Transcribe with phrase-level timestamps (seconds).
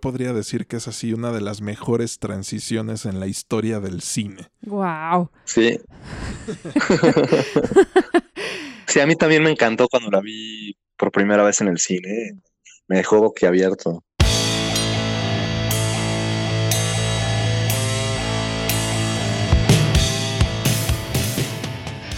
[0.00, 4.48] podría decir que es así una de las mejores transiciones en la historia del cine.
[4.62, 5.30] Wow.
[5.44, 5.80] Sí.
[8.86, 12.38] sí, a mí también me encantó cuando la vi por primera vez en el cine.
[12.86, 14.04] Me dejó boquiabierto.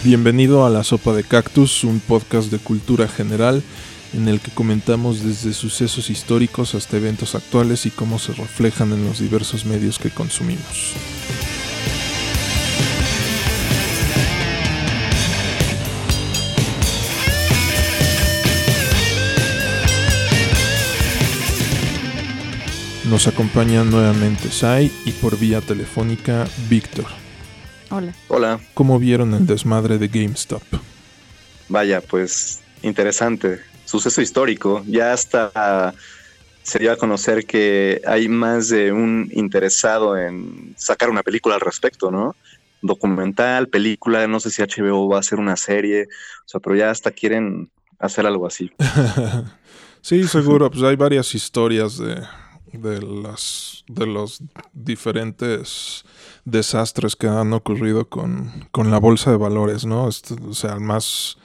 [0.03, 3.61] Bienvenido a La Sopa de Cactus, un podcast de cultura general
[4.13, 9.05] en el que comentamos desde sucesos históricos hasta eventos actuales y cómo se reflejan en
[9.05, 10.93] los diversos medios que consumimos.
[23.09, 27.05] Nos acompaña nuevamente Sai y por vía telefónica Víctor.
[27.89, 28.13] Hola.
[28.29, 28.59] Hola.
[28.73, 30.63] ¿Cómo vieron el desmadre de GameStop?
[31.67, 34.83] Vaya, pues interesante suceso histórico.
[34.87, 35.93] Ya hasta
[36.63, 41.61] se dio a conocer que hay más de un interesado en sacar una película al
[41.61, 42.35] respecto, ¿no?
[42.81, 46.07] Documental, película, no sé si HBO va a hacer una serie,
[46.45, 48.71] o sea, pero ya hasta quieren hacer algo así.
[50.01, 52.15] sí, seguro, pues hay varias historias de,
[52.71, 54.41] de, las, de los
[54.73, 56.05] diferentes
[56.45, 60.05] desastres que han ocurrido con, con la bolsa de valores, ¿no?
[60.05, 61.37] o sea, más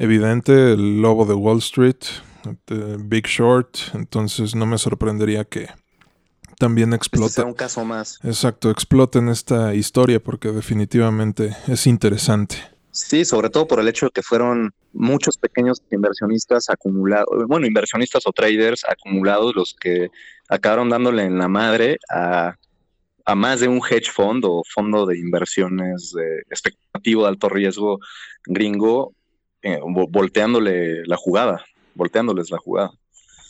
[0.00, 1.98] evidente, el lobo de Wall Street,
[3.00, 5.68] Big Short, entonces no me sorprendería que
[6.58, 7.42] también explote.
[7.42, 8.18] un caso más.
[8.24, 12.56] Exacto, exploten esta historia porque definitivamente es interesante.
[12.92, 18.26] Sí, sobre todo por el hecho de que fueron muchos pequeños inversionistas acumulados, bueno, inversionistas
[18.26, 20.08] o traders acumulados los que
[20.48, 22.54] acabaron dándole en la madre a,
[23.26, 27.98] a más de un hedge fund o fondo de inversiones de expectativo de alto riesgo
[28.46, 29.14] gringo
[30.10, 32.90] volteándole la jugada, volteándoles la jugada.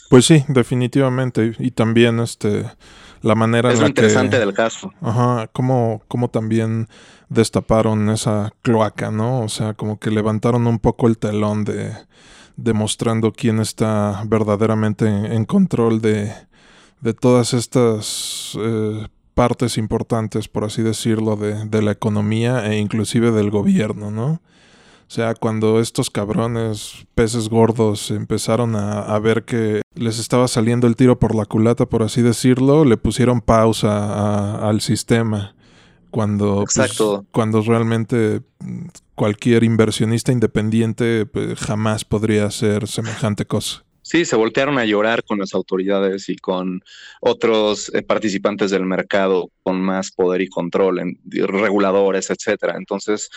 [0.08, 1.52] Pues sí, definitivamente.
[1.58, 2.67] Y también este
[3.22, 4.92] la manera es en la interesante del caso.
[5.00, 6.89] Ajá, como, como también
[7.28, 9.41] destaparon esa cloaca, ¿no?
[9.41, 11.92] O sea, como que levantaron un poco el telón de
[12.56, 16.33] demostrando quién está verdaderamente en, control de,
[17.01, 23.30] de, todas estas eh, partes importantes, por así decirlo, de, de la economía e inclusive
[23.30, 24.42] del gobierno, ¿no?
[25.11, 30.95] O sea, cuando estos cabrones, peces gordos, empezaron a, ver que les estaba saliendo el
[30.95, 35.57] tiro por la culata, por así decirlo, le pusieron pausa al sistema.
[36.13, 38.43] Cuando, pues, cuando realmente
[39.17, 43.83] cualquier inversionista independiente pues, jamás podría hacer semejante cosa.
[44.11, 46.83] Sí, se voltearon a llorar con las autoridades y con
[47.21, 52.75] otros eh, participantes del mercado con más poder y control, reguladores, etcétera.
[52.77, 53.31] Entonces,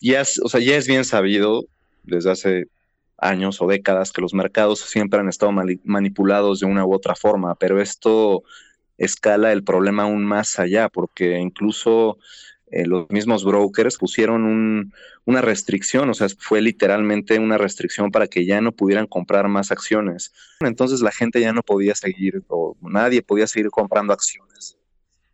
[0.00, 1.66] ya es, o sea, ya es bien sabido
[2.02, 2.66] desde hace
[3.18, 5.52] años o décadas que los mercados siempre han estado
[5.84, 8.42] manipulados de una u otra forma, pero esto
[8.98, 12.18] escala el problema aún más allá, porque incluso
[12.76, 14.92] eh, los mismos brokers pusieron
[15.24, 19.70] una restricción, o sea, fue literalmente una restricción para que ya no pudieran comprar más
[19.70, 20.32] acciones.
[20.60, 24.76] Entonces la gente ya no podía seguir, o nadie podía seguir comprando acciones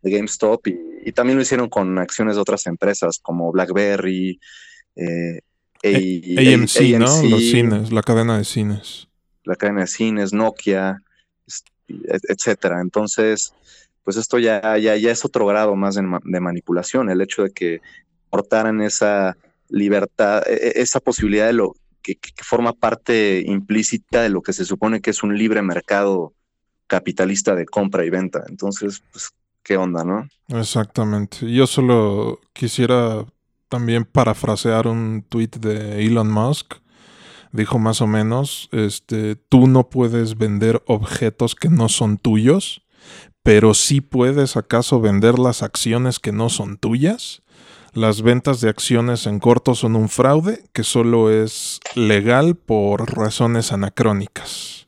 [0.01, 4.39] de GameStop y, también lo hicieron con acciones de otras empresas como BlackBerry,
[4.95, 5.41] eh,
[5.83, 7.23] AMC, ¿no?
[7.23, 9.09] Los cines, la cadena de cines.
[9.43, 10.97] La cadena de cines, Nokia,
[11.89, 12.79] etcétera.
[12.79, 13.53] Entonces,
[14.03, 16.01] pues esto ya, ya, ya es otro grado más de,
[16.39, 17.81] manipulación, el hecho de que
[18.29, 19.37] portaran esa
[19.69, 24.65] libertad, e, e, esa posibilidad de lo que, forma parte implícita de lo que se
[24.65, 26.33] supone que es un libre mercado
[26.87, 28.43] capitalista de compra y venta.
[28.49, 29.31] Entonces, pues,
[29.63, 30.27] ¿qué onda, no?
[30.49, 31.49] Exactamente.
[31.51, 33.25] Yo solo quisiera
[33.69, 36.75] también parafrasear un tweet de Elon Musk.
[37.53, 42.82] Dijo más o menos, este, tú no puedes vender objetos que no son tuyos
[43.43, 47.41] pero sí puedes acaso vender las acciones que no son tuyas.
[47.93, 53.71] Las ventas de acciones en corto son un fraude que solo es legal por razones
[53.71, 54.87] anacrónicas.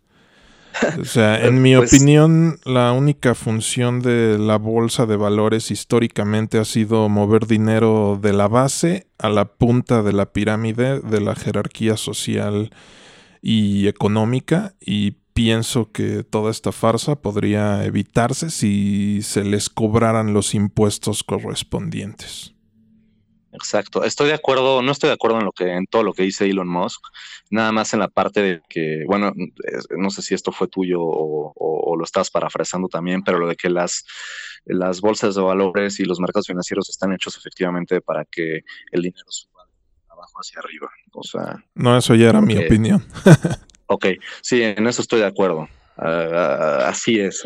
[1.00, 6.58] O sea, en mi pues opinión, la única función de la bolsa de valores históricamente
[6.58, 11.36] ha sido mover dinero de la base a la punta de la pirámide de la
[11.36, 12.72] jerarquía social
[13.42, 20.56] y económica y pienso que toda esta farsa podría evitarse si se les cobraran los
[20.56, 22.56] impuestos correspondientes.
[23.52, 26.24] Exacto, estoy de acuerdo, no estoy de acuerdo en lo que en todo lo que
[26.24, 27.02] dice Elon Musk,
[27.50, 29.34] nada más en la parte de que, bueno,
[29.98, 33.70] no sé si esto fue tuyo o, lo estás parafrasando también, pero lo de que
[33.70, 34.06] las,
[34.66, 38.62] las bolsas de valores y los mercados financieros están hechos efectivamente para que
[38.92, 40.90] el dinero suba de abajo hacia arriba.
[41.14, 43.06] O sea, no, eso ya era mi opinión.
[43.88, 44.08] Ok,
[44.42, 45.68] sí, en eso estoy de acuerdo.
[45.98, 47.44] así es,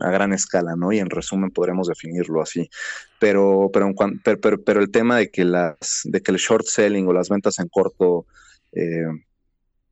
[0.00, 0.92] a gran escala, ¿no?
[0.92, 2.70] Y en resumen podremos definirlo así.
[3.18, 3.92] Pero, pero,
[4.40, 7.58] pero, pero, el tema de que, las, de que el short selling o las ventas
[7.58, 8.26] en corto
[8.72, 9.06] eh,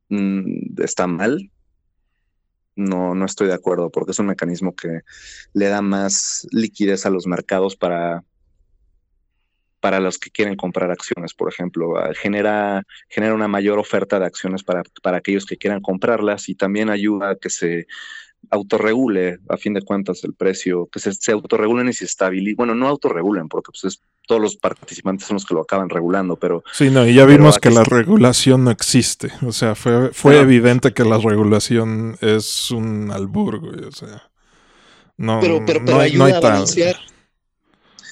[0.09, 1.51] mm, está mal,
[2.75, 5.01] no, no estoy de acuerdo, porque es un mecanismo que
[5.53, 8.23] le da más liquidez a los mercados para,
[9.79, 11.97] para los que quieren comprar acciones, por ejemplo.
[11.97, 16.55] Ah, genera, genera una mayor oferta de acciones para, para aquellos que quieran comprarlas y
[16.55, 17.87] también ayuda a que se
[18.51, 22.55] autorregule, a fin de cuentas, el precio, que se, se autorregulen y se estabilicen.
[22.55, 26.63] Bueno, no autorregulen, porque pues, todos los participantes son los que lo acaban regulando, pero...
[26.71, 29.31] Sí, no, y ya vimos que la regulación no existe.
[29.45, 33.55] O sea, fue, fue evidente que la regulación es un albur,
[33.87, 34.29] O sea,
[35.17, 36.95] no, pero, pero, pero ayuda a balancear.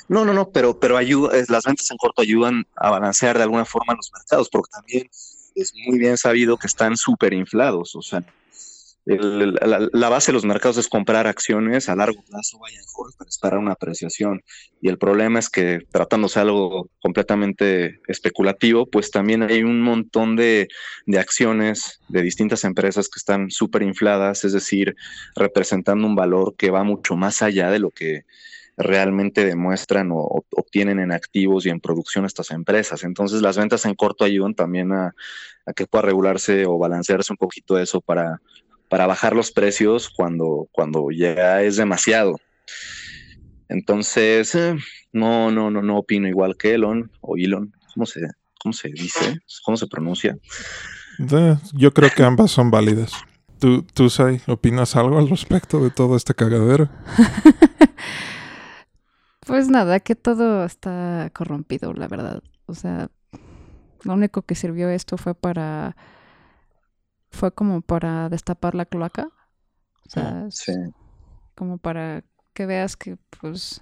[0.10, 3.66] No, no, no, pero, pero ayuda, las ventas en corto ayudan a balancear de alguna
[3.66, 5.10] forma los mercados, porque también
[5.56, 7.96] es muy bien sabido que están súper inflados.
[7.96, 8.24] O sea,
[9.06, 12.84] la, base de los mercados es comprar acciones a largo plazo, vayan
[13.18, 14.44] para esperar una apreciación.
[14.82, 20.36] Y el problema es que tratándose de algo completamente especulativo, pues también hay un montón
[20.36, 20.68] de,
[21.06, 24.96] de acciones de distintas empresas que están súper infladas, es decir,
[25.36, 28.26] representando un valor que va mucho más allá de lo que
[28.78, 33.04] realmente demuestran o, obtienen en activos y en producción estas empresas.
[33.04, 35.14] Entonces las ventas en corto ayudan también a,
[35.66, 38.40] a que pueda regularse o balancearse un poquito eso para
[38.90, 42.38] para bajar los precios cuando, cuando ya es demasiado.
[43.70, 44.76] Entonces, eh,
[45.12, 48.22] no, no, no, no opino igual que Elon o Elon, ¿cómo se,
[48.62, 49.40] cómo se dice?
[49.64, 50.38] ¿Cómo se pronuncia?
[51.74, 53.12] yo creo que ambas son válidas.
[53.60, 56.90] ¿Tú, tú Sai, opinas algo al respecto de todo este cagadero?
[59.48, 62.44] pues nada, que todo está corrompido, la verdad.
[62.66, 63.10] O sea,
[64.04, 65.96] lo único que sirvió esto fue para
[67.32, 69.30] fue como para destapar la cloaca.
[70.06, 70.74] O sea, sí.
[71.56, 72.24] como para
[72.54, 73.82] que veas que pues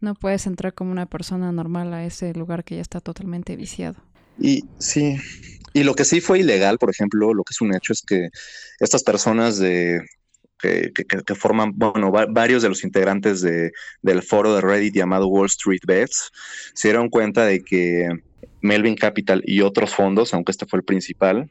[0.00, 4.02] no puedes entrar como una persona normal a ese lugar que ya está totalmente viciado.
[4.38, 5.18] Y sí,
[5.72, 8.30] y lo que sí fue ilegal, por ejemplo, lo que es un hecho es que
[8.78, 10.00] estas personas de
[10.60, 13.72] que, que, forman, bueno, varios de los integrantes de,
[14.02, 16.30] del foro de Reddit llamado Wall Street Bets
[16.74, 18.08] se dieron cuenta de que
[18.60, 21.50] Melvin Capital y otros fondos, aunque este fue el principal,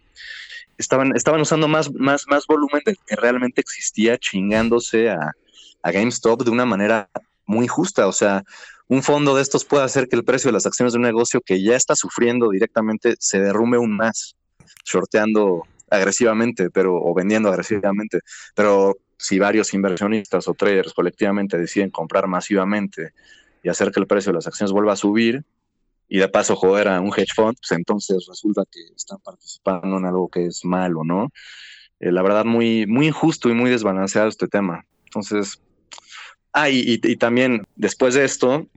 [0.77, 5.33] estaban, estaban usando más, más, más volumen del que realmente existía, chingándose a,
[5.81, 7.09] a GameStop de una manera
[7.45, 8.07] muy justa.
[8.07, 8.44] O sea,
[8.88, 11.41] un fondo de estos puede hacer que el precio de las acciones de un negocio
[11.41, 14.35] que ya está sufriendo directamente se derrumbe aún más,
[14.85, 18.19] shorteando agresivamente, pero, o vendiendo agresivamente.
[18.56, 23.13] Pero si varios inversionistas o traders colectivamente deciden comprar masivamente
[23.63, 25.44] y hacer que el precio de las acciones vuelva a subir,
[26.09, 30.06] y de paso joder a un hedge fund, pues entonces resulta que están participando en
[30.06, 31.31] algo que es malo, ¿no?
[32.00, 34.86] Eh, la verdad, muy, muy injusto y muy desbalanceado este tema.
[35.06, 35.62] Entonces,
[36.51, 38.68] ah, y, también después de esto,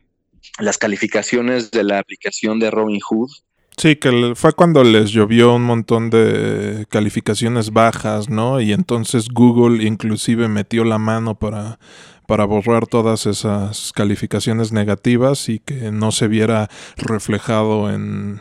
[0.58, 3.30] las calificaciones de la aplicación de Robinhood.
[3.76, 8.60] Sí, que fue cuando les llovió un montón de calificaciones bajas, ¿no?
[8.60, 11.78] Y entonces Google inclusive metió la mano para
[12.26, 18.40] para borrar todas esas calificaciones negativas y que no se viera reflejado en,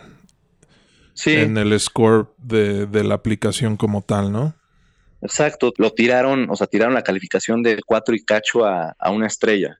[1.25, 4.55] en el score de, la aplicación como tal, ¿no?
[5.21, 9.77] Exacto, lo tiraron, o sea, tiraron la calificación de 4 y cacho a, una estrella.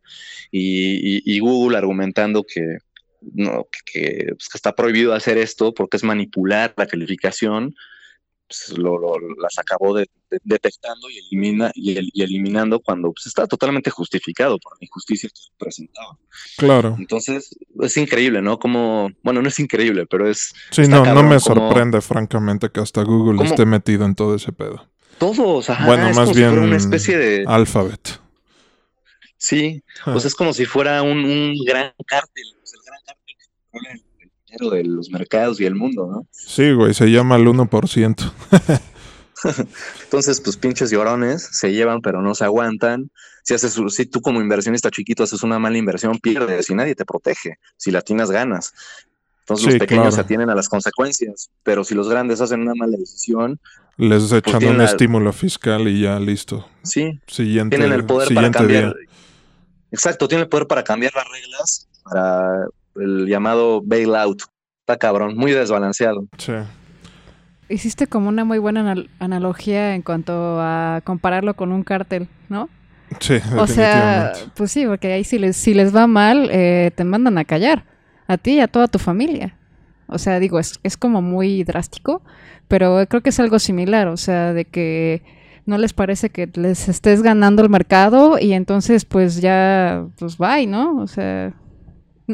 [0.51, 2.79] Y, Google argumentando que,
[3.21, 7.75] no, pues, que, está prohibido hacer esto porque es manipular la calificación,
[8.47, 8.99] pues, lo,
[9.41, 9.97] las acabó
[10.43, 16.17] detectando y, elimina, y, eliminando cuando pues, está totalmente justificado por la injusticia que presentaba.
[16.57, 16.95] Claro.
[16.99, 18.59] Entonces, es increíble, ¿no?
[18.59, 20.53] Como, bueno, no es increíble, pero es...
[20.71, 24.89] Sí, no, no me sorprende, francamente, que hasta Google esté metido en todo ese pedo.
[25.17, 25.85] Todos, ajá.
[25.85, 27.45] Bueno, más bien una especie de...
[27.47, 28.19] Alphabet.
[29.41, 32.45] Sí, pues es como si fuera un, gran cártel,
[33.71, 33.83] pues,
[34.19, 36.27] el cártel de los mercados y el mundo, ¿no?
[36.31, 38.33] Sí, güey, se llama el 1%.
[40.03, 43.09] Entonces, pues pinches llorones se llevan, pero no se aguantan.
[43.43, 47.05] Si haces, si tú como inversionista chiquito haces una mala inversión, pierdes y nadie te
[47.05, 47.55] protege.
[47.77, 48.73] Si la tienes, ganas.
[49.39, 52.95] Entonces los pequeños se atienen a las consecuencias, pero si los grandes hacen una mala
[52.95, 53.59] decisión,
[53.97, 56.67] les pues, echan un estímulo fiscal y ya listo.
[56.83, 57.19] Sí.
[57.27, 58.95] Siguiente, tienen el poder para cambiar.
[59.91, 64.43] Exacto, tienen el poder para cambiar las reglas para el llamado bailout.
[64.81, 66.25] Está cabrón, muy desbalanceado.
[66.38, 66.53] Sí.
[67.69, 72.69] Hiciste como una muy buena analogía en cuanto a compararlo con un cártel, ¿no?
[73.19, 77.03] Sí, O sea, pues sí, porque ahí si les, si les va mal, eh, te
[77.03, 77.86] mandan a callar.
[78.27, 79.55] A ti y a toda tu familia.
[80.07, 82.21] O sea, digo, es, es como muy drástico,
[82.67, 84.07] pero creo que es algo similar.
[84.07, 85.24] O sea, de que
[85.65, 90.67] no les parece que les estés ganando el mercado y entonces pues ya, pues bye,
[90.67, 90.98] ¿no?
[90.98, 91.53] O sea,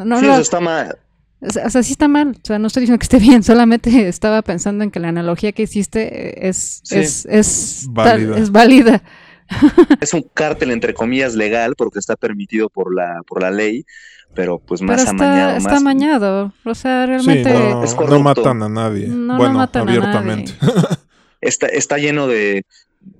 [0.05, 0.97] no, sí, eso está mal.
[1.41, 2.29] o sea, o sea, sí está mal.
[2.29, 5.51] O sea, no estoy diciendo que esté bien, solamente estaba pensando en que la analogía
[5.51, 6.97] que hiciste es, Sí.
[6.99, 8.33] es, es, Válida.
[8.33, 9.03] tal- es válida.
[10.01, 13.85] Es un cártel, entre comillas, legal, porque está permitido por la, por la ley,
[14.33, 15.81] pero pues Pero más está, amañado, está más...
[15.81, 16.53] amañado.
[16.65, 17.53] O sea, Sí, realmente...
[17.53, 19.07] no, es matan a nadie.
[19.07, 20.53] No, no bueno, matan a abiertamente.
[21.39, 22.65] Está, está lleno de...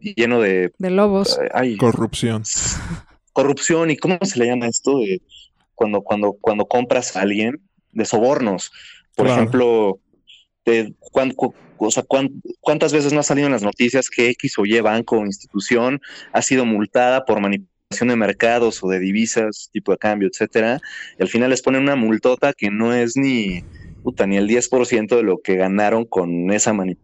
[0.02, 0.74] lleno de...
[0.78, 1.40] de lobos.
[1.54, 2.44] ay, Corrupción.
[3.32, 5.22] corrupción y cómo se le llama esto de
[5.78, 7.62] cuando cuando cuando compras a alguien
[7.94, 8.72] de sobornos
[9.16, 9.42] por Claro.
[9.42, 10.00] ejemplo
[10.66, 14.30] de cuán- cu- o sea, cuán- cuántas veces no ha salido en las noticias que
[14.32, 16.02] X o Y banco o institución
[16.34, 20.82] ha sido multada por manipulación de mercados o de divisas tipo de cambio etcétera
[21.18, 23.64] y al final les ponen una multota que no es ni
[24.04, 26.98] puta, ni el 10% de lo que ganaron con esa mani-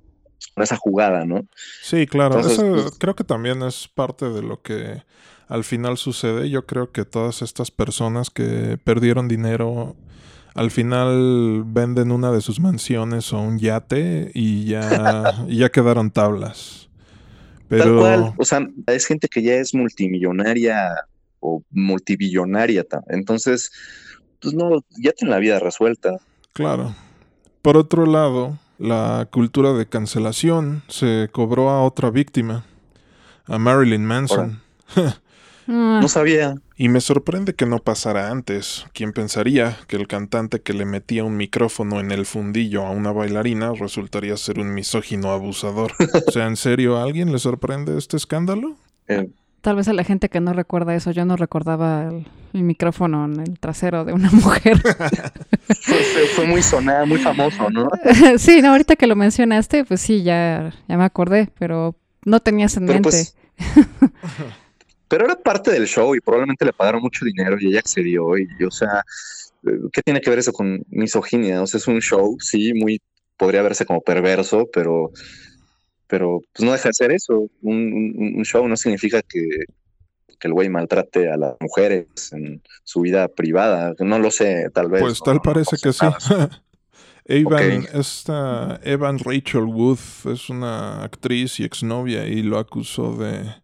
[0.56, 1.46] con esa jugada no
[1.82, 2.36] Sí, claro.
[2.36, 5.04] Entonces, Eso pues- creo que también es parte de lo que
[5.48, 6.50] al final sucede.
[6.50, 9.96] Yo creo que todas estas personas que perdieron dinero
[10.56, 16.12] al final venden una de sus mansiones o un yate y ya, y ya quedaron
[16.12, 16.90] tablas.
[17.68, 20.94] Pero Tal cual, o sea, es gente que ya es multimillonaria
[21.40, 23.72] o multibillonaria, entonces,
[24.40, 26.18] pues no, ya tienen la vida resuelta.
[26.54, 26.96] Claro.
[27.62, 32.66] Por otro lado, la cultura de cancelación se cobró a otra víctima,
[33.46, 34.62] a Marilyn Manson.
[35.68, 38.86] Ah, No sabía, Y me sorprende que no pasara antes.
[38.94, 43.12] ¿Quién pensaría que el cantante que le metía un micrófono en el fundillo a una
[43.12, 45.92] bailarina resultaría ser un misógino abusador?
[46.28, 48.76] O sea, ¿en serio a alguien le sorprende este escándalo?
[49.08, 49.30] eh,
[49.62, 53.24] Tal vez a la gente que no recuerda eso, yo no recordaba el, el micrófono
[53.24, 54.78] en el trasero de una mujer.
[54.82, 57.90] fue, fue- fue muy sonada, muy famoso, ¿no?
[58.38, 62.76] sí, no, ahorita que lo mencionaste, pues sí, ya, ya me acordé, pero no tenías
[62.76, 63.10] en Pero mente.
[63.10, 63.36] pues,
[65.14, 68.48] pero era parte del show y probablemente le pagaron mucho dinero y ella accedió y,
[68.68, 69.04] o sea,
[69.68, 71.62] eh, ¿qué tiene que ver eso con misoginia?
[71.62, 73.00] O sea, es un show, sí, muy,
[73.38, 75.12] podría verse como perverso, pero,
[76.08, 77.48] pero pues no deja de ser eso.
[77.62, 77.76] Un,
[78.18, 79.42] un- un show no significa que,
[80.40, 83.94] que el güey maltrate a las mujeres en su vida privada.
[84.00, 85.02] No lo sé, tal vez.
[85.04, 86.08] Pues no- tal no parece que sí.
[87.26, 90.00] Evan, esta Evan Rachel Wood
[90.34, 93.63] es una actriz y exnovia y lo acusó de,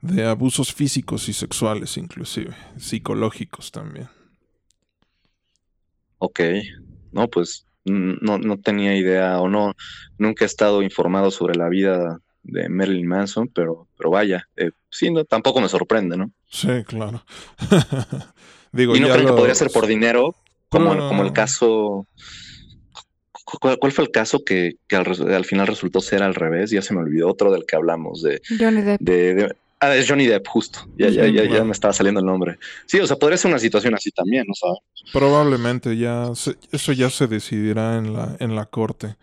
[0.00, 4.08] de abusos físicos y sexuales inclusive, psicológicos también.
[6.18, 6.40] Ok,
[7.12, 9.74] no, pues no, no tenía idea o no,
[10.18, 15.10] nunca he estado informado sobre la vida de Marilyn Manson, pero, pero vaya, eh, sí,
[15.10, 16.30] no, tampoco me sorprende, ¿no?
[16.48, 17.24] Sí, claro.
[18.72, 20.34] Digo, ¿Y no ya creen que podría ser por dinero?
[20.68, 21.08] Como, No.
[21.08, 22.06] como el caso...
[23.44, 26.70] cu- ¿Cuál, cuál fue el caso que, que al, final resultó ser al revés?
[26.70, 29.00] Ya se me olvidó otro del que hablamos, de, Johnny Depp.
[29.00, 30.80] de, de- ah, es Johnny Depp, justo.
[30.96, 31.64] Ya, ya, ya, ya claro.
[31.66, 32.58] me estaba saliendo el nombre.
[32.86, 34.78] Sí, o sea, podría ser una situación así también, ¿no sabes?
[35.12, 39.16] Probablemente ya se- eso ya se decidirá en la, en la corte.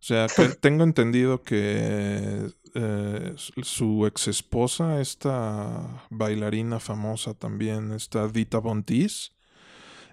[0.00, 7.92] O sea, que tengo entendido que eh, su- su ex esposa, esta bailarina famosa también,
[7.92, 9.32] esta Dita Bontis,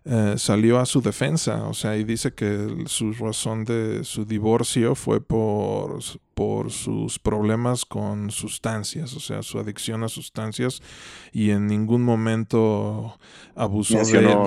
[0.09, 1.67] eh, salió a su defensa.
[1.67, 5.99] O sea, y dice que su razón de su divorcio fue por,
[6.33, 10.81] por sus problemas con sustancias, o sea, su adicción a sustancias,
[11.33, 13.17] y en ningún momento
[13.55, 13.97] abusó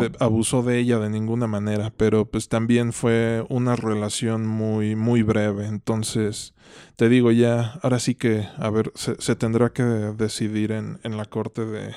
[0.01, 5.23] de- abusó de ella de ninguna manera, pero pues también fue una relación muy, muy
[5.23, 5.67] breve.
[5.67, 6.55] Entonces,
[6.97, 11.17] te digo ya, ahora sí que, a ver, se, se tendrá que decidir en, en
[11.17, 11.95] la corte de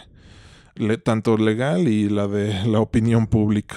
[0.76, 3.76] le- tanto legal y la de la opinión pública.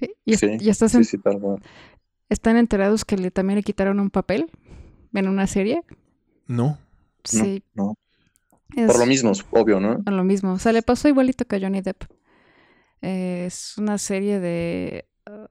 [0.00, 1.60] Y, y est- Sí, y estás sí, en- sí, tal cual.
[2.28, 4.50] están enterados que le, también le quitaron un papel
[5.14, 5.82] en una serie.
[6.46, 6.78] No,
[7.24, 7.62] Sí.
[7.74, 7.94] no.
[8.76, 10.02] Es Por lo mismo, es obvio, ¿no?
[10.04, 10.52] a lo mismo.
[10.52, 12.04] O sea, le pasó igualito que a Johnny Depp.
[13.00, 15.06] Eh, es una serie de...
[15.26, 15.48] ah,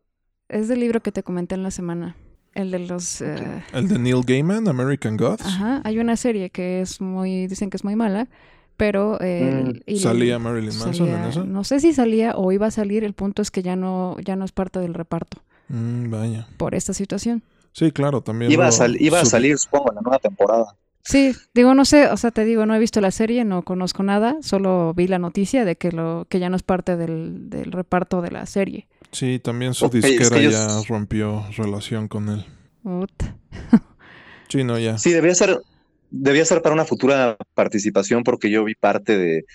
[0.50, 2.16] es del libro que te comenté en la semana.
[2.54, 3.22] El de los...
[3.22, 5.46] eh, el de Neil Gaiman, American Gods.
[5.46, 8.28] Ajá, hay una serie que es muy, dicen que es muy mala,
[8.78, 11.44] pero eh, Mm, ¿Salía Marilyn Manson en eso?
[11.46, 14.36] No sé si salía o iba a salir, el punto es que ya no, ya
[14.36, 16.48] no es parte del reparto Mm, vaya.
[16.58, 17.44] por esta situación.
[17.74, 18.52] Sí, claro, también.
[18.52, 20.76] Iba a, lo sal- iba a sub- salir, supongo, en la nueva temporada.
[21.04, 24.04] Sí, digo, no sé, o sea, te digo, no he visto la serie, no conozco
[24.04, 27.72] nada, solo vi la noticia de que lo, que ya no es parte del, del
[27.72, 28.88] reparto de la serie.
[29.12, 32.46] Sí, también su Ok, es que disquera ellos- ya rompió relación con él.
[32.84, 33.36] Puta.
[34.50, 34.98] Sí, no, ya.
[34.98, 35.60] Sí, debía ser,
[36.10, 39.46] debía ser para una futura participación porque yo vi parte de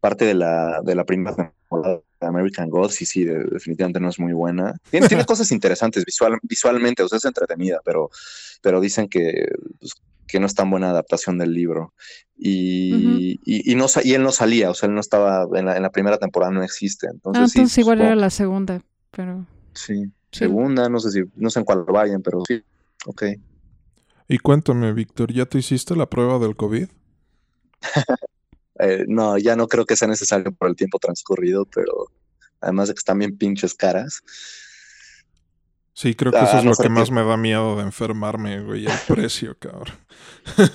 [0.00, 4.08] parte de la, de la primera temporada de American Gods y sí, de- definitivamente no
[4.08, 4.76] es muy buena.
[4.90, 8.10] Tiene, tiene cosas interesantes visual, visualmente, o sea, es entretenida, pero,
[8.62, 9.48] pero dicen que
[9.80, 9.94] pues,
[10.28, 11.94] que no es tan buena adaptación del libro.
[12.36, 15.82] Y, y, no, y él no salía, o sea, él no estaba en la, en
[15.82, 17.08] la primera temporada, no existe.
[17.10, 19.46] Entonces, ah, entonces igual era la segunda, pero...
[19.74, 22.62] Sí, segunda, no sé si, no sé en cuál vayan, pero sí,
[23.06, 23.22] ok.
[24.28, 26.88] Y cuéntame, Víctor, ¿ya te hiciste la prueba del COVID?
[28.80, 32.12] Eh, no, ya no creo que sea necesario por el tiempo transcurrido, pero
[32.60, 34.22] además de que están bien pinches caras.
[35.94, 38.92] Sí, creo que eso es lo que, más me da miedo de enfermarme, güey, el
[39.08, 39.98] precio, cabrón.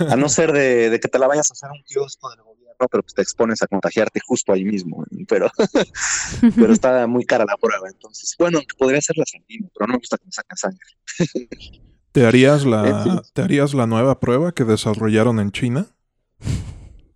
[0.10, 3.04] A no ser de, que te la vayas a hacer un kiosco del gobierno, pero
[3.04, 5.06] pues te expones a contagiarte justo ahí mismo.
[5.30, 5.50] Pero,
[6.58, 7.88] pero está muy cara la prueba.
[7.88, 11.93] Entonces, bueno, podría ser la sardina, pero no me gusta que me saquen sangre.
[12.14, 15.88] ¿Te harías la, ¿te harías la nueva prueba que desarrollaron en China?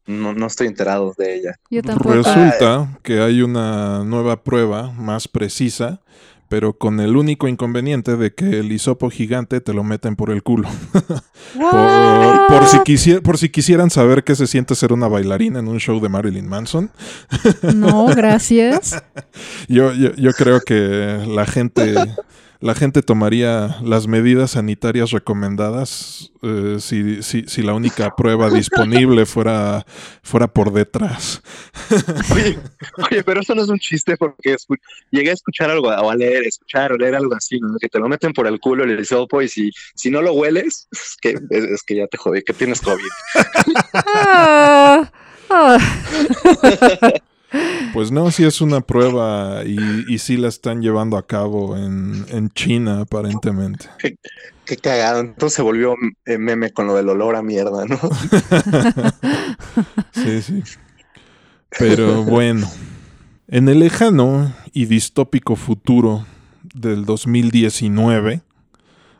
[0.06, 1.56] No, no estoy enterado de ella.
[1.70, 2.13] Yo tampoco.
[2.13, 6.01] Resulta que hay una nueva prueba más precisa
[6.50, 10.44] pero con el único inconveniente de que el hisopo gigante te lo meten por el
[10.44, 10.70] culo.
[11.60, 16.00] por, si por si quisieran saber qué se siente ser una bailarina en un show
[16.00, 16.89] de Marilyn Manson.
[17.75, 19.04] no, gracias.
[19.68, 21.96] yo, yo, yo creo que la gente
[22.60, 29.86] la gente tomaría las medidas sanitarias recomendadas eh, si, si, la única prueba disponible fuera,
[30.24, 31.42] fuera por detrás.
[32.34, 32.58] Oye,
[32.98, 34.56] oye, pero eso no es un chiste porque
[35.12, 38.08] llegué a escuchar algo, o a leer, escuchar o leer algo así, que te lo
[38.08, 41.84] meten por el culo el hisopo y si, si no lo hueles, es que, es,
[41.84, 43.04] que ya te jodí, que tienes COVID.
[43.94, 45.12] ah.
[45.50, 45.78] ah.
[47.94, 52.50] Pues no, sí es una prueba y, y sí la están llevando a cabo en,
[52.54, 53.88] China, aparentemente.
[53.98, 55.22] Qué, cagado.
[55.22, 57.98] Entonces se volvió eh, meme con lo del olor a mierda, ¿no?
[60.12, 60.63] sí, sí.
[61.80, 62.70] Pero bueno,
[63.48, 66.25] en el lejano y distópico futuro
[66.74, 68.42] del 2019,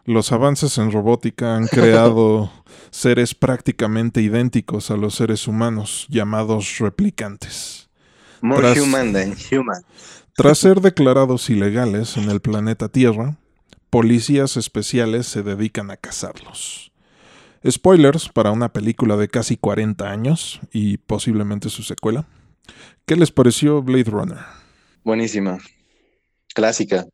[0.06, 2.52] los avances en robótica han creado
[2.92, 7.77] seres prácticamente idénticos a los seres humanos, llamados replicantes.
[8.42, 9.84] More tras, human than human.
[10.36, 13.38] Tras ser declarados ilegales en el planeta Tierra,
[13.90, 16.92] policías especiales se dedican a cazarlos.
[17.68, 22.28] Spoilers para una película de casi 40 años y posiblemente su secuela.
[23.06, 24.38] ¿Qué les pareció Blade Runner?
[25.04, 25.58] Buenísima.
[26.54, 27.06] Clásica.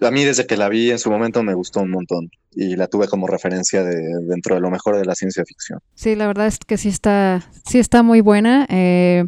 [0.00, 2.86] A mí desde que la vi en su momento me gustó un montón y la
[2.86, 5.80] tuve como referencia de, dentro de lo mejor de la ciencia ficción.
[5.94, 8.66] Sí, la verdad es que sí está, sí está muy buena.
[8.70, 9.26] Eh,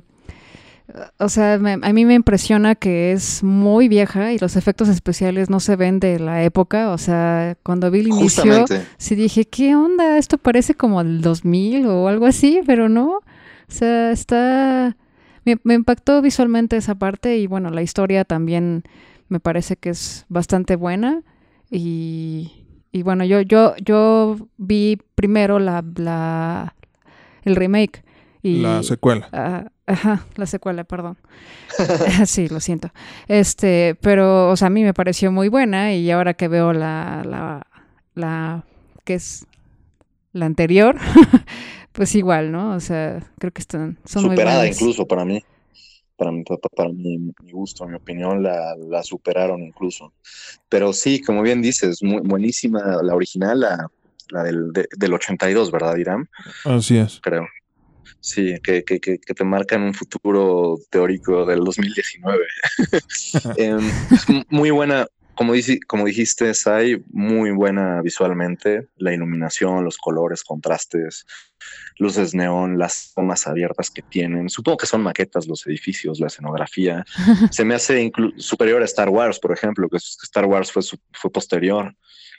[1.18, 5.60] o sea, a mí me impresiona que es muy vieja y los efectos especiales no
[5.60, 6.90] se ven de la época.
[6.90, 8.64] O sea, cuando vi el inicio,
[8.98, 10.18] sí dije, ¿qué onda?
[10.18, 13.08] Esto parece como el 2000 o algo así, pero no.
[13.08, 13.22] O
[13.68, 14.96] sea, está...
[15.44, 18.84] Me, me impactó visualmente esa parte y bueno, la historia también
[19.28, 21.22] me parece que es bastante buena.
[21.70, 22.52] Y,
[22.92, 26.74] y bueno, yo, yo, yo vi primero la, la,
[27.44, 28.04] el remake.
[28.42, 29.28] Y, la secuela.
[29.32, 31.18] Ah, Ajá, la secuela, perdón.
[32.26, 32.90] sí, lo siento.
[33.28, 37.22] Este, pero, o sea, a mí me pareció muy buena y ahora que veo la,
[37.26, 37.66] la,
[38.14, 38.64] la,
[39.04, 39.46] que es
[40.32, 40.96] la anterior,
[41.92, 42.74] pues igual, ¿no?
[42.74, 45.42] O sea, creo que están, son Superada muy incluso para mí.
[46.16, 50.12] Para, mi, para mi, mi, gusto, mi opinión, la, la, superaron incluso.
[50.68, 53.88] Pero sí, como bien dices, muy buenísima la original, la,
[54.30, 56.28] la del, del 82, ¿verdad, Irán?
[56.64, 57.18] Así es.
[57.20, 57.46] Creo.
[58.22, 62.38] Sí, que, que, que, te marcan un futuro teórico del 2019.
[63.56, 63.90] Em,
[64.48, 68.86] muy buena, como, dice, como dijiste, Sai, muy buena visualmente.
[68.96, 71.26] La iluminación, los colores, contrastes,
[71.98, 74.48] luces neón, las tomas abiertas que tienen.
[74.48, 77.04] Supongo que son maquetas los edificios, la escenografía.
[77.50, 80.82] Se me hace superior a Star Wars, por ejemplo, que Star Wars fue,
[81.12, 81.92] fue posterior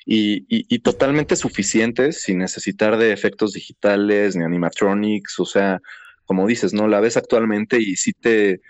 [0.06, 5.82] y, totalmente suficientes sin necesitar de efectos digitales ni animatronics, o sea,
[6.26, 6.88] como dices, ¿no?
[6.88, 8.62] La ves actualmente y sí te,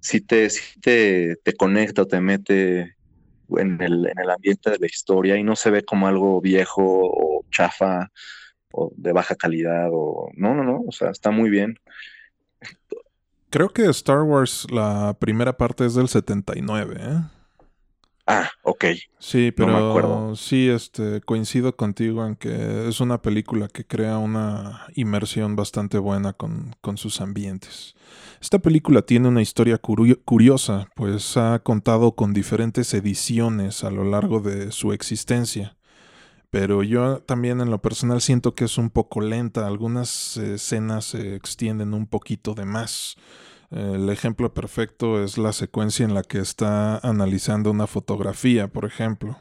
[0.00, 0.48] sí te,
[0.80, 2.96] te, te conecta o te mete
[3.58, 6.82] en el, en el ambiente de la historia y no se ve como algo viejo
[6.84, 8.10] o chafa
[8.72, 11.78] o de baja calidad o no, no, no, o sea, está muy bien.
[13.50, 17.20] Creo que Star Wars, la primera parte es del 79, ¿eh?
[18.26, 18.84] Ah, ok.
[19.18, 25.56] Sí, pero sí, este, coincido contigo en que es una película que crea una inmersión
[25.56, 27.94] bastante buena con, con sus ambientes.
[28.40, 34.40] Esta película tiene una historia curiosa, pues ha contado con diferentes ediciones a lo largo
[34.40, 35.76] de su existencia.
[36.50, 41.34] Pero yo también en lo personal siento que es un poco lenta, algunas escenas se
[41.34, 43.16] extienden un poquito de más.
[43.74, 49.36] El ejemplo perfecto es la secuencia en la que está analizando una fotografía, por ejemplo.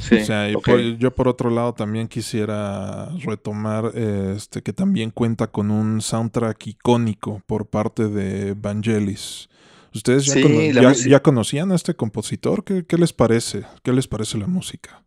[0.00, 5.48] Sí, o sea, por- yo por otro lado también quisiera retomar este que también cuenta
[5.48, 9.48] con un soundtrack icónico por parte de Vangelis.
[9.94, 12.64] ¿Ustedes ya, Sí, cono- la ya- conocían a este compositor?
[12.64, 13.64] ¿Qué, qué les parece?
[13.82, 15.02] ¿Qué les parece la música?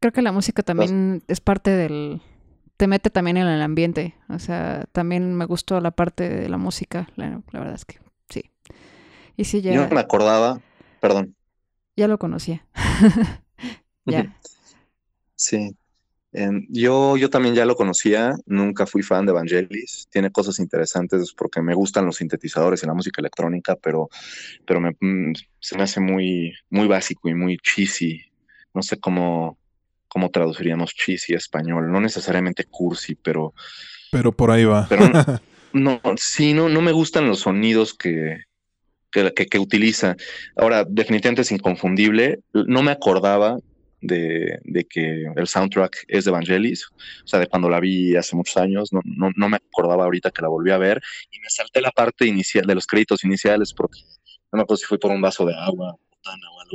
[0.00, 2.20] Creo que la música también es parte del...
[2.76, 4.14] Te mete también en el ambiente.
[4.28, 7.08] O sea, también me gustó la parte de la música.
[7.16, 8.50] La, la verdad es que sí.
[9.36, 10.60] Y sí, ya, Yo no me acordaba,
[11.00, 11.36] perdón.
[11.96, 12.66] ya lo conocía.
[14.06, 14.36] ya.
[15.36, 15.76] Sí.
[16.34, 20.08] Em, yo, yo también ya lo conocía, nunca fui fan de Vangelis.
[20.10, 24.08] Tiene cosas interesantes porque me gustan los sintetizadores y la música electrónica, pero,
[24.66, 28.22] pero me, mm, se me hace muy, muy básico y muy cheesy.
[28.74, 29.58] No sé cómo,
[30.12, 31.90] cómo traduciríamos cheesy a español.
[31.90, 33.54] No necesariamente cursi, pero,
[34.10, 34.86] Pero por ahí va.
[34.86, 35.24] pero no,
[35.72, 38.42] no, sí, no, no me gustan los sonidos que,
[39.10, 40.14] que, que, que utiliza.
[40.54, 42.40] Ahora, definitivamente es inconfundible.
[42.52, 43.56] No me acordaba
[44.02, 46.88] de, de, que el soundtrack es de Vangelis,
[47.24, 50.30] o sea, de cuando la vi hace muchos años, no, no, no, me acordaba ahorita
[50.30, 53.72] que la volví a ver y me salté la parte inicial de los créditos iniciales
[53.72, 54.00] porque
[54.52, 55.96] no me acuerdo si fui por un vaso de agua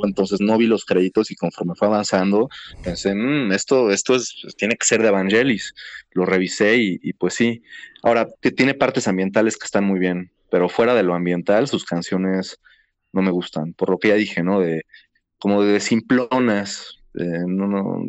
[0.03, 2.49] entonces no vi los créditos y conforme fue avanzando
[2.83, 5.73] pensé, mmm, esto, esto es, tiene que ser de Vangelis,
[6.11, 7.63] lo revisé y, pues sí,
[8.03, 12.59] ahora tiene partes ambientales que están muy bien, pero fuera de lo ambiental sus canciones
[13.13, 14.59] no me gustan, por lo que ya dije, ¿no?
[14.59, 14.83] De
[15.39, 18.03] como de simplonas, eh, no, no,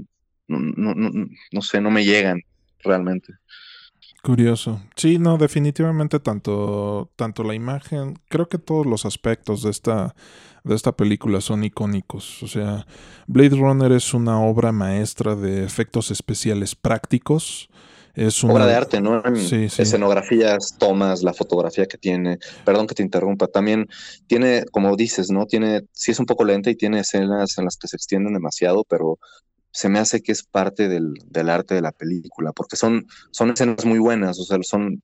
[0.48, 2.42] no, no, no sé, no me llegan
[2.80, 3.34] realmente.
[4.22, 4.80] Curioso.
[4.96, 10.14] Sí, no, definitivamente tanto, tanto la imagen, creo que todos los aspectos de esta,
[10.64, 12.42] de esta película son icónicos.
[12.42, 12.86] O sea,
[13.26, 17.68] Blade Runner es una obra maestra de efectos especiales prácticos.
[18.14, 19.22] Es una obra de arte, ¿no?
[19.36, 19.82] Sí, sí.
[19.82, 22.38] Escenografías, tomas, la fotografía que tiene.
[22.64, 23.46] Perdón que te interrumpa.
[23.46, 23.86] También
[24.26, 25.46] tiene, como dices, ¿no?
[25.46, 28.84] Tiene, sí es un poco lenta y tiene escenas en las que se extienden demasiado,
[28.88, 29.20] pero
[29.70, 33.50] se me hace que es parte del, del arte de la película, porque son, son
[33.50, 35.02] escenas muy buenas, o sea, son,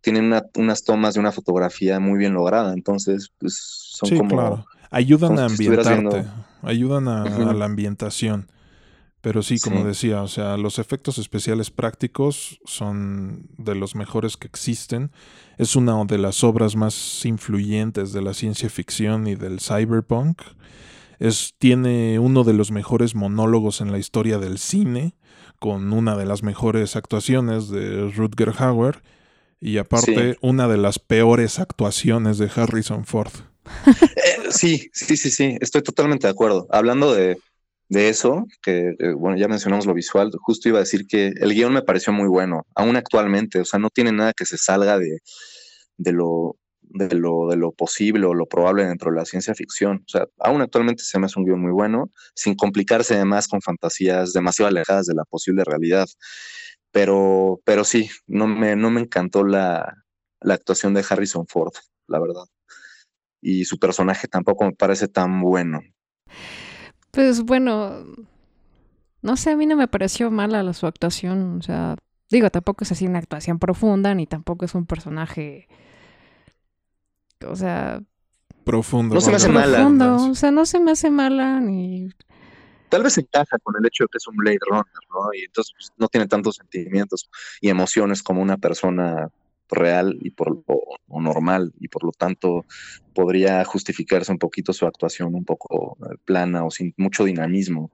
[0.00, 4.30] tienen una, unas tomas de una fotografía muy bien lograda, entonces, pues son sí, como...
[4.30, 4.66] claro.
[4.90, 6.24] Ayudan a ambientarte, viendo...
[6.60, 7.50] ayudan a, uh -huh.
[7.50, 8.50] a, la ambientación.
[9.22, 9.84] Pero sí, como sí.
[9.84, 15.12] decía, o sea, los efectos especiales prácticos son de los mejores que existen.
[15.58, 20.42] Es una de las obras más influyentes de la ciencia ficción y del cyberpunk.
[21.22, 25.14] Es, tiene uno de los mejores monólogos en la historia del cine,
[25.60, 29.02] con una de las mejores actuaciones de Rutger Hauer
[29.60, 30.38] y aparte sí.
[30.40, 33.32] una de las peores actuaciones de Harrison Ford.
[34.24, 36.66] Eh, sí, sí, sí, sí, estoy totalmente de acuerdo.
[36.70, 37.38] Hablando de,
[37.88, 41.54] de eso, que eh, bueno, ya mencionamos lo visual, justo iba a decir que el
[41.54, 44.98] guion me pareció muy bueno, aún actualmente, o sea, no tiene nada que se salga
[44.98, 45.20] de,
[45.96, 46.56] de lo
[46.94, 50.02] de lo, de lo posible o lo probable dentro de la ciencia ficción.
[50.06, 53.62] O sea, aún actualmente se me hace un guion muy bueno, sin complicarse además con
[53.62, 56.06] fantasías demasiado alejadas de la posible realidad.
[56.90, 60.04] Pero, pero sí, no me, no me encantó la,
[60.40, 61.72] la actuación de Harrison Ford,
[62.06, 62.44] la verdad.
[63.40, 65.80] Y su personaje tampoco me parece tan bueno.
[67.10, 68.04] Pues bueno,
[69.22, 71.58] no sé, a mí no me pareció mala la, su actuación.
[71.58, 71.96] O sea,
[72.30, 75.68] digo, tampoco es así una actuación profunda, ni tampoco es un personaje
[77.44, 78.02] o sea,
[78.64, 79.14] profundo.
[79.14, 80.30] No se me hace profundo, mala.
[80.30, 82.10] O sea, no se me hace mala ni.
[82.88, 85.32] Tal vez encaja con el hecho de que es un Blade Runner, ¿no?
[85.34, 89.28] Y entonces pues, no tiene tantos sentimientos y emociones como una persona
[89.70, 90.62] real y por lo
[91.12, 92.64] o normal y por lo tanto
[93.14, 97.90] podría justificarse un poquito su actuación un poco eh, plana o sin mucho dinamismo.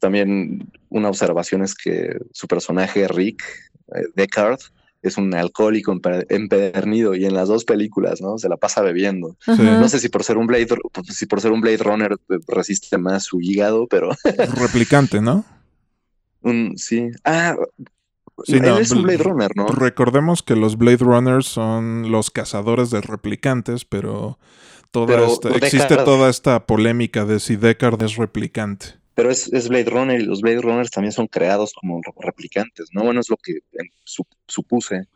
[0.00, 3.42] También una observación es que su personaje Rick
[3.94, 4.60] eh, Deckard
[5.02, 5.92] es un alcohólico
[6.28, 8.38] empedernido y en las dos películas, ¿no?
[8.38, 9.36] Se la pasa bebiendo.
[9.44, 9.52] Sí.
[9.58, 10.68] No sé si por ser un Blade,
[11.08, 14.10] si por ser un Blade Runner eh, resiste más su hígado, pero
[14.60, 15.44] replicante, ¿no?
[16.40, 17.10] Un, sí.
[17.24, 17.56] Ah,
[18.44, 19.66] sí, él no, es un Blade Runner, ¿no?
[19.66, 24.38] Recordemos que los Blade Runners son los cazadores de replicantes, pero
[24.92, 29.68] toda pero esta, existe toda esta polémica de si Deckard es replicante pero es, es,
[29.68, 33.04] Blade Runner y los Blade Runners también son creados como replicantes, ¿no?
[33.04, 33.58] Bueno, es lo que
[34.46, 35.08] supuse.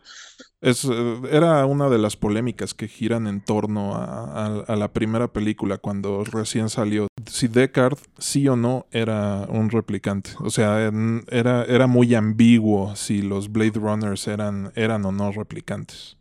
[0.61, 4.93] Es, eh, era una de las polémicas que giran en torno a, a, a, la
[4.93, 7.07] primera película cuando recién salió.
[7.27, 10.31] Si Deckard sí o no era un replicante.
[10.41, 10.91] O sea,
[11.31, 16.17] era, era muy ambiguo si los Blade Runners eran, eran o no replicantes.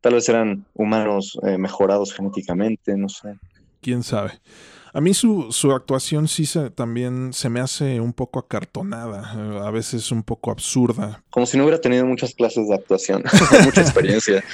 [0.00, 3.36] Tal vez eran humanos eh, mejorados genéticamente, no sé.
[3.80, 4.32] ¿Quién sabe?
[4.94, 9.32] A mí su, su actuación sí se, también se me hace un poco acartonada,
[9.66, 11.24] a veces un poco absurda.
[11.30, 13.24] Como si no hubiera tenido muchas clases de actuación,
[13.64, 14.44] mucha experiencia.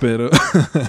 [0.00, 0.30] Pero,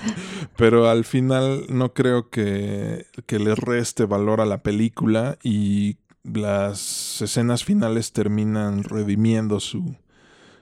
[0.56, 7.20] pero al final no creo que, que le reste valor a la película y las
[7.24, 9.96] escenas finales terminan redimiendo su,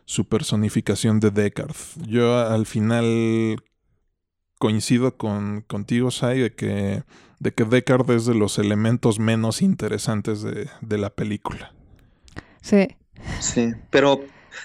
[0.05, 1.75] su personificación de Deckard.
[2.07, 3.57] Yo al final
[4.59, 7.03] coincido con, contigo, Sai, de que,
[7.39, 11.73] de que Deckard es de los elementos menos interesantes de, de la película.
[12.61, 12.87] Sí.
[13.39, 14.21] Sí, pero,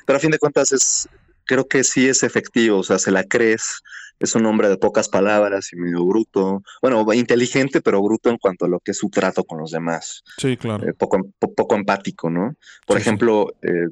[0.06, 1.09] pero a fin de cuentas es,
[1.44, 3.83] creo que sí es efectivo, o sea, se la crees,
[4.18, 8.66] es un hombre de pocas palabras y medio bruto, bueno, inteligente, pero bruto en cuanto
[8.66, 10.22] a lo que es su trato con los demás.
[10.37, 10.87] Sí, claro.
[10.88, 12.54] Eh, poco, po- poco empático, ¿no?
[12.87, 13.09] Por Sí, sí.
[13.09, 13.87] ejemplo, eh,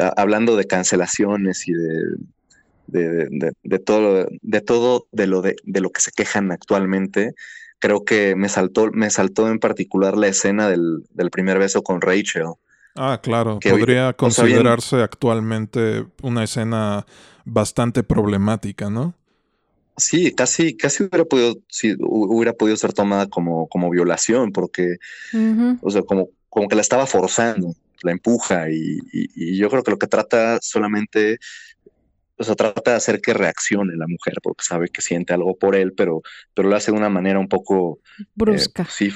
[0.00, 2.02] a- hablando de cancelaciones y de,
[2.86, 6.50] de, de- de- de todo, de todo de lo de, de lo que se quejan
[6.52, 7.34] actualmente,
[7.78, 12.00] creo que me saltó, me saltó en particular la escena del, del primer beso con
[12.00, 12.46] Rachel.
[12.96, 13.58] Ah, claro.
[13.60, 17.06] que hoy- Podría o sea, bien- considerarse actualmente una escena
[17.44, 19.14] bastante problemática, ¿no?
[19.96, 24.98] Sí, casi, casi hubiera podido, sí, hu- hubiera podido ser tomada como, como violación, porque,
[25.80, 29.82] o sea, como, como que la estaba forzando, la empuja, y, y- y yo creo
[29.82, 31.38] que lo que trata solamente,
[32.38, 35.74] o sea, trata de hacer que reaccione la mujer, porque sabe que siente algo por
[35.74, 36.22] él, pero,
[36.54, 38.86] pero lo hace de una manera un poco, eh, Brusca.
[38.88, 39.12] sí,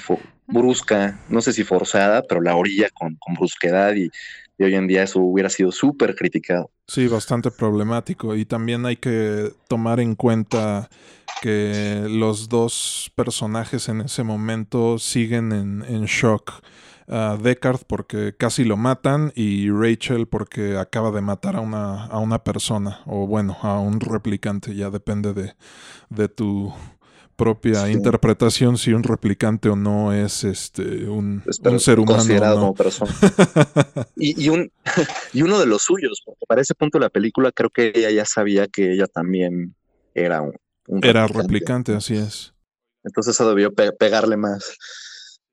[0.46, 4.10] brusca, no sé si forzada, pero la orilla con, con brusquedad, y,
[4.58, 6.70] y hoy en día eso hubiera sido súper criticado.
[6.86, 8.36] Sí, bastante problemático.
[8.36, 10.90] Y también hay que tomar en cuenta
[11.40, 16.52] que los dos personajes en ese momento siguen en, en shock.
[17.08, 22.18] A Deckard porque casi lo matan y Rachel porque acaba de matar a una, a
[22.18, 24.74] una persona o bueno, a un replicante.
[24.74, 25.54] Ya depende de,
[26.10, 26.72] de tu
[27.36, 27.92] propia Sí.
[27.92, 32.16] interpretación si un replicante o no es este un, un ser humano.
[32.18, 32.60] considerado no.
[32.60, 33.12] como persona.
[34.16, 34.70] Y, y, un,
[35.32, 38.10] y uno de los suyos, porque para ese punto de la película creo que ella
[38.10, 39.74] ya sabía que ella también
[40.14, 40.54] era un,
[40.86, 42.54] un Era replicante, así es.
[43.04, 44.76] Entonces eso debió pe- pegarle más.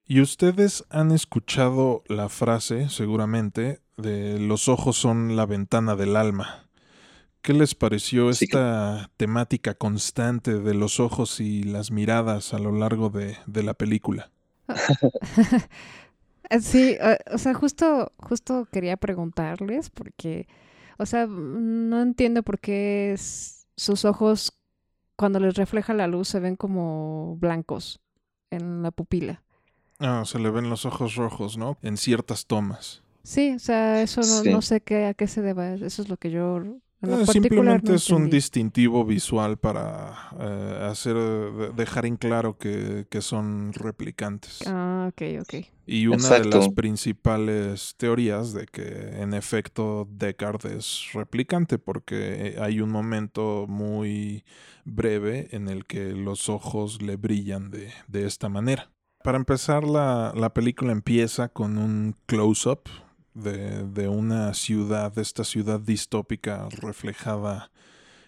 [0.10, 6.68] Y ustedes han escuchado la frase, seguramente, de los ojos son la ventana del alma.
[7.42, 12.72] ¿Qué les pareció Sí esta temática constante de los ojos y las miradas a lo
[12.74, 14.32] largo de, de la película?
[16.62, 20.48] Sí, eh, o sea, justo, justo quería preguntarles porque,
[20.98, 24.54] o sea, no entiendo por qué es- sus ojos
[25.18, 28.02] cuando les refleja la luz se ven como blancos
[28.52, 29.44] en la pupila.
[30.00, 31.78] Ah, se le ven los ojos rojos, ¿no?
[31.82, 33.04] En ciertas tomas.
[33.24, 34.50] Sí, o sea, eso no, Sí.
[34.50, 35.74] no sé qué, a qué se deba.
[35.74, 36.62] Eso es lo que yo
[37.02, 43.08] Eh, simplemente no es un distintivo visual para eh, hacer de- dejar en claro que,
[43.10, 44.60] que son replicantes.
[44.68, 45.54] Ah, ok, ok.
[45.86, 52.82] Y una de las principales teorías de que en efecto Deckard es replicante porque hay
[52.82, 54.44] un momento muy
[54.86, 58.92] breve en el que los ojos le brillan de, de esta manera.
[59.24, 62.90] Para empezar, la, la película empieza con un close-up
[63.34, 67.70] de, de una ciudad, de esta ciudad distópica reflejada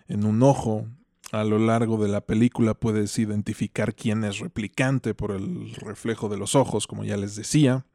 [0.07, 0.87] en un ojo.
[1.31, 6.37] A lo largo de la película puedes identificar quién es replicante por el reflejo de
[6.37, 7.85] los ojos, como ya les decía.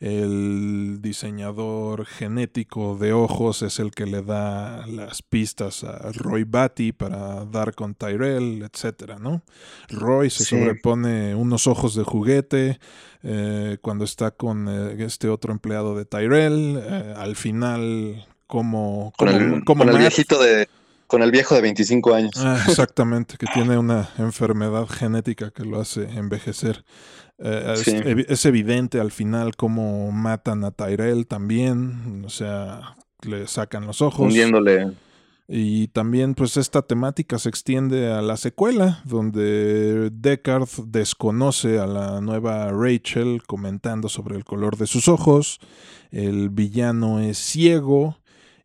[0.00, 6.92] El diseñador genético de ojos es el que le da las pistas a Roy Batty
[6.92, 9.42] para dar con Tyrell, etcétera, ¿no?
[9.90, 10.58] Roy se Sí.
[10.58, 12.80] sobrepone unos ojos de juguete
[13.22, 16.80] eh, cuando está con eh, este otro empleado de Tyrell.
[16.82, 20.66] eh, al final, como, Con como, el, como con el viejito de,
[21.06, 22.32] con el viejo de 25 años.
[22.38, 26.84] Ah, exactamente, que tiene una enfermedad genética que lo hace envejecer.
[27.42, 27.92] Eh, es, Sí.
[27.92, 34.02] evi- es evidente al final cómo matan a Tyrell también, o sea, le sacan los
[34.02, 34.26] ojos.
[34.26, 34.92] hundiéndole.
[35.52, 42.20] Y también pues esta temática se extiende a la secuela, donde Deckard desconoce a la
[42.20, 45.58] nueva Rachel comentando sobre el color de sus ojos,
[46.12, 48.16] el villano es ciego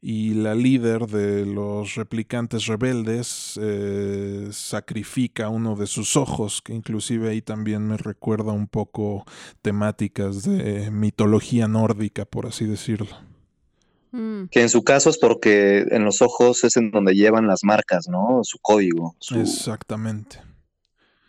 [0.08, 7.28] y la líder de los replicantes rebeldes eh, sacrifica uno de sus ojos, que inclusive
[7.32, 9.26] ahí también me recuerda un poco
[9.64, 13.08] temáticas de mitología nórdica, por así decirlo.
[14.12, 17.64] Mm, Que en su caso es porque en los ojos es en donde llevan las
[17.64, 18.42] marcas, ¿no?
[18.44, 20.38] Su código, su, Exactamente.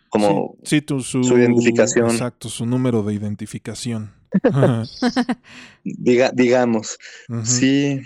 [0.09, 2.11] como Sí, sí, tu- su, su identificación.
[2.11, 4.13] Exacto, su número de identificación.
[5.83, 6.99] diga, digamos.
[7.43, 8.01] Sí,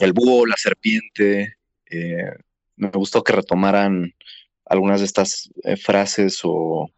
[0.00, 1.54] el búho, la serpiente.
[1.90, 2.32] eh,
[2.76, 4.14] me gustó que retomaran
[4.64, 6.88] algunas de estas eh, frases o,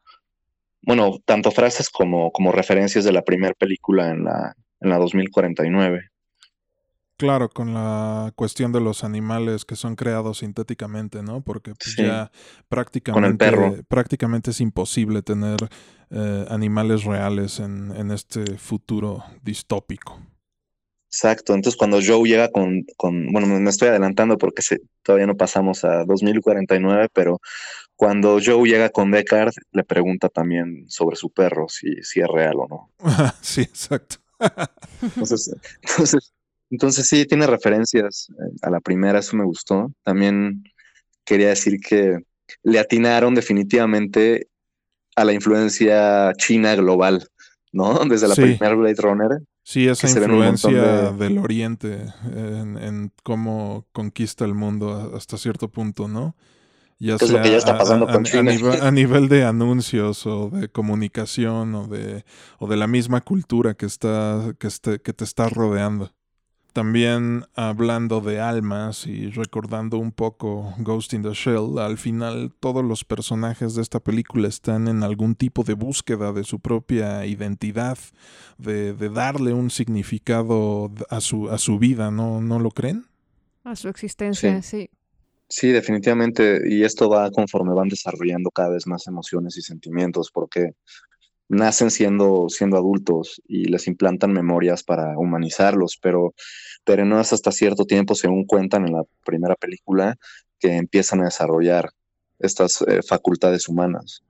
[0.83, 6.11] bueno, tanto frases como, como referencias de la primera película en la, en la 2049.
[7.17, 11.41] Claro, con la cuestión de los animales que son creados sintéticamente, ¿no?
[11.41, 12.33] Porque pues, ya
[12.69, 15.59] prácticamente, prácticamente es imposible tener
[16.11, 20.21] eh, animales reales en, en, este futuro distópico.
[21.13, 24.63] Exacto, entonces cuando Joe llega con, con bueno, me estoy adelantando porque
[25.03, 27.39] todavía no pasamos a 2049, pero
[27.97, 32.55] cuando Joe llega con Deckard, le pregunta también sobre su perro, si, si es real
[32.57, 32.91] o no.
[33.43, 34.17] sí, exacto.
[35.03, 36.33] entonces, entonces
[36.73, 39.93] entonces sí, tiene referencias eh, a la primera, eso me gustó.
[40.03, 40.65] También
[41.23, 42.19] quería decir que
[42.63, 44.49] le atinaron definitivamente
[45.15, 47.29] a la influencia china global,
[47.73, 47.99] ¿no?
[48.07, 49.43] Desde la primera Blade Runner.
[49.65, 56.35] Sí, esa influencia del Oriente en, cómo conquista el mundo hasta cierto punto, ¿no?
[56.99, 58.53] Ya es lo que ya está pasando con China?
[58.81, 62.25] A nivel, de anuncios o de comunicación o de,
[62.59, 66.13] o de la misma cultura que, está, que, este, que te está rodeando.
[66.73, 72.83] También hablando de almas y recordando un poco Ghost in the Shell, al final todos
[72.83, 77.99] los personajes de esta película están en algún tipo de búsqueda de su propia identidad,
[78.57, 83.05] de, darle un significado a su, a su vida, ¿no, ¿no lo creen?
[83.65, 84.89] A su existencia, sí.
[85.49, 90.73] Sí, definitivamente, y esto va conforme van desarrollando cada vez más emociones y sentimientos, porque
[91.53, 96.35] nacen siendo, siendo adultos y les implantan memorias para humanizarlos, pero,
[96.83, 100.17] pero no es hasta cierto tiempo, según cuentan en la primera película,
[100.59, 101.91] que empiezan a desarrollar
[102.39, 104.23] estas eh, facultades humanas.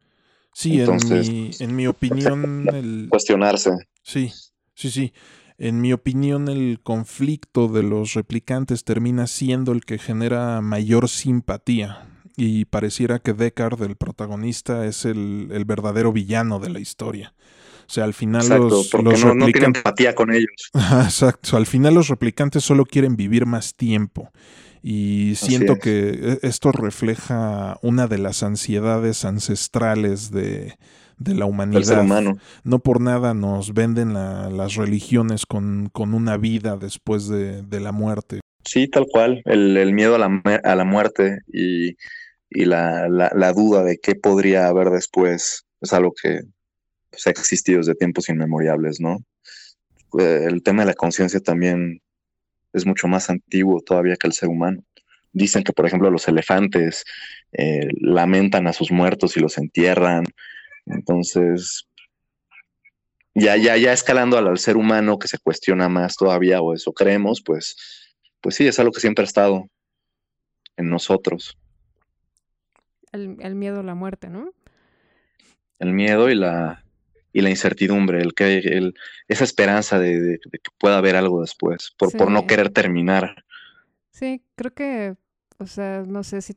[0.52, 2.66] Sí, Entonces, en, mi, en mi opinión...
[2.74, 3.06] El...
[3.08, 3.70] Cuestionarse.
[4.02, 4.32] Sí,
[4.74, 5.12] sí, sí.
[5.58, 12.11] En mi opinión, el conflicto de los replicantes termina siendo el que genera mayor simpatía
[12.36, 17.34] y pareciera que Deckard, el protagonista, es el, verdadero villano de la historia.
[17.86, 19.80] O sea, al final los, replicantes...
[19.80, 20.70] empatía con ellos.
[20.74, 21.56] Exacto.
[21.56, 24.30] Al final los replicantes solo quieren vivir más tiempo.
[24.82, 30.74] Y siento que e, esto refleja una de las ansiedades ancestrales de,
[31.24, 32.04] la humanidad.
[32.64, 38.40] No por nada nos venden las religiones con, con, una vida después de, la muerte.
[38.64, 39.42] Sí, tal cual.
[39.44, 41.96] El, el miedo a la, a la muerte y
[42.54, 46.42] y la, la, duda de qué podría haber después es algo que
[47.10, 49.24] pues, ha existido desde tiempos inmemoriales, ¿no?
[50.18, 52.02] Eh, el tema de la conciencia también
[52.72, 54.82] es mucho más antiguo todavía que el ser humano.
[55.32, 57.04] Dicen que, por ejemplo, los elefantes
[57.52, 60.24] eh, lamentan a sus muertos y los entierran.
[60.86, 61.88] Entonces,
[63.34, 66.92] ya, ya, ya escalando al, al, ser humano que se cuestiona más todavía, o eso
[66.92, 67.76] creemos, pues,
[68.42, 69.68] pues sí, es algo que siempre ha estado
[70.76, 71.56] en nosotros
[73.12, 74.52] el, miedo a la muerte, ¿no?
[75.78, 76.84] El miedo y la,
[77.32, 78.94] y la incertidumbre, el que el,
[79.28, 83.44] esa esperanza de, que pueda haber algo después, por, por no querer terminar.
[84.10, 85.16] Sí, creo que,
[85.58, 86.56] o sea, no sé si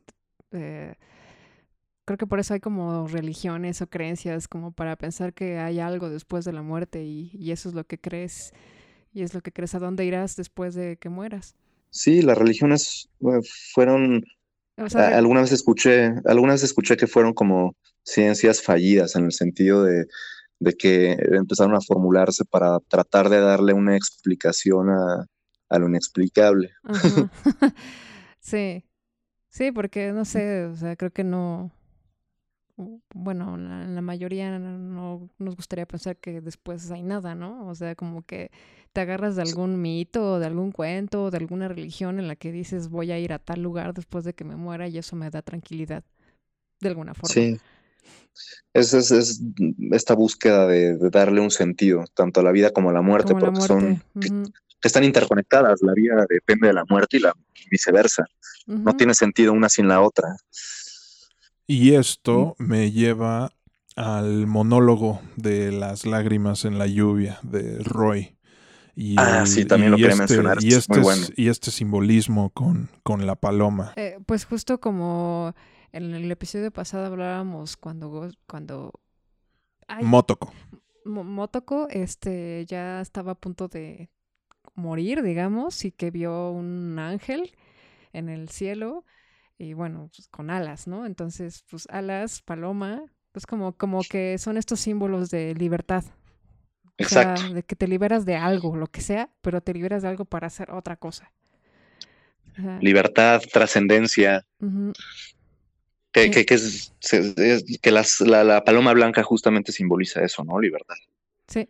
[0.52, 0.94] eh,
[2.04, 6.08] creo que por eso hay como religiones o creencias como para pensar que hay algo
[6.08, 8.52] después de la muerte y, y, eso es lo que crees
[9.12, 11.56] y es lo que crees a dónde irás después de que mueras.
[11.90, 13.08] Sí, las religiones
[13.72, 14.24] fueron
[14.76, 20.06] alguna vez escuché, alguna vez escuché que fueron como ciencias fallidas en el sentido de,
[20.78, 26.70] que empezaron a formularse para tratar de darle una explicación a, lo inexplicable.
[28.40, 28.84] sí,
[29.48, 31.72] sí, porque no sé, o sea, creo que no,
[33.14, 37.66] bueno, la, la mayoría no nos gustaría pensar que después hay nada, ¿no?
[37.68, 38.50] O sea, como que
[38.92, 42.88] te agarras de algún mito, de algún cuento, de alguna religión en la que dices
[42.88, 45.42] voy a ir a tal lugar después de que me muera y eso me da
[45.42, 46.02] tranquilidad,
[46.80, 47.28] de alguna forma.
[47.28, 47.58] Sí.
[48.72, 49.40] Es, es,
[49.92, 53.60] esta búsqueda de, darle un sentido, tanto a la vida como a la muerte, porque
[53.60, 54.28] son que,
[54.82, 55.82] están interconectadas.
[55.82, 57.34] La vida depende de la muerte y la
[57.70, 58.24] viceversa.
[58.66, 60.36] No tiene sentido una sin la otra.
[61.66, 63.50] Y esto me lleva
[63.96, 68.36] al monólogo de las lágrimas en la lluvia de Roy.
[68.94, 70.58] Y ah, sí, también lo quería este, mencionar.
[70.62, 71.00] Y este,
[71.36, 73.92] y este simbolismo con, con la paloma.
[73.96, 75.54] Eh, pues justo como
[75.92, 78.30] en el episodio pasado hablábamos cuando...
[78.46, 78.92] cuando
[80.02, 80.52] Motoko.
[81.04, 84.08] Motoko este, ya estaba a punto de
[84.74, 87.52] morir, digamos, y que vio un ángel
[88.12, 89.04] en el cielo
[89.58, 91.06] y bueno, pues con alas, ¿no?
[91.06, 93.02] Entonces, pues alas, paloma,
[93.32, 96.04] pues como, como que son estos símbolos de libertad,
[96.98, 97.52] Exacto.
[97.52, 100.46] de que te liberas de algo, lo que sea, pero te liberas de algo para
[100.46, 101.32] hacer otra cosa.
[102.80, 104.46] Libertad, trascendencia.
[106.10, 110.58] Que, que, que, las, la, paloma blanca justamente simboliza eso, ¿no?
[110.58, 110.96] Libertad.
[111.46, 111.68] Sí,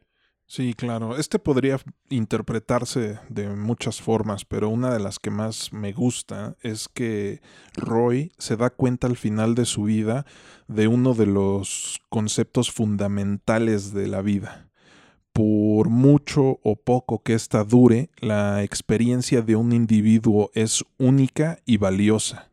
[0.49, 1.17] Sí, claro.
[1.17, 6.89] Este podría interpretarse de muchas formas, pero una de las que más me gusta es
[6.89, 7.41] que
[7.75, 10.25] Roy se da cuenta al final de su vida
[10.69, 14.71] de uno de los conceptos fundamentales de la vida.
[15.33, 21.77] Por mucho o poco que ésta dure, la experiencia de un individuo es única y
[21.77, 22.51] valiosa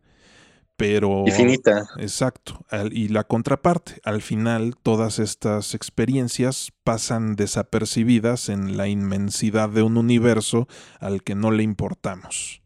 [0.84, 1.23] pero...
[1.25, 1.88] Infinita.
[1.97, 2.65] Exacto.
[2.91, 9.95] y la contraparte, al final todas estas experiencias pasan desapercibidas en la inmensidad de un
[9.95, 10.67] universo
[10.99, 12.61] al que no le importamos.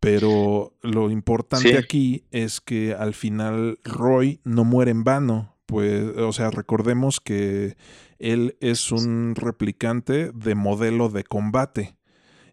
[0.00, 6.34] Pero lo importante aquí es que al final Roy no muere en vano, pues, o
[6.34, 7.78] sea, recordemos que
[8.18, 11.96] él es un replicante de modelo de combate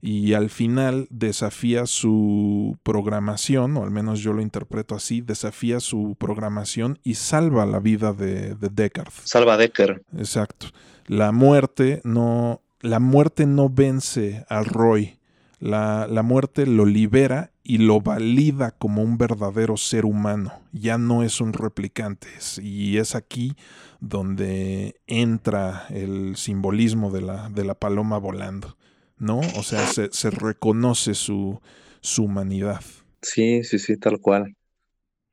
[0.06, 6.18] y al final desafía su programación, o al menos yo lo interpreto así, desafía su
[6.20, 9.14] programación y salva la vida de, de Deckard.
[9.24, 10.02] Salva a Deckard.
[10.18, 10.68] Exacto.
[11.08, 15.20] La muerte no, la muerte no vence a Roy.
[15.62, 20.52] La, la, muerte lo libera y lo valida como un verdadero ser humano.
[20.74, 22.28] Ya no es un replicante.
[22.62, 23.56] Y es aquí
[24.02, 28.76] donde entra el simbolismo de la, de la paloma volando.
[29.24, 29.40] ¿No?
[29.40, 31.62] O sea, se, se reconoce su,
[32.02, 32.82] su humanidad.
[33.22, 34.56] Sí, sí, sí, tal cual.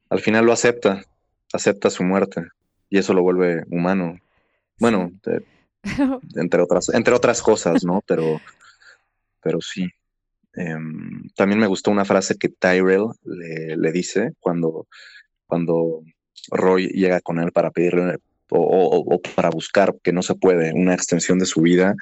[0.09, 1.05] Al final lo acepta,
[1.53, 2.43] acepta su muerte
[2.88, 4.18] y eso lo vuelve humano.
[4.78, 5.11] Bueno,
[6.36, 8.03] entre otras, entre otras cosas, ¿no?
[8.07, 8.41] Pero,
[9.43, 9.88] pero sí.
[10.55, 14.88] Em, también me gustó una frase que Tyrell le, le, dice cuando,
[15.47, 16.03] cuando
[16.51, 18.18] Roy llega con él para pedirle
[18.51, 21.94] o, para buscar que no se puede una extensión de su vida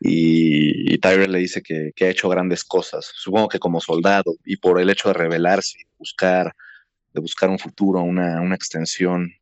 [0.00, 4.56] y, y Tyler le dice que, ha hecho grandes cosas, supongo que como soldado y
[4.56, 6.54] por el hecho de rebelarse, buscar,
[7.12, 9.32] de buscar un futuro, una, una extensión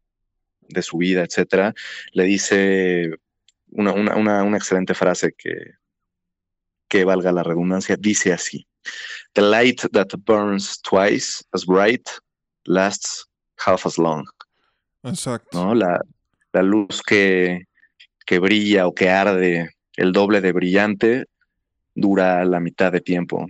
[0.69, 1.75] de su vida, etcétera,
[2.13, 3.11] le dice
[3.71, 5.73] una, una, una excelente frase que,
[6.89, 8.67] que valga la redundancia, dice así,
[9.35, 12.09] The light that burns twice as bright
[12.67, 13.27] lasts
[13.57, 14.25] half as long.
[15.03, 15.59] Exacto.
[15.59, 15.75] ¿no?
[15.75, 16.01] La,
[16.55, 17.67] la luz que,
[18.25, 21.27] que brilla o que arde el doble de brillante
[21.95, 23.47] dura la mitad de tiempo.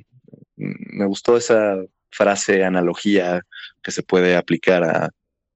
[0.56, 1.76] Mm, me gustó esa
[2.10, 3.42] frase, analogía
[3.82, 5.10] que se puede aplicar a,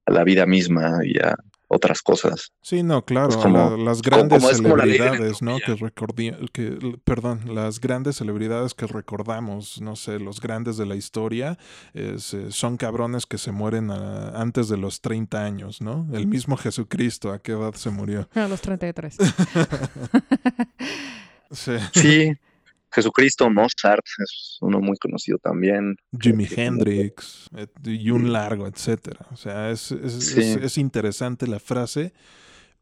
[0.05, 1.35] a la vida misma y a,
[1.69, 2.51] otras cosas.
[2.61, 5.57] Sí, no, claro, las grandes celebridades, ¿no?
[5.59, 5.77] Que,
[6.51, 11.57] que perdón, las grandes celebridades que recordamos, no sé, los grandes de la historia,
[11.93, 12.17] eh,
[12.49, 16.07] son cabrones que se mueren antes de los 30 años, ¿no?
[16.11, 18.27] El mismo Jesucristo, ¿a qué edad se murió?
[18.33, 19.15] A los 33.
[21.51, 21.71] sí.
[21.93, 22.37] Sí,
[22.91, 25.95] Jesucristo, Mozart, es uno muy conocido también.
[26.19, 27.49] Jimi Hendrix,
[27.83, 29.27] y un largo, etcétera.
[29.31, 32.13] O sea, es, es, interesante la frase,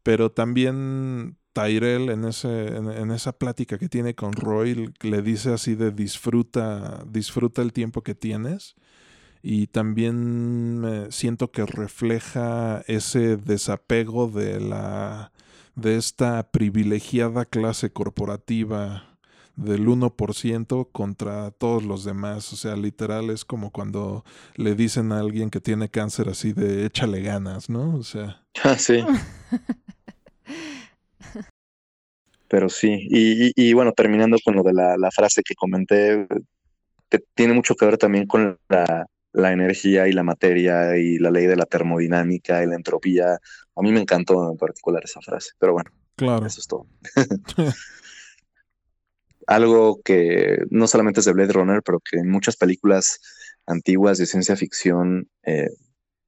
[0.02, 5.74] pero también Tyrell en, ese, en, esa plática que tiene con Roy le dice así
[5.74, 8.76] de disfruta, disfruta el tiempo que tienes.
[9.40, 15.32] Y también siento que refleja ese desapego de la
[15.76, 19.17] de esta privilegiada clase corporativa
[19.58, 22.52] del 1% contra todos los demás.
[22.52, 24.24] O sea, literal es como cuando
[24.56, 27.96] le dicen a alguien que tiene cáncer así de échale ganas, ¿no?
[27.96, 28.42] O sea.
[28.64, 29.04] Ah, sí.
[32.48, 36.26] Pero sí, y, y, bueno, terminando con lo de la, la, frase que comenté,
[37.08, 41.30] que tiene mucho que ver también con la, la energía y la materia y la
[41.30, 43.34] ley de la termodinámica y la entropía.
[43.76, 46.46] A mí me encantó en particular esa frase, pero bueno, claro.
[46.46, 46.86] eso es todo.
[49.48, 53.18] algo que no solamente es de Blade Runner, pero que en muchas películas
[53.66, 55.70] antiguas de ciencia ficción eh,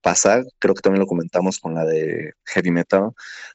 [0.01, 3.11] pasa, creo que también lo comentamos con la de Heavy Metal.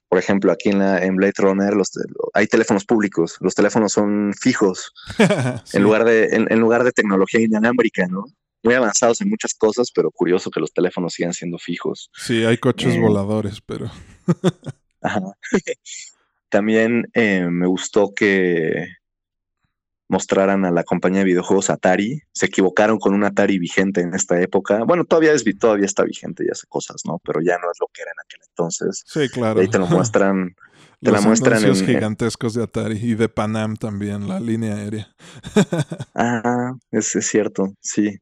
[0.07, 1.89] Por ejemplo, aquí en, la, en Blade Runner los,
[2.36, 4.93] hay teléfonos públicos, los teléfonos son fijos,
[5.74, 8.26] en, lugar de, en, lugar de tecnología inalámbrica, ¿no?
[8.61, 12.11] Muy avanzados en muchas cosas, pero curioso que los teléfonos sigan siendo fijos.
[12.13, 13.89] Sí, hay coches eh, voladores, pero...
[16.49, 18.88] También eh, me gustó que
[20.07, 22.21] mostraran a la compañía de videojuegos Atari.
[22.31, 24.83] Se equivocaron con un Atari vigente en esta época.
[24.83, 27.19] Bueno, todavía es todavía está vigente y hace cosas, ¿no?
[27.23, 29.03] Pero ya no es lo que era en aquel entonces.
[29.05, 29.59] Sí, claro.
[29.59, 30.55] ahí te lo muestran.
[31.01, 35.13] Te la muestran en, gigantescos de Atari y de Panam también, la línea aérea.
[36.15, 38.17] ah, es, cierto, sí.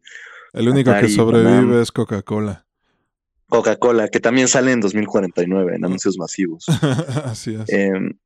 [0.51, 2.65] El único que sobrevive es Coca-Cola.
[3.47, 6.65] Coca-Cola, que también sale en 2049 en anuncios masivos.
[7.23, 7.69] Así es.
[7.69, 8.17] Em,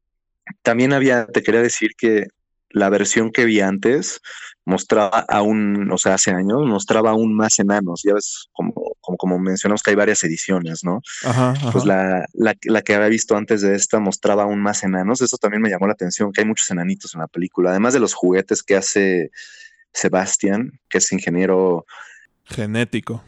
[0.64, 2.28] también había, te quería decir que
[2.70, 4.20] la versión que vi antes
[4.66, 8.02] mostraba aún, o sea, hace años, mostraba aún más enanos.
[8.04, 11.02] Ya ves, como, como, como mencionamos que hay varias ediciones, ¿no?
[11.24, 11.72] Ajá, ajá.
[11.72, 15.22] Pues la, la, la que había visto antes de esta mostraba aún más enanos.
[15.22, 17.70] Eso también me llamó la atención, que hay muchos enanitos en la película.
[17.72, 19.32] Además de los juguetes que hace
[19.94, 21.86] Sebastián, que es ingeniero
[22.44, 23.24] Genético.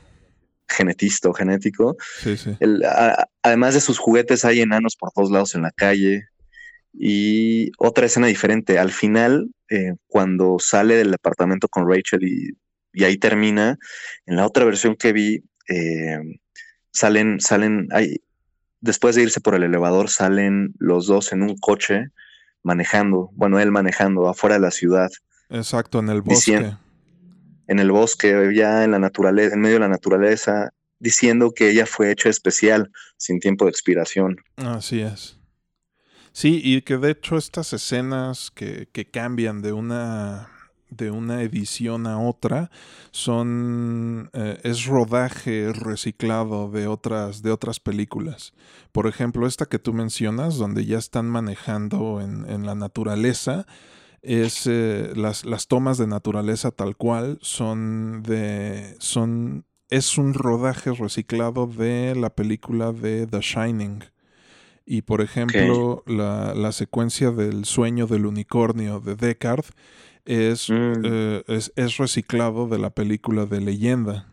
[0.68, 1.96] genetista o genético.
[2.22, 2.56] Sí, sí.
[2.60, 6.28] El- a- además de sus juguetes, hay enanos por todos lados en la calle.
[6.94, 8.80] Y otra escena diferente.
[8.80, 12.50] Al final, eh, cuando sale del departamento con Rachel y,
[12.94, 13.78] y ahí termina,
[14.26, 16.20] en la otra versión que vi, eh,
[16.92, 18.18] salen, salen, hay,
[18.82, 22.08] después de irse por el elevador, salen los dos en un coche
[22.64, 25.10] manejando, bueno, él manejando afuera de la ciudad,
[25.50, 26.76] Exacto, en el bosque.
[27.68, 31.86] En el bosque, ya en la naturaleza, en medio de la naturaleza, diciendo que ella
[31.86, 34.38] fue hecha especial, sin tiempo de expiración.
[34.58, 35.39] Así es.
[36.32, 40.49] Sí, y que de hecho estas escenas que, que cambian de una
[40.89, 42.71] de una edición a otra
[43.11, 48.53] son eh, es rodaje reciclado de otras de otras películas.
[48.91, 53.67] Por ejemplo, esta que tú mencionas, donde ya están manejando en, en la naturaleza,
[54.21, 60.91] es eh, las, las tomas de naturaleza tal cual son de son es un rodaje
[60.91, 64.03] reciclado de la película de The Shining.
[64.92, 69.66] Y por ejemplo, la, la secuencia del sueño del unicornio de Deckard
[70.26, 71.04] es, Mm.
[71.04, 74.26] eh, es, es reciclado de la película de leyenda.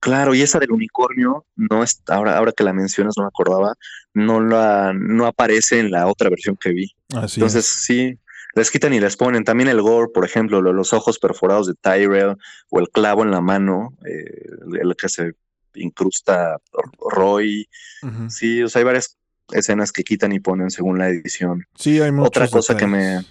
[0.00, 3.74] Claro, y esa del unicornio, no es, ahora, ahora que la mencionas, no me acordaba,
[4.14, 6.92] no la, no aparece en la otra versión que vi.
[7.14, 7.84] Así Entonces, es.
[7.84, 8.18] sí,
[8.54, 9.44] les quitan y les ponen.
[9.44, 12.36] También el gore, por ejemplo, lo- los ojos perforados de Tyrell
[12.70, 14.48] o el clavo en la mano, eh,
[14.80, 15.32] el que se
[15.76, 16.58] incrusta
[17.10, 17.68] Roy.
[18.28, 19.18] Sí, o sea, hay varias
[19.52, 21.66] escenas que quitan y ponen según la edición.
[21.76, 23.24] Sí, hay muchos Otra cosa que me,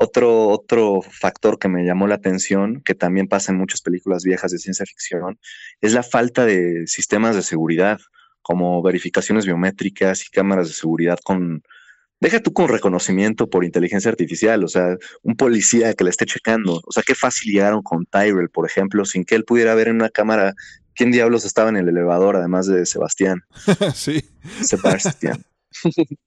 [0.00, 4.52] otro, otro factor que me llamó la atención, que también pasa en muchas películas viejas
[4.52, 5.40] de ciencia ficción,
[5.80, 7.98] es la falta de sistemas de seguridad,
[8.40, 11.64] como verificaciones biométricas y cámaras de seguridad con,
[12.20, 16.80] deja tú con reconocimiento por inteligencia artificial, o sea, un policía que le esté checando.
[16.86, 19.96] O sea, qué fácil llegaron con Tyrell, por ejemplo, sin que él pudiera ver en
[19.96, 20.54] una cámara
[20.98, 23.40] quién diablos estaba en el elevador, además de Sebastián.
[23.94, 24.22] sí,
[24.62, 25.42] Sebastián.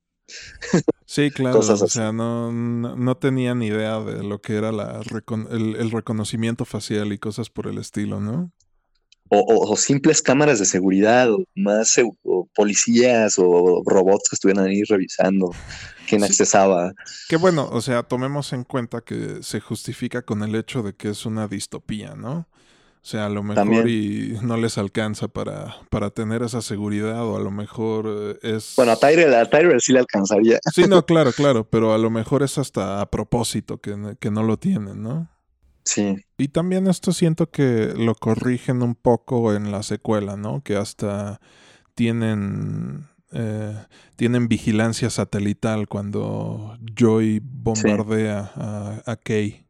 [1.05, 1.57] sí, claro.
[1.57, 5.47] Cosas O sea, no, no, no tenía ni idea de lo que era la recon-
[5.51, 8.51] el, el reconocimiento facial y cosas por el estilo, ¿no?
[9.33, 14.65] o, o- o simples cámaras de seguridad, o más o policías o robots que estuvieran
[14.65, 15.51] ahí revisando
[16.07, 16.27] quién Sí.
[16.27, 16.91] accesaba.
[17.29, 21.09] Que bueno, o sea, tomemos en cuenta que se justifica con el hecho de que
[21.09, 22.49] es una distopía, ¿no?
[23.03, 23.87] O sea, a lo mejor También.
[23.87, 28.73] y no les alcanza para, para tener esa seguridad o a lo mejor eh, es...
[28.77, 30.59] Bueno, a Tyrell, a Tyrell sí le alcanzaría.
[30.71, 34.43] Sí, no, claro, claro, pero a lo mejor es hasta a propósito que, que no
[34.43, 35.29] lo tienen, ¿no?
[35.83, 40.61] Sí, Y también esto siento que lo corrigen un poco en la secuela, ¿no?
[40.61, 41.41] Que hasta
[41.95, 43.75] tienen eh,
[44.15, 49.65] tienen vigilancia satelital cuando Joy bombardea a, a Kay,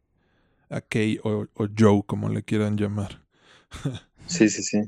[0.70, 3.21] a Kay o, o Joe, como le quieran llamar.
[4.26, 4.82] Sí, sí, sí.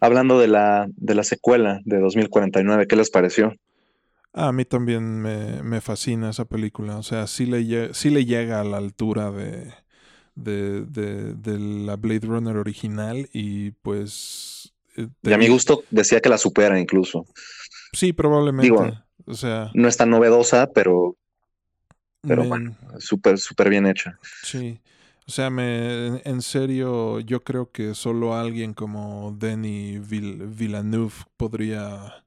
[0.00, 3.52] Hablando de la, de la secuela de 2049, ¿qué les pareció?
[4.32, 6.98] A mí también me, me fascina esa película.
[6.98, 9.72] O sea, sí le, sí le llega a la altura de,
[10.34, 14.74] de, de, de la Blade Runner original y pues...
[14.96, 17.26] eh, Y a mi gusto decía que la supera incluso.
[17.92, 18.84] Sí, probablemente.
[18.84, 21.16] Digo, o sea, No es tan novedosa, pero
[22.24, 22.76] pero me- bueno.
[22.98, 24.18] súper, súper bien hecha.
[24.40, 24.80] Sí.
[25.28, 32.24] O sea, me, en- serio, yo creo que solo alguien como Denis Vill- Villeneuve podría,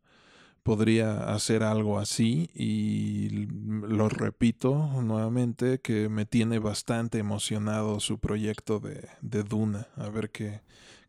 [0.63, 2.49] podría hacer algo así.
[2.53, 3.47] Y
[3.87, 9.87] lo repito nuevamente, que me tiene bastante emocionado su proyecto de, de Duna.
[9.95, 10.61] A ver qué,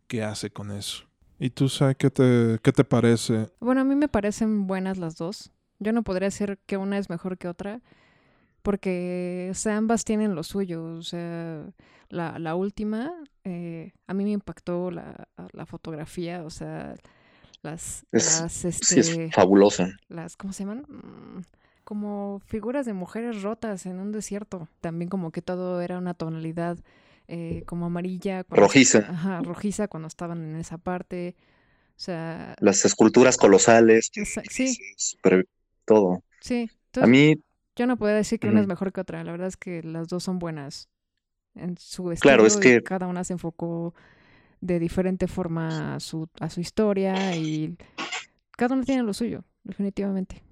[0.07, 1.05] qué hace con eso.
[1.41, 3.49] ¿Y tú, sabes qué te, qué te parece?
[3.61, 5.51] Bueno, a mí me parecen buenas las dos.
[5.81, 7.81] Yo no podría decir que una es mejor que otra,
[8.63, 10.85] porque o sea, ambas tienen lo suyo.
[10.85, 11.65] O sea,
[12.09, 13.13] la, la última,
[13.45, 16.95] eh, a mí me impactó la, la fotografía, o sea,
[17.63, 19.91] las, Es- las, Sí, este, es fabulosa.
[20.09, 20.85] las, ¿cómo se llaman?
[20.89, 21.43] Mm,
[21.85, 24.69] Como figuras de mujeres rotas en un desierto.
[24.81, 26.79] También como que todo era una tonalidad
[27.29, 28.45] eh, como amarilla.
[28.49, 28.99] Rojiza.
[29.09, 31.37] Ajá, rojiza cuando estaban en esa parte.
[31.97, 34.11] O sea, Las esculturas colosales.
[34.15, 34.77] Esa- sí.
[34.97, 35.47] súper-
[35.85, 36.23] todo.
[36.41, 36.71] sí.
[37.01, 37.37] A mí,
[37.81, 39.25] yo no podría decir que una es mejor que otra.
[39.25, 40.89] La verdad es que las dos son buenas
[41.55, 43.95] en su estilo Claro, es y que- cada una se enfocó
[44.61, 47.77] de diferente forma a su, a su historia y
[48.53, 50.43] cada una tiene lo suyo, definitivamente.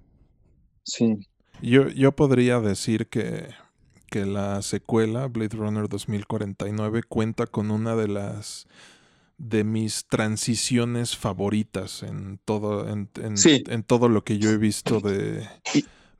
[0.83, 1.27] sí.
[1.61, 3.49] Yo, yo podría decir que,
[4.09, 8.67] que la secuela, Blade Runner 2049, cuenta con una de las
[9.37, 15.47] de mis transiciones favoritas en todo, en, en, todo lo que yo he visto de,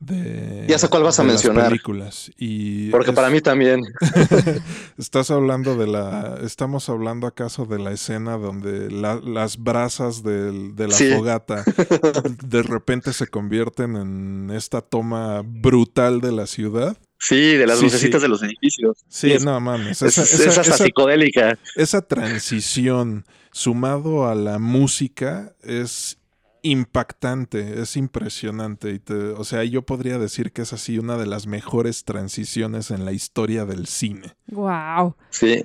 [0.00, 3.80] de ya sé cuál vas a mencionar películas y porque para mí también
[4.98, 11.16] estás hablando de la estamos hablando acaso de la escena donde las brasas de la
[11.16, 11.64] fogata
[12.44, 18.22] de repente se convierten en esta toma brutal de la ciudad Sí, de las lucecitas
[18.22, 18.96] de los edificios.
[19.10, 20.00] Sí, no mames.
[20.00, 21.58] Esa, esa, psicodélica.
[21.76, 26.19] Esa transición sumado a la música es
[26.62, 28.90] impactante, es impresionante.
[28.90, 33.04] Y o sea, yo podría decir que es así una de las mejores transiciones en
[33.04, 34.34] la historia del cine.
[34.48, 35.16] Wow.
[35.30, 35.64] Sí.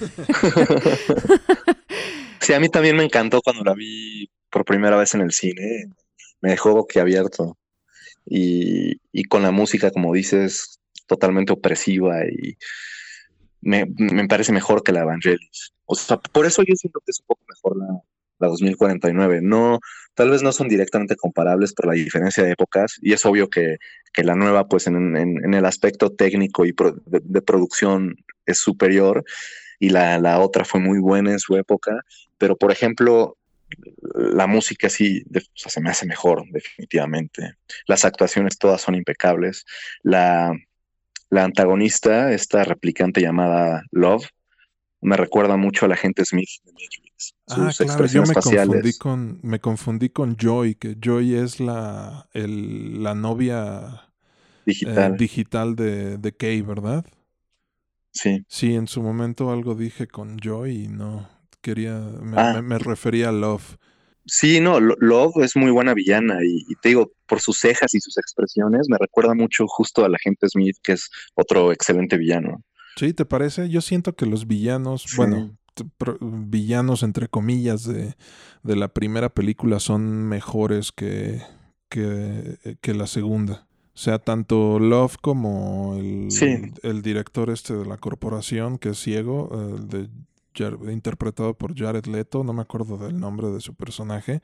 [2.40, 5.86] sí, a mí también me encantó cuando la vi por primera vez en el cine.
[6.40, 7.56] Me dejó boquiabierto.
[8.24, 12.58] Y, y con la música, como dices, totalmente opresiva y
[13.60, 13.86] me,
[14.28, 15.72] parece mejor que la Evangelis.
[15.86, 18.02] O sea, por eso yo siento que es un poco mejor la,
[18.38, 19.40] la 2049.
[19.42, 19.80] No,
[20.14, 23.78] tal vez no son directamente comparables por la diferencia de épocas y es obvio que,
[24.16, 26.74] la nueva, pues en, el aspecto técnico y
[27.06, 28.16] de, producción
[28.46, 29.24] es superior
[29.78, 32.00] y la, la, otra fue muy buena en su época,
[32.36, 33.36] pero por ejemplo,
[34.14, 35.24] la música sí
[35.54, 37.54] se me hace mejor, definitivamente.
[37.86, 39.64] Las actuaciones todas son impecables.
[40.02, 40.52] La,
[41.30, 44.28] la antagonista, esta replicante llamada Love,
[45.00, 47.34] me recuerda mucho a la gente Smith de Matrix.
[47.48, 53.14] ah, claro, yo me confundí con me confundí con Joy, que Joy es la la
[53.14, 54.02] novia
[54.64, 57.04] digital, eh, digital de, de Kay, ¿verdad?
[58.12, 58.44] Sí.
[58.48, 61.28] Sí, en su momento algo dije con Joy y no
[61.60, 62.62] quería me, ah.
[62.62, 63.76] me refería a Love.
[64.30, 68.18] Sí, no, Love es muy buena villana y, te digo, por sus cejas y sus
[68.18, 72.62] expresiones, me recuerda mucho justo a la gente Smith, que es otro excelente villano.
[72.98, 73.68] Sí, ¿te parece?
[73.68, 75.56] Yo siento que los villanos, bueno,
[76.20, 78.16] villanos entre comillas de,
[78.64, 81.40] de, la primera película son mejores que,
[81.88, 83.68] que, que, la segunda.
[83.94, 86.28] O sea, tanto Love como el,
[86.82, 90.08] el, director este de la corporación, que es ciego, el de
[90.92, 94.42] interpretado por Jared Leto, no me acuerdo del nombre de su personaje,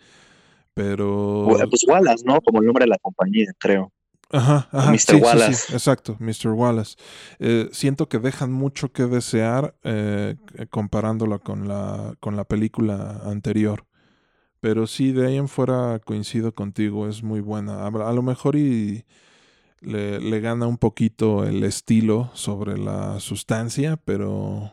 [0.74, 1.44] pero...
[1.68, 2.40] pues Wallace, ¿no?
[2.40, 3.90] Como el nombre de la compañía, creo.
[4.34, 4.90] Ajá, ajá.
[4.90, 5.22] Mr.
[5.22, 5.72] Wallace.
[5.72, 6.48] exacto, Mr.
[6.48, 6.96] Wallace.
[7.38, 10.36] Eh, siento que dejan mucho que desear eh,
[10.70, 13.86] comparándola con la, con la película anterior.
[14.60, 17.86] Pero sí, de ahí en fuera coincido contigo, es muy buena.
[17.86, 19.04] A, lo mejor y
[19.80, 24.72] le, le, gana un poquito el estilo sobre la sustancia, pero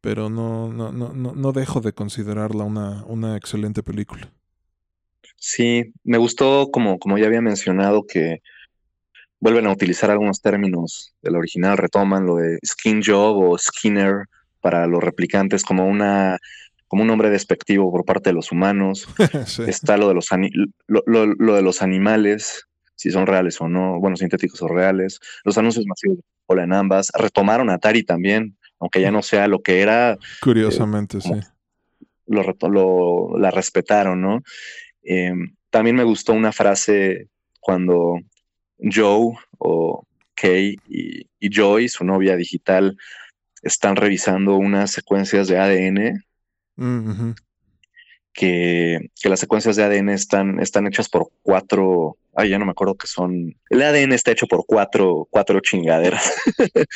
[0.00, 4.32] pero no, no, no, no dejo de considerarla una, una excelente película.
[5.36, 8.40] Sí, me gustó, como, como ya había mencionado, que
[9.40, 14.24] vuelven a utilizar algunos términos del original, retoman lo de skin job o skinner
[14.60, 16.38] para los replicantes como una
[16.88, 19.06] como un nombre despectivo por parte de los humanos.
[19.66, 20.28] Está lo de los
[20.86, 22.66] lo, lo, de los animales,
[22.96, 25.20] si son reales o no, bueno, sintéticos o reales.
[25.44, 27.10] Los anuncios masivos de en ambas.
[27.14, 30.16] Retomaron Atari también, aunque ya no sea lo que era.
[30.40, 31.32] Curiosamente, eh, sí.
[32.26, 34.42] Lo, la respetaron, ¿no?
[35.10, 37.28] Em, también me gustó una frase
[37.60, 38.20] cuando
[38.78, 40.04] Joe o
[40.34, 42.94] Kay y, Joy, su novia digital,
[43.62, 46.24] están revisando unas secuencias de ADN.
[46.76, 47.30] Mm,
[48.34, 52.18] que, las secuencias de ADN están, están hechas por cuatro.
[52.36, 53.56] Ay, ya no me acuerdo que son.
[53.70, 56.34] El ADN está hecho por cuatro, cuatro chingaderas.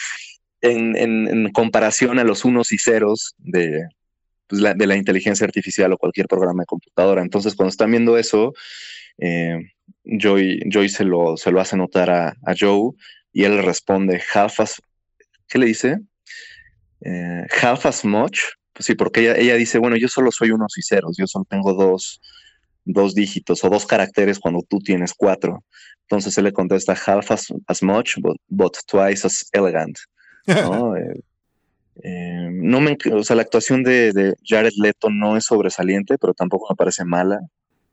[0.61, 3.89] en, comparación a los unos y ceros de,
[4.53, 7.23] pues, la, de la inteligencia artificial o cualquier programa de computadora.
[7.23, 8.53] Entonces, cuando están viendo eso,
[9.17, 9.57] eh,
[10.05, 12.91] Joy, Joy se, lo, se lo hace notar a, Joe
[13.33, 14.83] y él responde, half as,
[15.49, 16.01] ¿qué le dice?
[17.01, 18.41] Eh, half as much.
[18.75, 21.47] Pues sí, porque ella, ella dice, bueno, yo solo soy unos y ceros, yo solo
[21.49, 22.21] tengo dos,
[22.85, 25.65] dos dígitos o dos caracteres cuando tú tienes cuatro.
[26.03, 28.17] Entonces él le contesta half as, much,
[28.49, 29.97] but twice as elegant.
[30.47, 30.93] ¿no?
[32.03, 36.67] Eh, no me, o sea, la actuación de, Jared Leto no es sobresaliente, pero tampoco
[36.71, 37.41] me parece mala.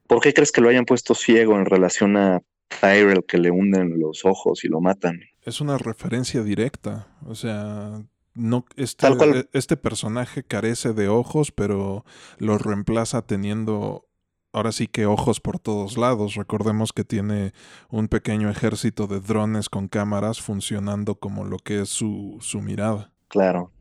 [0.08, 2.42] ¿Por qué crees que lo hayan puesto ciego en relación a
[2.82, 5.20] Tyrell que le hunden los ojos y lo matan?
[5.44, 8.02] Es una referencia directa, o sea,
[8.34, 9.08] no este,
[9.54, 12.06] este personaje carece de ojos, pero
[12.38, 14.08] lo reemplaza teniendo
[14.52, 16.36] ahora sí que ojos por todos lados.
[16.36, 17.54] Recordemos que tiene
[17.90, 23.12] un pequeño ejército de drones con cámaras funcionando como lo que es su, su mirada.
[23.28, 23.72] Claro.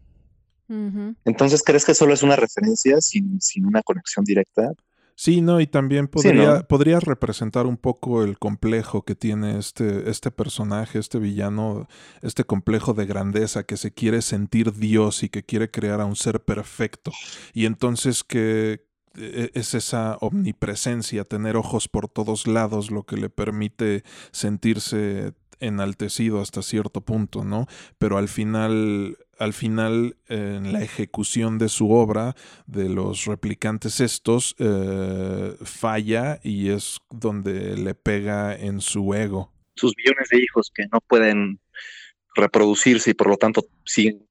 [1.25, 4.73] Entonces, ¿crees que solo es una referencia sin, sin una conexión directa?
[5.21, 10.31] Sí, no, y también podría, podría representar un poco el complejo que tiene este, este
[10.31, 11.89] personaje, este villano,
[12.23, 16.15] este complejo de grandeza que se quiere sentir Dios y que quiere crear a un
[16.15, 17.11] ser perfecto.
[17.53, 23.29] Y entonces que e, es esa omnipresencia, tener ojos por todos lados, lo que le
[23.29, 27.67] permite sentirse enaltecido hasta cierto punto, ¿no?
[27.99, 32.35] Pero al final al final en la ejecución de su obra
[32.67, 39.53] de los replicantes estos eh, falla y es donde le pega en su ego.
[39.77, 41.61] Sus millones de hijos que no pueden
[42.35, 44.27] reproducirse y por lo tanto siguen,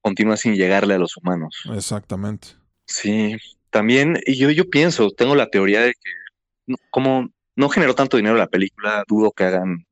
[0.00, 1.62] continúa sin llegarle a los humanos.
[1.74, 2.48] Exactamente.
[2.86, 3.36] Sí,
[3.70, 8.36] también y yo, yo pienso, tengo la teoría de que como no generó tanto dinero
[8.36, 9.86] la película, dudo que hagan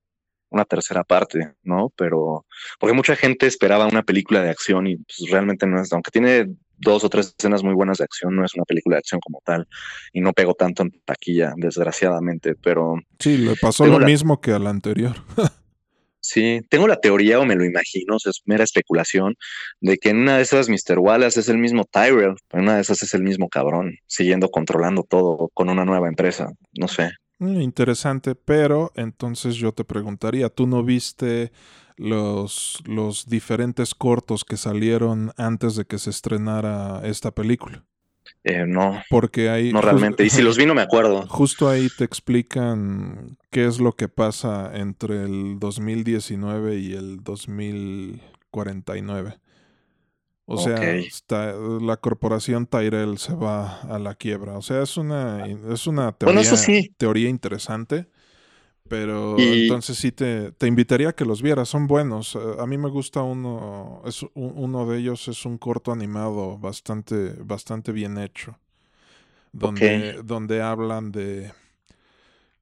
[0.50, 1.92] una tercera parte, ¿no?
[1.96, 2.46] Pero
[2.78, 6.48] porque mucha gente esperaba una película de acción y pues, realmente no es, aunque tiene
[6.80, 9.42] dos o tres escenas muy buenas de acción, no es una película de acción como
[9.44, 9.68] tal
[10.12, 12.96] y no pegó tanto en taquilla, desgraciadamente, pero...
[13.18, 15.16] Sí, le pasó lo mismo que a la anterior.
[16.20, 19.36] sí, tengo la teoría o me lo imagino, es mera especulación,
[19.80, 20.98] de que en una de esas Mr.
[20.98, 25.02] Wallace es el mismo Tyrell, en una de esas es el mismo cabrón, siguiendo controlando
[25.02, 27.10] todo con una nueva empresa, no sé.
[27.40, 31.52] Mm, interesante, pero entonces yo te preguntaría, ¿tú no viste
[31.96, 37.82] los, los diferentes cortos que salieron antes de que se estrenara esta película?
[38.44, 39.02] Eh, no.
[39.08, 39.72] Porque hay.
[39.72, 40.22] No realmente.
[40.24, 41.26] Y si los vi, no me acuerdo.
[41.28, 49.40] Justo ahí te explican qué es lo que pasa entre el 2019 y el 2049.
[50.52, 54.58] O sea, la corporación Tyrell se va a la quiebra.
[54.58, 56.10] O sea, es una, es una
[56.96, 58.06] teoría, interesante.
[58.88, 61.68] Pero entonces sí te, invitaría a que los vieras.
[61.68, 62.34] Son buenos.
[62.34, 64.02] Eh, a mí me gusta uno.
[64.04, 68.58] Es, uno de ellos es un corto animado bastante, bastante bien hecho.
[69.52, 71.52] Donde, donde hablan de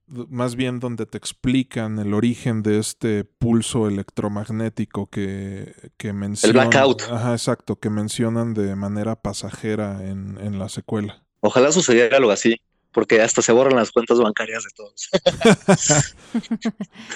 [0.08, 6.62] más bien donde te explican el origen de este pulso electromagnético que, que mencionan.
[6.62, 7.02] El blackout.
[7.10, 11.22] Ajá, exacto, que mencionan de manera pasajera en, en la secuela.
[11.40, 12.56] Ojalá sucediera algo así,
[12.92, 15.08] porque hasta se borran las cuentas bancarias de todos.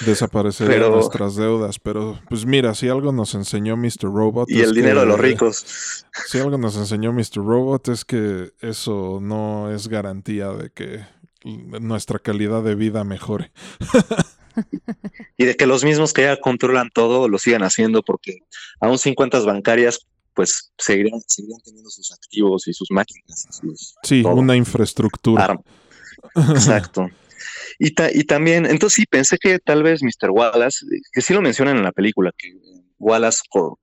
[0.07, 4.05] Desaparecerían nuestras deudas, pero pues mira, si algo nos enseñó Mr.
[4.05, 4.51] Robot.
[4.51, 6.05] Y el dinero de los ricos.
[6.27, 7.37] Si algo nos enseñó Mr.
[7.37, 11.05] Robot es que eso no es garantía de que
[11.45, 13.53] nuestra calidad de vida mejore.
[15.37, 18.41] y de que los mismos que ya controlan todo lo sigan haciendo porque
[18.81, 21.21] aún sin cuentas bancarias pues seguirían,
[21.65, 23.49] teniendo sus activos y sus máquinas.
[24.03, 25.59] sí, una infraestructura.
[26.35, 27.09] Exacto.
[27.79, 30.31] Y, y también, entonces sí, pensé que tal vez Mr.
[30.31, 32.55] Wallace, que sí lo mencionan en la película, que
[33.03, 33.41] Wallace,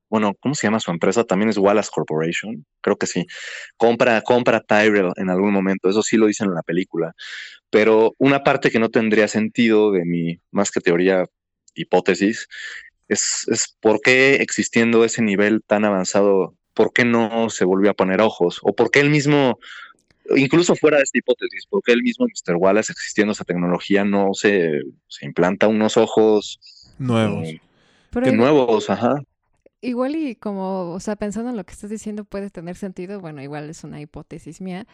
[0.09, 1.25] bueno, ¿cómo se llama su empresa?
[1.25, 3.27] También es Wallace Corporation, creo que sí.
[3.75, 7.13] Compra, compra Tyrell en algún momento, eso sí lo dicen en la película.
[7.69, 11.25] Pero una parte que no tendría sentido de mi, más que teoría,
[11.75, 12.47] hipótesis,
[13.09, 17.95] es, es por qué existiendo ese nivel tan avanzado, por qué no se volvió a
[17.95, 19.59] poner ojos, o por qué él mismo,
[20.35, 22.55] incluso fuera de esta hipótesis, por qué él mismo, Mr.
[22.55, 26.59] Wallace, existiendo esa tecnología, no se, se implanta unos ojos
[26.97, 27.49] nuevos.
[27.49, 27.61] Eh,
[28.11, 29.21] de nuevos, ajá.
[29.81, 33.41] Igual y como, o sea, pensando en lo que estás diciendo puede tener sentido, bueno,
[33.41, 34.87] igual es una hipótesis mía,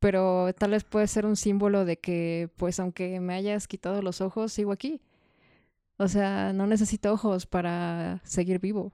[0.00, 4.20] pero tal vez puede ser un símbolo de que, pues aunque me hayas quitado los
[4.20, 5.00] ojos, sigo aquí.
[5.98, 8.92] O sea, no necesito ojos para seguir vivo.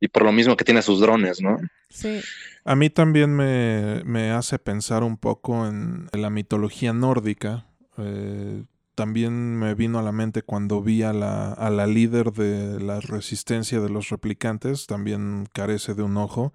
[0.00, 1.56] Y por lo mismo que tiene sus drones, ¿no?
[1.88, 2.20] Sí.
[2.64, 7.66] A mí también me, me hace pensar un poco en la mitología nórdica.
[7.98, 8.64] Eh,
[8.94, 13.00] también me vino a la mente cuando vi a la, a la líder de la
[13.00, 16.52] resistencia de los replicantes, también carece de un ojo.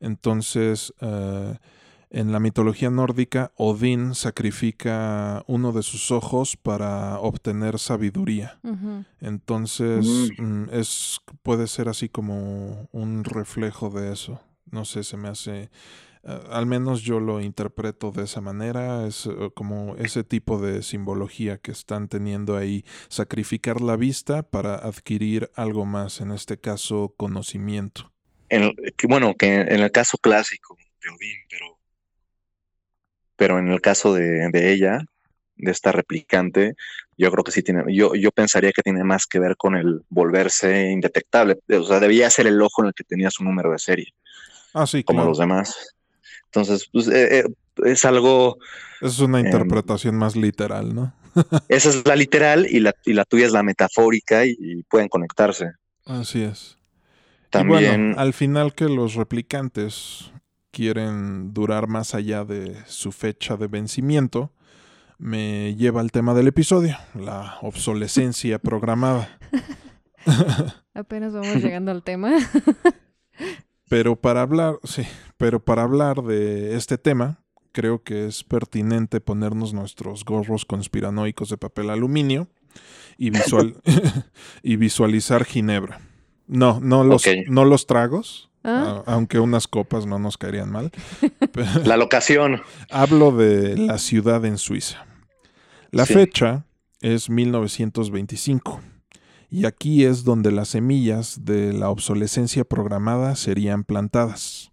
[0.00, 1.56] Entonces, eh,
[2.12, 8.58] en la mitología nórdica, Odín sacrifica uno de sus ojos para obtener sabiduría.
[9.20, 14.40] Entonces, mm, es, puede ser así como un reflejo de eso.
[14.72, 15.70] No sé, se me hace
[16.24, 21.58] al menos yo lo interpreto de esa manera, es eh, como ese tipo de simbología
[21.58, 28.12] que están teniendo ahí, sacrificar la vista para adquirir algo más, en este caso conocimiento.
[28.50, 28.74] En,
[29.08, 31.78] bueno, que en el caso clásico de Odín, pero,
[33.36, 35.04] pero en el caso de, ella,
[35.56, 36.74] de esta replicante,
[37.16, 40.02] yo creo que sí tiene, yo, yo pensaría que tiene más que ver con el
[40.08, 43.78] volverse indetectable, o sea, debía ser el ojo en el que tenía su número de
[43.78, 44.12] serie.
[44.74, 45.96] Ah, sí, como los demás.
[46.52, 47.44] Entonces, pues, eh, eh,
[47.84, 48.58] es algo...
[49.00, 51.14] Es una em, interpretación más literal, ¿no?
[51.68, 55.72] esa es la literal y la, y la tuya es la metafórica y, pueden conectarse.
[56.04, 56.76] Así es.
[57.50, 58.14] También...
[58.16, 60.32] al final que los replicantes
[60.70, 64.52] quieren durar más allá de su fecha de vencimiento,
[65.18, 69.38] me lleva al tema del episodio, la obsolescencia programada.
[70.94, 72.32] Apenas vamos llegando al tema.
[73.90, 75.02] Pero para hablar, sí,
[75.36, 81.56] pero para hablar de este tema, creo que es pertinente ponernos nuestros gorros conspiranoicos de
[81.56, 82.46] papel aluminio
[83.18, 83.74] y, visual
[84.62, 86.00] y visualizar Ginebra.
[86.46, 89.02] No, no los, no los tragos, ah.
[89.06, 90.92] aunque unas copas no nos caerían mal.
[91.84, 92.62] La locación.
[92.90, 95.04] Hablo de la ciudad en Suiza.
[95.90, 96.64] La fecha
[97.00, 98.80] es 1925.
[99.50, 104.70] Y aquí es donde las semillas de la obsolescencia programada serían plantadas.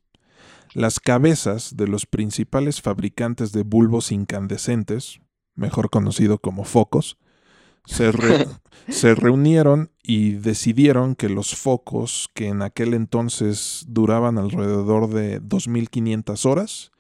[0.74, 5.20] Las cabezas de los principales fabricantes de bulbos incandescentes,
[5.56, 7.18] mejor conocido como focos,
[7.86, 8.12] se,
[8.88, 16.46] se, reunieron y decidieron que los focos, que en aquel entonces duraban alrededor de 2.500
[16.46, 16.92] horas,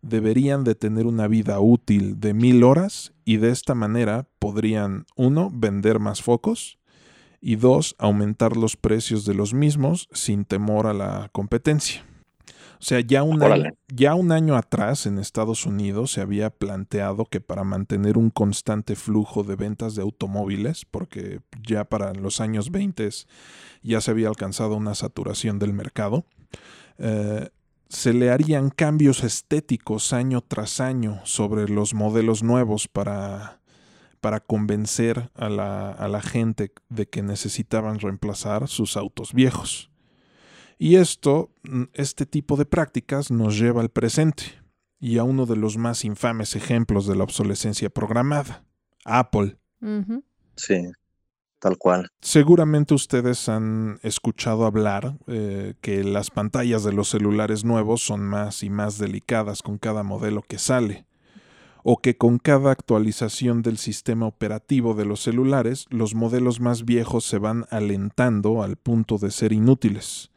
[0.00, 5.50] deberían de tener una vida útil de 1.000 horas y de esta manera podrían, uno,
[5.52, 6.77] vender más focos
[7.40, 12.04] y dos, aumentar los precios de los mismos sin temor a la competencia.
[12.80, 17.24] O sea, ya un, año, ya un año atrás en Estados Unidos se había planteado
[17.24, 22.70] que para mantener un constante flujo de ventas de automóviles, porque ya para los años
[22.70, 23.08] 20
[23.82, 26.24] ya se había alcanzado una saturación del mercado,
[26.98, 27.48] eh,
[27.88, 33.57] se le harían cambios estéticos año tras año sobre los modelos nuevos para,
[34.20, 39.90] para convencer a la, a la gente de que necesitaban reemplazar sus autos viejos.
[40.78, 44.44] Y esto, mm, este tipo de prácticas nos lleva al presente
[45.00, 48.64] y a uno de los más infames ejemplos de la obsolescencia programada,
[49.04, 49.58] Apple.
[50.56, 50.90] Sí,
[51.58, 52.08] tal cual.
[52.20, 58.62] Seguramente ustedes han escuchado hablar eh, que las pantallas de los celulares nuevos son más
[58.62, 61.07] y más delicadas con cada modelo que sale
[61.82, 67.24] o que con cada actualización del sistema operativo de los celulares, los modelos más viejos
[67.24, 70.30] se van alentando al punto de ser inútiles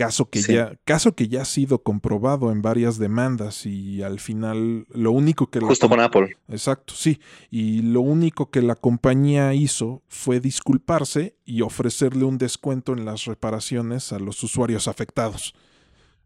[0.00, 4.86] caso que, ya, caso que ya ha sido comprobado en varias demandas y al final
[4.88, 5.60] lo único que...
[5.60, 6.38] Justo con Apple.
[6.48, 7.20] Exacto, sí.
[7.50, 13.26] Y lo único que la compañía hizo fue disculparse y ofrecerle un descuento en las
[13.26, 15.54] reparaciones a los usuarios afectados.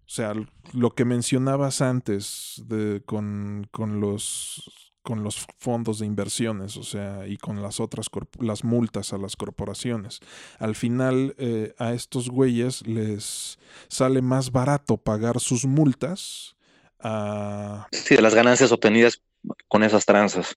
[0.06, 0.34] O sea,
[0.72, 7.28] lo que mencionabas antes de, con, con los con los fondos de inversiones, o sea,
[7.28, 8.06] y con las otras
[8.40, 10.20] las multas a las corporaciones.
[10.58, 16.56] Al final eh, a estos güeyes les sale más barato pagar sus multas
[17.00, 17.86] a...
[17.92, 19.20] Sí, de las ganancias obtenidas
[19.68, 20.56] con esas tranzas.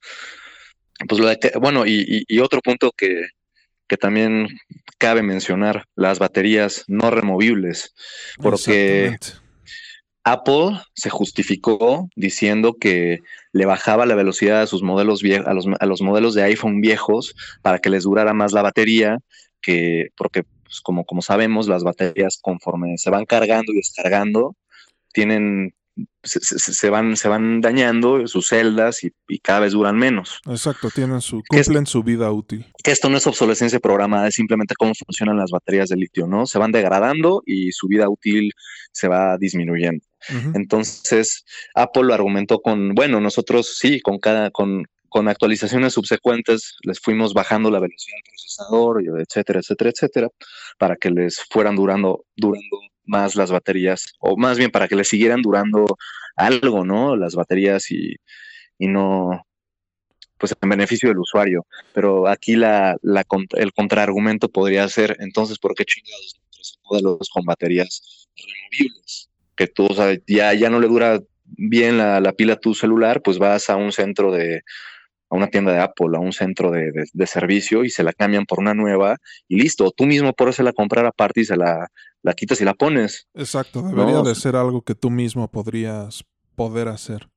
[1.09, 1.29] Pues lo
[1.59, 3.23] bueno, y, y, otro punto que,
[3.87, 4.47] que también
[4.97, 7.93] cabe mencionar, las baterías no removibles,
[8.37, 9.17] porque
[10.23, 13.19] Apple se justificó diciendo que
[13.53, 17.33] le bajaba la velocidad a sus modelos a los, a los modelos de iPhone viejos
[17.61, 19.19] para que les durara más la batería,
[19.61, 24.57] que porque pues, como, como sabemos, las baterías conforme se van cargando y descargando,
[25.13, 25.73] tienen
[26.23, 30.41] se, van, se van dañando sus celdas y, cada vez duran menos.
[30.45, 32.65] Exacto, tienen su, cumplen su vida útil.
[32.83, 36.45] Que esto no es obsolescencia programada, es simplemente cómo funcionan las baterías de litio, ¿no?
[36.45, 38.51] Se van degradando y su vida útil
[38.91, 40.05] se va disminuyendo.
[40.55, 46.99] Entonces, Apple lo argumentó con, bueno, nosotros sí, con cada, con, con actualizaciones subsecuentes les
[46.99, 50.29] fuimos bajando la velocidad del procesador, etcétera, etcétera, etcétera,
[50.77, 55.03] para que les fueran durando, durando más las baterías, o más bien para que le
[55.03, 55.85] siguieran durando
[56.35, 57.15] algo, ¿no?
[57.15, 58.15] Las baterías y,
[58.77, 59.47] y no,
[60.37, 61.65] pues en beneficio del usuario.
[61.93, 66.39] Pero aquí la, la, el contraargumento podría ser, entonces, ¿por qué chingados
[66.89, 69.29] modelos con baterías removibles?
[69.55, 72.73] Que tú, o sea, ya, ya no le dura bien la, la, pila a tu
[72.73, 74.61] celular, pues vas a un centro de,
[75.29, 78.45] a una tienda de Apple, a un centro de, de, servicio y se la cambian
[78.45, 79.91] por una nueva y listo.
[79.91, 81.89] Tú mismo puedes la comprar aparte y se la,
[82.27, 83.27] la quitas y la pones.
[83.33, 86.23] Exacto, debería de ser algo que tú mismo podrías
[86.55, 87.29] poder hacer.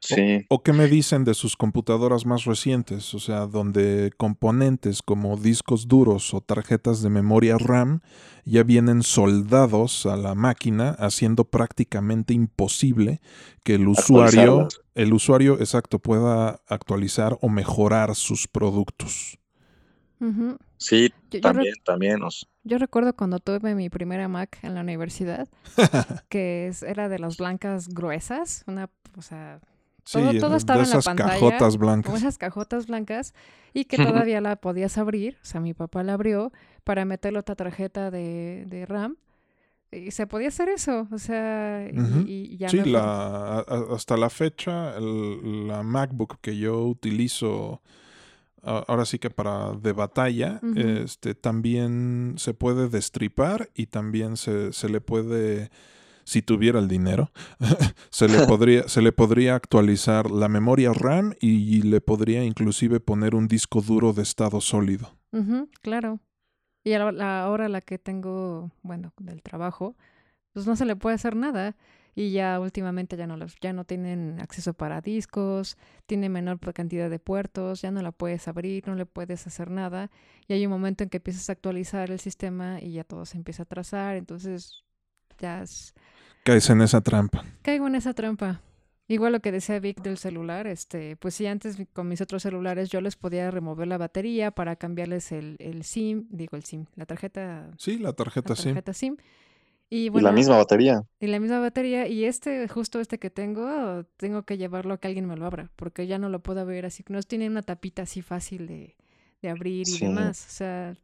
[0.00, 0.46] Sí.
[0.48, 3.14] O, qué me dicen de sus computadoras más recientes?
[3.14, 8.00] O sea, donde componentes como discos duros o tarjetas de memoria RAM
[8.44, 13.20] ya vienen soldados a la máquina, haciendo prácticamente imposible
[13.64, 19.38] que el usuario, el usuario exacto, pueda actualizar o mejorar sus productos.
[20.78, 22.20] Sí, también, también.
[22.64, 25.48] Yo recuerdo cuando tuve mi primera Mac en la universidad,
[26.28, 29.60] que era de las blancas gruesas, una, o sea,
[30.10, 31.32] todo, estaba en la pantalla.
[31.32, 32.14] cajotas blancas.
[32.14, 33.34] esas cajotas blancas
[33.74, 33.96] y que
[34.26, 35.36] todavía la podías abrir.
[35.42, 36.52] O sea, mi papá la abrió
[36.84, 39.16] para meterle otra tarjeta de, de RAM.
[39.92, 41.88] y se podía hacer eso, o sea,
[42.26, 43.60] y, ya Sí, la,
[43.90, 47.82] hasta la fecha, la MacBook que yo utilizo
[48.62, 54.88] ahora sí que para de batalla, este también se puede destripar y también se, se
[54.88, 55.70] le puede
[56.28, 57.30] si tuviera el dinero,
[58.10, 63.34] se, le podría, se le podría actualizar la memoria RAM y, le podría inclusive poner
[63.34, 65.16] un disco duro de estado sólido.
[65.80, 66.20] claro.
[66.84, 69.96] Y ahora la que tengo, bueno, del trabajo,
[70.52, 71.76] pues no se le puede hacer nada.
[72.18, 77.08] Y ya últimamente ya no, los, ya no tienen acceso para discos, tiene menor cantidad
[77.08, 80.10] de puertos, ya no la puedes abrir, no le puedes hacer nada.
[80.48, 83.36] Y hay un momento en que empiezas a actualizar el sistema y ya todo se
[83.36, 84.16] empieza a trazar.
[84.16, 84.82] Entonces
[85.38, 85.94] ya es,
[86.42, 87.44] Caes en esa trampa.
[87.62, 88.62] Caigo en esa trampa.
[89.06, 92.88] Igual lo que decía Vic del celular, este, pues sí, antes con mis otros celulares
[92.88, 97.06] yo les podía remover la batería para cambiarles el, el SIM, digo el SIM, la
[97.06, 97.70] tarjeta.
[97.78, 99.18] Sí, la tarjeta, la tarjeta SIM.
[99.90, 101.02] Y, bueno, y, la misma batería.
[101.18, 102.06] Y la misma batería.
[102.06, 105.70] Y este, justo este que tengo, tengo que llevarlo a que alguien me lo abra,
[105.76, 107.04] porque ya no lo puedo abrir así.
[107.08, 108.96] No tiene una tapita así fácil de,
[109.40, 110.46] de abrir y demás.
[110.46, 110.96] O sea,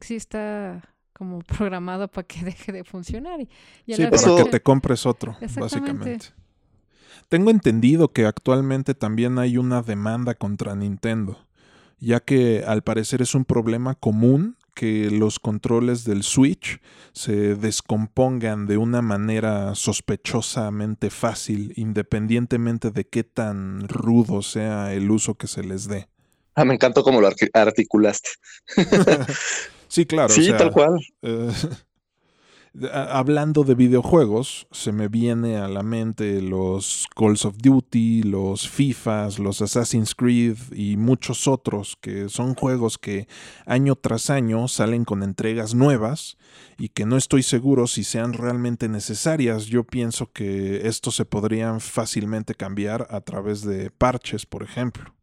[0.00, 0.82] sí está
[1.12, 3.40] como programado para que deje de funcionar.
[3.40, 6.18] Y, sí, para que te compres otro, básicamente.
[7.28, 11.38] Tengo entendido que actualmente también hay una demanda contra Nintendo,
[11.98, 16.80] ya que al parecer es un problema común que los controles del Switch
[17.12, 25.34] se descompongan de una manera sospechosamente fácil, independientemente de qué tan rudo sea el uso
[25.34, 26.08] que se les dé.
[26.54, 28.30] Ah, me encantó cómo lo articulaste.
[29.90, 30.32] Sí, claro.
[30.32, 31.00] Sí, tal cual.
[31.20, 31.50] Eh,
[32.92, 39.38] hablando de videojuegos, se me viene a la mente los Calls of Duty, los FIFAs,
[39.38, 43.26] los Assassin's Creed y muchos otros que son juegos que
[43.66, 46.36] año tras año salen con entregas nuevas
[46.78, 49.66] y que no estoy seguro si sean realmente necesarias.
[49.66, 55.14] Yo pienso que estos se podrían fácilmente cambiar a través de parches, por ejemplo.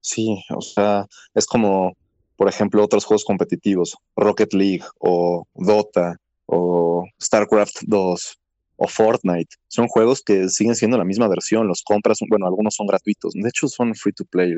[0.00, 1.92] Sí, o sea, es como
[2.36, 8.38] por ejemplo, otros juegos competitivos, Rocket League o Dota o StarCraft 2
[8.76, 9.56] o Fortnite.
[9.68, 13.48] Son juegos que siguen siendo la misma versión, los compras, bueno, algunos son gratuitos, de
[13.48, 14.54] hecho son free to play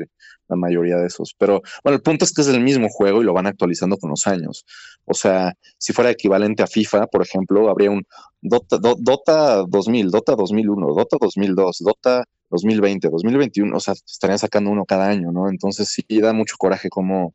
[0.47, 3.25] la mayoría de esos, pero bueno, el punto es que es el mismo juego y
[3.25, 4.65] lo van actualizando con los años.
[5.05, 8.03] O sea, si fuera equivalente a FIFA, por ejemplo, habría un
[8.41, 14.85] Dota, Dota 2000, Dota 2001, Dota 2002, Dota 2020, 2021, o sea, estarían sacando uno
[14.85, 15.49] cada año, ¿no?
[15.49, 17.33] Entonces sí da mucho coraje como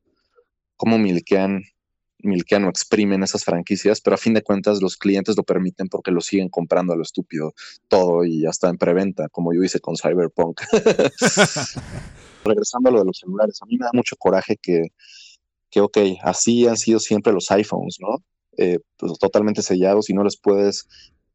[0.77, 1.63] cómo milquean,
[2.25, 6.11] milquean o exprimen esas franquicias, pero a fin de cuentas los clientes lo permiten porque
[6.11, 7.55] lo siguen comprando a lo estúpido
[7.89, 10.61] todo y ya está en preventa, como yo hice con Cyberpunk.
[12.45, 14.89] Regresando a lo de los celulares, a mí me da mucho coraje que,
[15.71, 18.23] que ok, así han sido siempre los iPhones, ¿no?
[18.57, 20.87] Eh, pues, totalmente sellados y no les puedes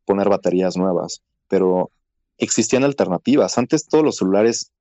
[0.05, 1.91] poner baterías nuevas, pero
[2.37, 3.57] existían alternativas.
[3.57, 4.71] Antes todos los celulares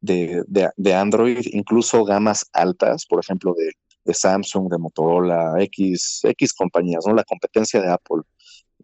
[0.00, 0.44] de,
[0.76, 3.72] de, Android, incluso gamas altas, por ejemplo, de,
[4.04, 7.14] de, Samsung, de Motorola, X, X compañías, ¿no?
[7.14, 8.22] La competencia de Apple.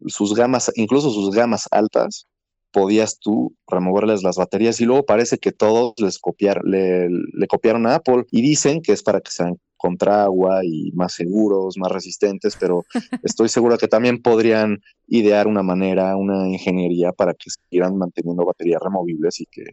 [0.06, 2.26] Sus gamas, incluso sus gamas altas,
[2.70, 7.86] podías tú removerles las baterías y luego parece que todos les copiar, le, le copiaron
[7.86, 11.90] a Apple y dicen que es para que sean contra agua y más seguros, más
[11.90, 12.84] resistentes, pero
[13.22, 18.82] estoy seguro que también podrían idear una manera, una ingeniería para que siguieran manteniendo baterías
[18.82, 19.64] removibles y que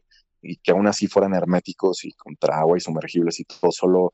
[0.45, 4.13] y que aún así fueran herméticos y contra agua y sumergibles y todo, solo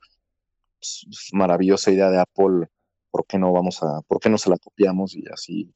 [1.32, 2.68] maravillosa idea de Apple,
[3.10, 5.72] ¿por qué no vamos a, por qué no se la copiamos y así,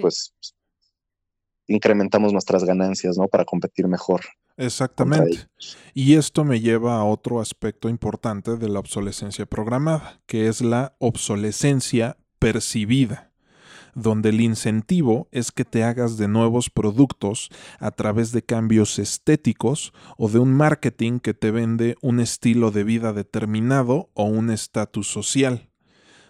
[0.00, 0.34] pues,
[1.66, 3.28] incrementamos nuestras ganancias, ¿no?
[3.28, 4.22] Para competir mejor.
[4.56, 5.48] Exactamente.
[5.94, 10.94] Y esto me lleva a otro aspecto importante de la obsolescencia programada, que es la
[10.98, 13.31] obsolescencia percibida
[13.94, 19.92] donde el incentivo es que te hagas de nuevos productos a través de cambios estéticos
[20.16, 25.08] o de un marketing que te vende un estilo de vida determinado o un estatus
[25.08, 25.68] social.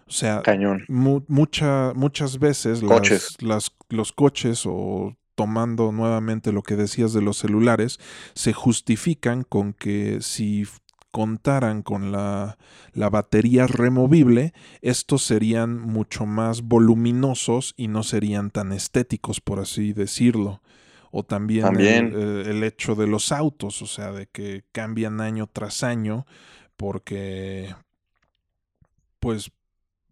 [0.07, 0.43] O sea,
[0.89, 7.99] muchas veces los coches o tomando nuevamente lo que decías de los celulares,
[8.35, 10.67] se justifican con que si
[11.13, 12.59] contaran con la,
[12.95, 19.93] la, batería removible, estos serían mucho más voluminosos y no serían tan estéticos, por así
[19.93, 20.61] decirlo.
[21.13, 21.77] O también,
[22.17, 26.27] eh, El, hecho de los autos, o sea, de que cambian año tras año,
[26.79, 27.75] porque,
[29.21, 29.53] pues,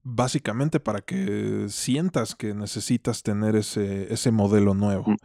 [0.03, 5.13] básicamente para que sientas que necesitas tener ese, ese modelo nuevo.
[5.13, 5.17] Mm.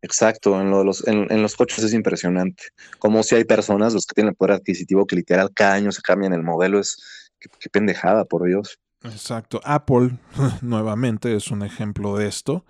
[0.00, 2.64] Exacto, en, los, en, los coches es impresionante.
[2.98, 6.32] Como si hay personas, los que tienen poder adquisitivo, que literal cada año se cambian
[6.32, 8.78] el modelo, es qué, pendejada, por Dios.
[9.02, 9.60] Exacto.
[9.64, 10.18] Apple,
[10.62, 12.64] nuevamente, es un ejemplo de esto.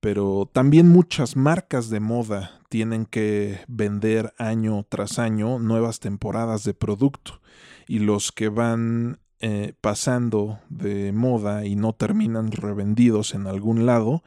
[0.00, 6.74] Pero también muchas marcas de moda tienen que vender año tras año nuevas temporadas de
[6.74, 7.40] producto.
[7.88, 14.22] Y los que van eh, pasando de moda y no terminan revendidos en algún lado,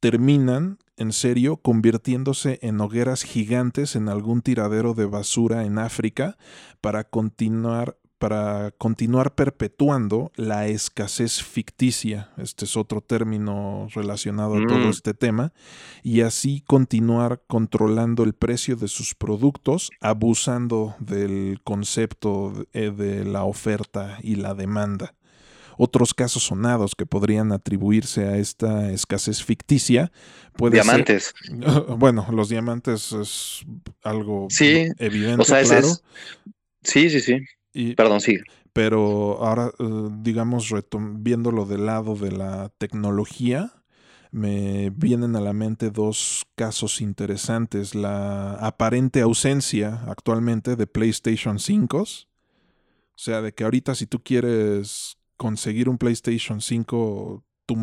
[0.00, 6.36] terminan en serio convirtiéndose en hogueras gigantes en algún tiradero de basura en África
[6.80, 14.86] para continuar para continuar perpetuando la escasez ficticia, este es otro término relacionado a todo
[14.86, 14.90] Mm.
[14.90, 15.52] este tema,
[16.02, 23.44] y así continuar controlando el precio de sus productos, abusando del concepto de, de la
[23.44, 25.14] oferta y la demanda.
[25.78, 30.10] Otros casos sonados que podrían atribuirse a esta escasez ficticia
[30.56, 31.34] puede ser- Diamantes.
[31.96, 33.60] bueno, los diamantes es
[34.02, 35.86] algo Sí, evidente, O sea, claro.
[35.86, 36.02] es.
[36.82, 37.38] Sí, sí, sí.
[37.72, 38.42] y- Perdón, sigue.
[38.72, 40.72] pero ahora, eh, digamos,
[41.20, 43.72] viéndolo del lado de la tecnología,
[44.30, 47.94] me vienen a la mente dos casos interesantes.
[47.94, 51.98] La aparente ausencia actualmente de PlayStation 5.
[52.02, 52.06] O
[53.20, 57.74] sea, de que ahorita si tú quieres conseguir un PlayStation 5 tú-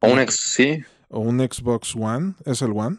[0.00, 0.82] O un ex, sí.
[1.08, 2.98] o un Xbox One, ¿es el One?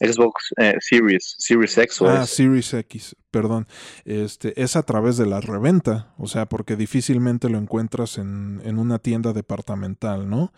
[0.00, 2.30] Xbox eh, Series, Series X o Ah, es.
[2.30, 3.66] Series X, perdón.
[4.04, 8.78] Este, es a través de la reventa, o sea, porque difícilmente lo encuentras en, en
[8.78, 10.52] una tienda departamental, ¿no?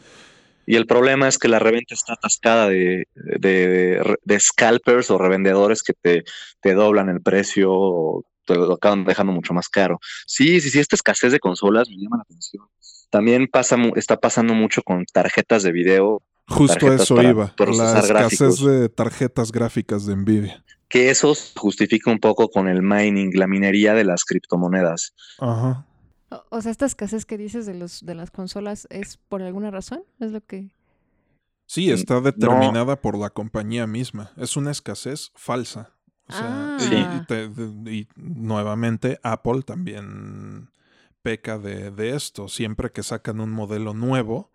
[0.67, 5.83] Y el problema es que la reventa está atascada de, de, de scalpers o revendedores
[5.83, 6.25] que te,
[6.61, 8.23] te doblan el precio
[8.55, 9.99] te lo acaban dejando mucho más caro.
[10.27, 12.65] Sí, sí, sí, esta escasez de consolas me llama la atención.
[13.11, 18.01] También pasa, está pasando mucho con tarjetas de video, Justo eso para iba, procesar la
[18.01, 18.65] escasez gráficos.
[18.67, 20.65] de tarjetas gráficas de Nvidia.
[20.89, 25.15] que eso se justifica un poco con el mining, la minería de las criptomonedas.
[25.39, 25.87] Ajá.
[26.51, 30.03] O, sea, esta escasez que dices de los de las consolas es por alguna razón,
[30.21, 30.71] es lo que
[31.67, 32.21] Sí, Mm, está no.
[32.23, 34.33] determinada por la compañía misma.
[34.37, 35.91] Es una escasez falsa.
[36.31, 37.21] O sea, y- Ah.
[37.23, 40.71] y, te- de- y nuevamente Apple también
[41.23, 42.49] peca de, de esto.
[42.49, 44.51] Siempre que sacan un modelo nuevo,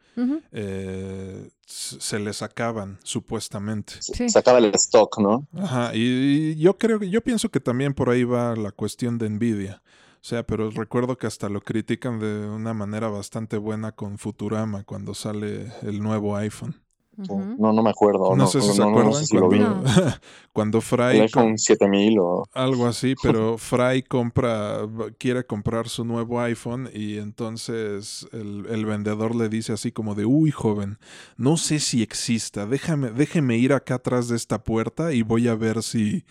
[0.52, 3.94] eh, se les acaban, supuestamente.
[4.00, 4.30] Sí.
[4.30, 5.46] Se acaba el stock, ¿no?
[5.58, 9.18] Ajá, y, y yo creo que, yo pienso que también por ahí va la cuestión
[9.18, 9.82] de Nvidia.
[10.16, 14.84] O sea, pero recuerdo que hasta lo critican de una manera bastante buena con Futurama
[14.84, 16.82] cuando sale el nuevo iPhone.
[17.18, 18.36] No, no me acuerdo.
[18.36, 19.60] No, sé si se acuerdan sé si lo vi.
[19.60, 19.92] cuando,
[20.54, 22.44] cuando El Fry iPhone 7000 o...
[22.54, 24.80] algo así, pero Fry compra,
[25.18, 30.26] quiere comprar su nuevo iPhone y entonces el, el vendedor le dice así como de,
[30.26, 30.98] uy joven,
[31.38, 35.56] no sé si exista, déjame, déjeme ir acá atrás de esta puerta y voy a
[35.56, 36.26] ver si,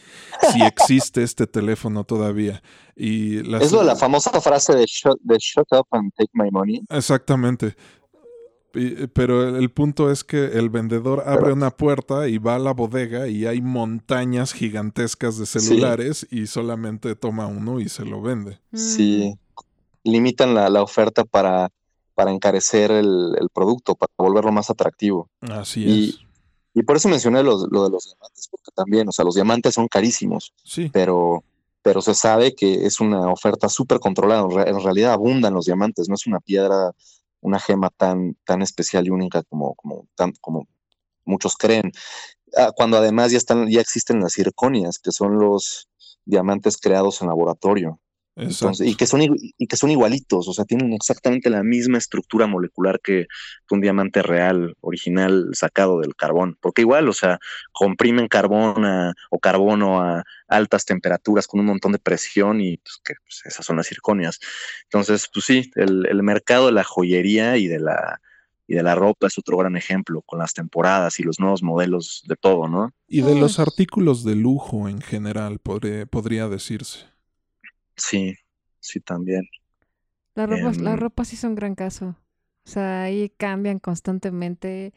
[0.53, 2.63] si existe este teléfono todavía.
[2.97, 6.31] Y la- Es lo de la famosa frase de shut, de shut up and take
[6.35, 6.83] my money.
[6.91, 7.75] Exactamente.
[8.75, 12.59] Y- Pero el, el punto es que el vendedor abre una puerta y va a
[12.59, 18.21] la bodega y hay montañas gigantescas de celulares y solamente toma uno y se lo
[18.21, 18.59] vende.
[18.73, 18.77] Mm.
[18.77, 19.35] Sí,
[20.03, 21.71] limitan la, la oferta para,
[22.15, 25.29] para encarecer el, el producto, para volverlo más atractivo.
[25.41, 26.19] Así Y- es.
[26.77, 29.75] Y por eso mencioné los- lo de los diamantes, porque también, o sea, los diamantes
[29.75, 31.45] son carísimos, Sí, pero,
[31.83, 34.43] pero se sabe que es una oferta súper controlada.
[34.67, 36.91] En realidad abundan los diamantes, no es una piedra,
[37.45, 40.09] una gema tan, tan especial y única como, como,
[40.41, 40.67] como
[41.27, 41.93] muchos creen.
[42.57, 45.89] Ah, Cuando además ya están, ya existen las zirconias, que son los
[46.25, 48.01] diamantes creados en laboratorio.
[48.65, 52.47] Entonces, y, que son, y que son igualitos, o sea, tienen exactamente la misma estructura
[52.49, 53.27] molecular que,
[53.71, 56.57] un diamante real, original, sacado del carbón.
[56.61, 57.39] Porque igual, o sea,
[57.73, 62.99] comprimen carbón a- o carbono a altas temperaturas con un montón de presión y pues,
[63.05, 64.39] que, pues, esas son las zirconias.
[64.85, 68.21] Entonces, pues sí, el, el mercado de la joyería y de la,
[68.67, 72.23] y de la ropa es otro gran ejemplo, con las temporadas y los nuevos modelos
[72.29, 72.93] de todo, ¿no?
[73.09, 77.14] Y de los artículos de lujo en general, podré- podría decirse.
[77.97, 78.35] Sí,
[78.81, 79.49] sí, también.
[80.35, 82.17] La ropa, la Em, ropa sí es un gran caso.
[82.67, 84.93] O sea, ahí cambian constantemente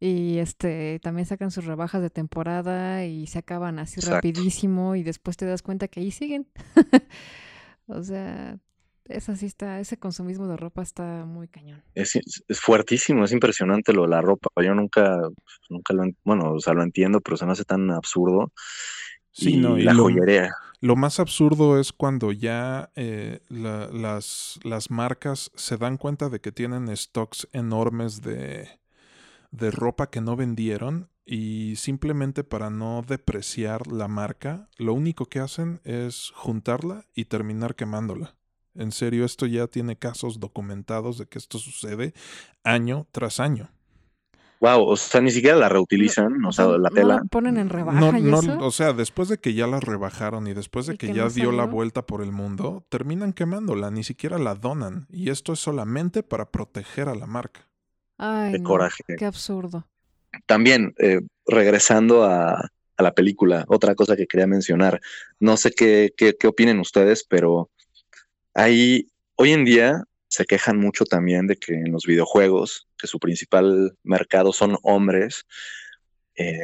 [0.00, 4.10] y este también sacan sus rebajas de temporada y se acaban así Exacto.
[4.32, 6.48] rapidísimo y después te das cuenta que ahí siguen.
[7.86, 8.58] O sea,
[9.06, 11.82] esa sí está, ese consumismo de ropa está muy cañón.
[11.94, 14.50] Es, es fuertísimo, es impresionante lo de la ropa.
[14.62, 15.18] Yo nunca,
[15.68, 18.52] nunca lo, en- bueno, o sea, lo entiendo, pero se me hace tan absurdo.
[19.32, 20.52] Sí, y no, y la lo- joyería.
[20.80, 26.40] Lo más absurdo es cuando ya eh, la- las, las marcas se dan cuenta de
[26.40, 28.68] que tienen stocks enormes de,
[29.50, 35.40] de ropa que no vendieron y simplemente para no depreciar la marca, lo único que
[35.40, 38.36] hacen es juntarla y terminar quemándola.
[38.74, 42.14] En serio, esto ya tiene casos documentados de que esto sucede
[42.62, 43.70] año tras año.
[44.60, 47.22] Wow, o sea, ni siquiera la reutilizan, o sea, la tela.
[47.30, 48.58] ponen en rebaja No, y no, eso?
[48.58, 51.24] o sea, después de que ya la rebajaron y después de ¿Y que que ya
[51.24, 55.06] no dio la vuelta por el mundo, terminan quemándola, ni siquiera la donan.
[55.10, 57.68] Y esto es solamente para proteger a la marca.
[58.16, 59.04] Ay, Qué no, coraje.
[59.16, 59.86] Qué absurdo.
[60.46, 62.54] También, eh, regresando a,
[62.96, 65.00] a la película, otra cosa que quería mencionar,
[65.38, 67.70] no sé qué, qué, qué opinen ustedes, pero
[68.54, 69.06] hay,
[69.36, 73.96] hoy en día se quejan mucho también de que en los videojuegos, que su principal
[74.02, 75.46] mercado son hombres,
[76.36, 76.62] eh,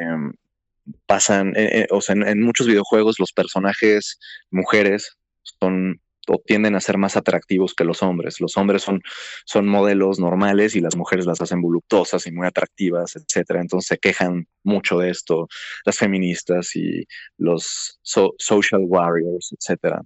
[1.07, 4.19] pasan, eh, eh, o sea, en, muchos videojuegos los personajes
[4.51, 5.17] mujeres
[5.61, 8.41] son o tienden a ser más atractivos que los hombres.
[8.41, 9.03] Los hombres son,
[9.45, 13.61] son modelos normales y las mujeres las hacen voluptuosas y muy atractivas, etcétera.
[13.61, 15.49] Entonces se quejan mucho de esto
[15.85, 20.01] las feministas y los so- social warriors, etcétera.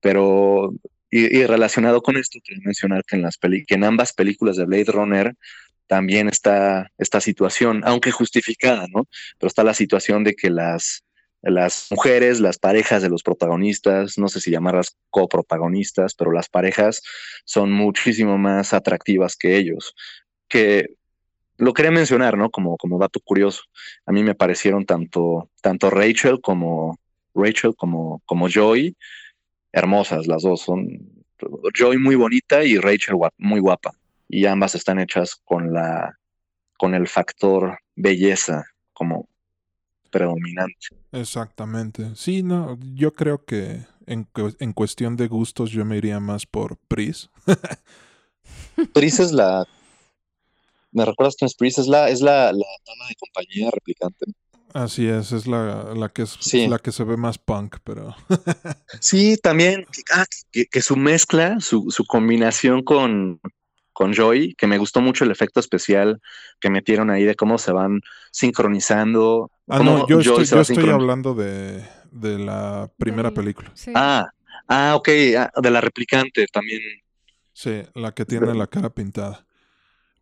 [0.00, 0.72] Pero
[1.10, 4.64] y, relacionado con esto, quiero mencionar que en las peli que en ambas películas de
[4.64, 5.34] Blade Runner
[5.86, 9.08] también está esta situación, aunque justificada, ¿no?
[9.38, 11.04] Pero está la situación de que las
[11.42, 17.02] las mujeres, las parejas de los protagonistas, no sé si llamarlas coprotagonistas, pero las parejas
[17.44, 19.94] son muchísimo más atractivas que ellos.
[20.48, 20.86] Que
[21.56, 22.50] lo quería mencionar, ¿no?
[22.50, 23.62] Como, como dato curioso.
[24.06, 26.98] A mí me parecieron tanto, tanto Rachel como
[27.34, 28.96] Rachel como, como Joy
[29.72, 31.24] hermosas, las dos son
[31.74, 33.92] Joy muy bonita y Rachel muy guapa.
[34.28, 36.16] Y ambas están hechas con la
[36.78, 39.28] con el factor belleza como
[40.10, 40.88] predominante.
[41.12, 42.14] Exactamente.
[42.14, 44.28] Sí, no, yo creo que en,
[44.58, 47.28] en cuestión de gustos yo me iría más por Pris.
[48.94, 49.66] Pris es la.
[50.92, 51.78] ¿Me recuerdas quién es Pris?
[51.78, 54.26] Es la, es la, la dama de compañía replicante.
[54.74, 56.68] Así es, es la, la que es Sí.
[56.68, 58.14] la que se ve más punk, pero
[59.00, 59.84] Sí, también.
[59.92, 63.40] que- ah, que, que su mezcla, su, su combinación con,
[63.92, 66.20] con Joy, que me gustó mucho el efecto especial
[66.60, 69.50] que metieron ahí de cómo se van sincronizando.
[69.68, 73.70] Ah, cómo no, yo Joy estoy, yo estoy hablando de, de la primera película.
[73.74, 73.92] Sí.
[73.94, 74.26] Ah,
[74.68, 76.80] ah, ok, ah, de la replicante también.
[77.52, 79.44] Sí, la que tiene Pero- la cara pintada.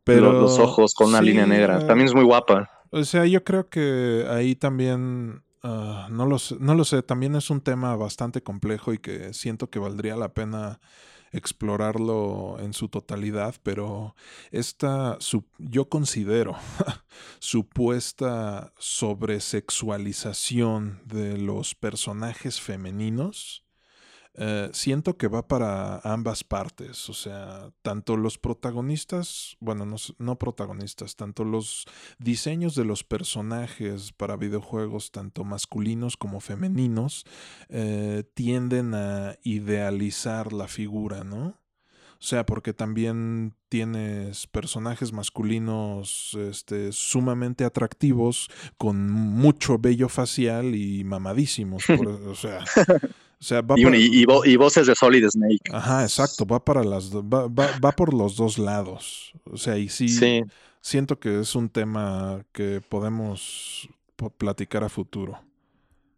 [0.05, 1.81] Pero los ojos con una línea negra.
[1.83, 2.71] eh, También es muy guapa.
[2.91, 7.35] O sea, yo creo que ahí también, ah, no, lo sé, no lo sé, también
[7.37, 10.81] es un tema bastante complejo y que siento que valdría la pena
[11.33, 14.15] explorarlo en su totalidad, pero
[14.51, 15.19] esta,
[15.59, 16.57] yo considero
[17.39, 23.65] supuesta sobresexualización de los personajes femeninos,
[24.39, 30.39] eh, siento que va para ambas partes, o sea, tanto los protagonistas, bueno, no, no
[30.39, 31.85] protagonistas, tanto los
[32.19, 37.25] diseños de los personajes para videojuegos, tanto masculinos como femeninos,
[37.69, 41.55] eh, tienden a idealizar la figura, ¿no?
[42.21, 51.05] O sea, porque también tienes personajes masculinos este, sumamente atractivos, con mucho vello facial y
[51.05, 51.85] mamadísimos.
[51.87, 52.65] por- o sea,
[53.41, 55.71] o sea, va Y, un- pa- y- y vo- y voces de Solid Snake.
[55.73, 59.33] Ajá, exacto, va para las va, va, va por los dos lados.
[59.45, 60.43] O sea, y sí, Sí.
[60.81, 65.41] siento que es un tema que podemos po- platicar a futuro.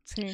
[0.04, 0.26] Sí.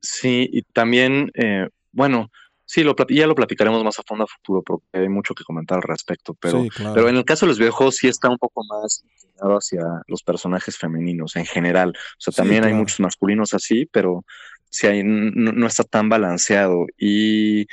[0.00, 2.30] Sí, y también, eh, bueno,
[2.64, 5.76] sí, lo, ya lo platicaremos más a fondo a futuro porque hay mucho que comentar
[5.78, 6.94] al respecto, pero, sí, claro.
[6.94, 10.22] pero en el caso de los videojuegos sí está un poco más inclinado hacia los
[10.22, 11.90] personajes femeninos en general.
[11.90, 14.24] O sea, Sí, también hay muchos masculinos así, pero
[14.70, 16.86] sí hay, no, no está tan balanceado.
[16.98, 17.66] Y,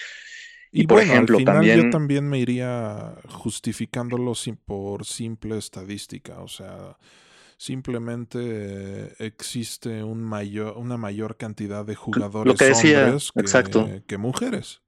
[0.72, 1.76] y, Y por bueno, ejemplo, al final también...
[1.76, 6.42] yo también me iría justificándolo sin- por simple estadística.
[6.42, 6.98] O sea,
[7.58, 13.96] simplemente existe un mayor, una mayor cantidad de jugadores que decía, hombres que, exacto.
[14.08, 14.82] que mujeres.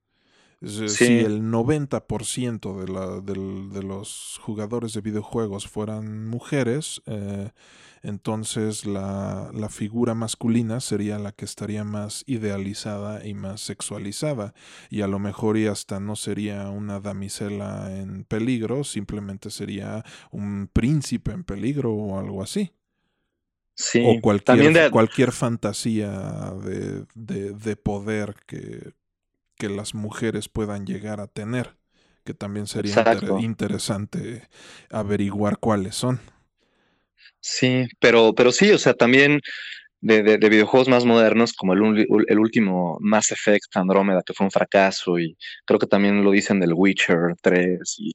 [0.60, 0.88] Sí.
[0.88, 7.50] Si el 90% de, la, de los jugadores de videojuegos fueran mujeres, eh,
[8.02, 14.52] entonces la, la figura masculina sería la que estaría más idealizada y más sexualizada.
[14.90, 20.68] Y a lo mejor y hasta no sería una damisela en peligro, simplemente sería un
[20.72, 22.72] príncipe en peligro o algo así.
[23.74, 28.92] Sí, o cualquier, de- cualquier fantasía de, de- de poder que,
[29.58, 31.76] que las mujeres puedan llegar a tener,
[32.24, 34.48] que también sería inter- interesante
[34.90, 36.20] averiguar cuáles son.
[37.40, 39.40] Sí, pero, pero sí, o sea, también
[40.00, 44.46] de, de- de videojuegos más modernos, como el, el último Mass Effect Andrómeda, que fue
[44.46, 45.36] un fracaso, y
[45.66, 48.12] creo que también lo dicen del Witcher 3 y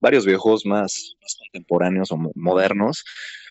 [0.00, 3.04] varios videojuegos más, más contemporáneos o mo- modernos,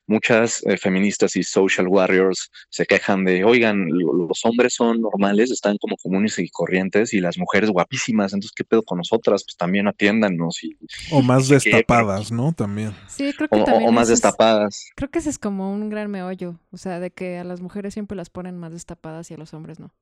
[0.07, 5.77] muchas eh, feministas y social warriors se quejan de, oigan, los hombres son normales, están
[5.77, 9.87] como comunes y corrientes y las mujeres guapísimas, entonces qué pedo con nosotras, pues también
[9.87, 10.63] atiéndanos.
[10.63, 10.77] Y,
[11.11, 12.53] o más destapadas, ¿no?
[12.53, 12.93] También.
[13.07, 13.89] Sí, creo que o, también.
[13.89, 14.87] O más destapadas.
[14.95, 17.93] creo que ese es como un gran meollo, o sea, de que a las mujeres
[17.93, 19.93] siempre las ponen más destapadas y a los hombres no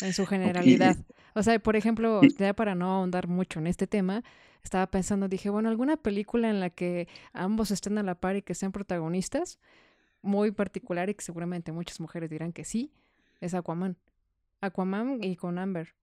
[0.00, 0.96] en su generalidad.
[1.34, 4.22] O sea, por ejemplo, ya para no ahondar mucho en este tema,
[4.66, 8.42] estaba pensando, dije, bueno, alguna película en la que ambos estén a la par y
[8.42, 9.58] que sean protagonistas,
[10.22, 12.92] muy particular y que seguramente muchas mujeres dirán que sí,
[13.40, 13.96] es Aquaman.
[14.60, 15.94] Aquaman y con Amber.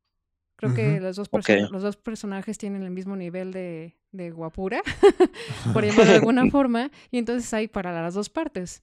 [0.56, 1.30] Creo que los dos,
[1.72, 4.82] los dos personajes tienen el mismo nivel de, de guapura,
[5.74, 8.82] por llamarlo de alguna forma, y entonces hay para las dos partes.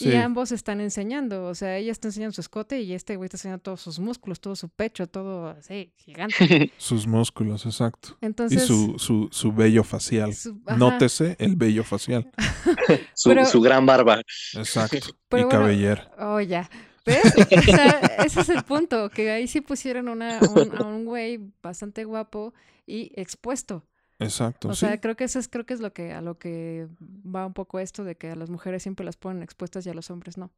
[0.00, 3.36] Y ambos están enseñando, o sea, ella está enseñando su escote y este güey está
[3.36, 6.72] enseñando todos sus músculos, todo su pecho, todo así, gigante.
[6.78, 8.16] sus músculos, exacto.
[8.50, 10.32] y su, su, su vello facial.
[10.76, 12.30] Nótese el vello facial.
[13.14, 14.22] su, gran barba.
[14.54, 15.16] Exacto.
[15.36, 16.10] y cabellera.
[16.18, 16.68] Oh, ya.
[17.04, 17.34] ¿Ves?
[17.36, 22.04] o sea, ese es el punto, que ahí sí pusieron una, a un güey bastante
[22.04, 22.54] guapo
[22.86, 23.84] y expuesto.
[24.22, 24.68] Exacto.
[24.68, 27.46] O sea, creo que eso es, creo que es lo que, a lo que va
[27.46, 30.10] un poco esto de que a las mujeres siempre las ponen expuestas y a los
[30.10, 30.50] hombres no.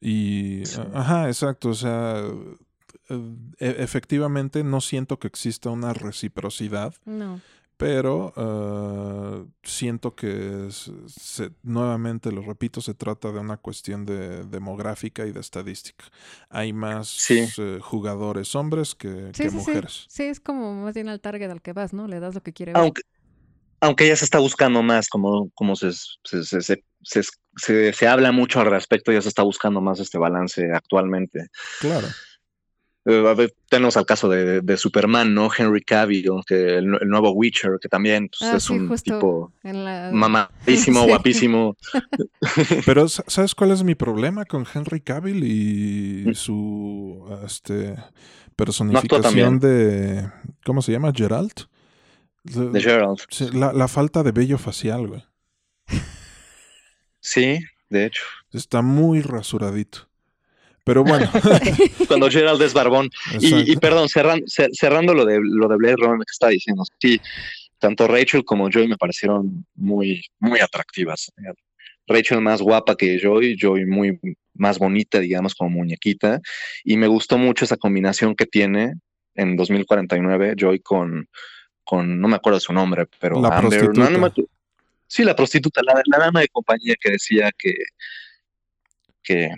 [0.00, 0.62] Y,
[0.94, 1.70] ajá, exacto.
[1.70, 2.22] O sea,
[3.08, 3.16] e,
[3.58, 6.94] efectivamente no siento que exista una reciprocidad.
[7.04, 7.40] No
[7.82, 15.26] pero uh, siento que se, nuevamente lo repito se trata de una cuestión de demográfica
[15.26, 16.04] y de estadística.
[16.48, 20.06] Hay más eh, jugadores hombres que, mujeres.
[20.08, 20.22] Sí.
[20.22, 22.72] es como más bien al target al que vas no le das lo que quiere
[22.76, 23.02] aunque
[23.80, 28.60] aunque ella se está buscando más como como se se, se, se, se habla mucho
[28.60, 31.48] al respecto ya se está buscando más este balance actualmente.
[31.80, 32.06] Claro
[33.04, 35.50] eh, tenemos al caso de, Superman, ¿no?
[35.56, 41.76] Henry Cavill, que el, nuevo Witcher, que también pues, ah, es un tipo mamadísimo, guapísimo.
[42.86, 46.34] Pero, ¿sabes cuál es mi problema con Henry Cavill y mm.
[46.34, 47.96] su este,
[48.54, 50.30] personificación de.
[50.64, 51.12] ¿Cómo se llama?
[51.14, 51.62] Geralt.
[52.44, 53.20] De Geralt.
[53.52, 55.24] La, la falta de bello facial, güey.
[57.20, 57.58] Sí,
[57.88, 58.22] de hecho.
[58.52, 60.11] Está muy rasuradito.
[60.84, 61.30] Pero bueno.
[62.08, 63.10] Cuando Gerald es barbón.
[63.40, 67.20] Y, perdón, cerrando, cerrando lo de lo de Blade Runner que estaba diciendo, sí,
[67.78, 71.32] tanto Rachel como Joy me parecieron muy, muy atractivas.
[72.06, 74.18] Rachel más guapa que Joy, Joy muy
[74.54, 76.40] más bonita, digamos, como muñequita.
[76.84, 78.94] Y me gustó mucho esa combinación que tiene
[79.34, 81.28] en 2049, Joy con,
[81.84, 84.32] con no me acuerdo su nombre, pero la prostituta.
[85.06, 87.74] sí, la prostituta, la, la, dama de compañía que decía que,
[89.22, 89.50] que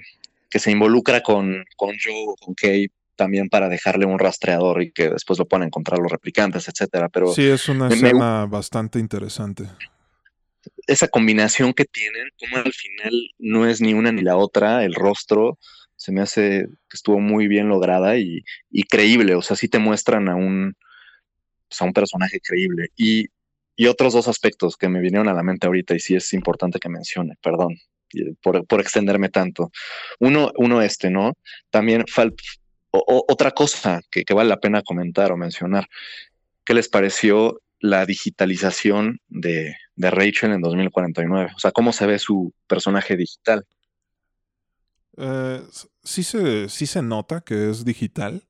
[0.54, 5.10] que se involucra con, con Joe con Kate también para dejarle un rastreador y que
[5.10, 7.08] después lo puedan encontrar los replicantes, etcétera.
[7.08, 9.64] Pero sí, es una escena bastante interesante.
[10.86, 14.94] Esa combinación que tienen, como al final no es ni una ni la otra, el
[14.94, 15.58] rostro
[15.96, 18.44] se me hace que estuvo muy bien lograda y,
[18.88, 19.34] creíble.
[19.34, 20.76] O sea, sí te muestran a un,
[21.68, 22.90] pues, a un personaje creíble.
[22.94, 23.26] Y,
[23.74, 26.78] y otros dos aspectos que me vinieron a la mente ahorita y sí es importante
[26.78, 27.76] que mencione, perdón
[28.42, 29.70] por, extenderme tanto.
[30.20, 31.32] Uno, uno este, ¿no?
[31.70, 32.42] También falta
[32.90, 35.88] otra cosa que, vale la pena comentar o mencionar.
[36.64, 41.52] ¿Qué les pareció la digitalización de, Rachel en 2049?
[41.56, 43.66] O sea, ¿cómo se ve su personaje digital?
[45.16, 45.62] Eh,
[46.02, 48.42] sí, se, sí se nota que es digital,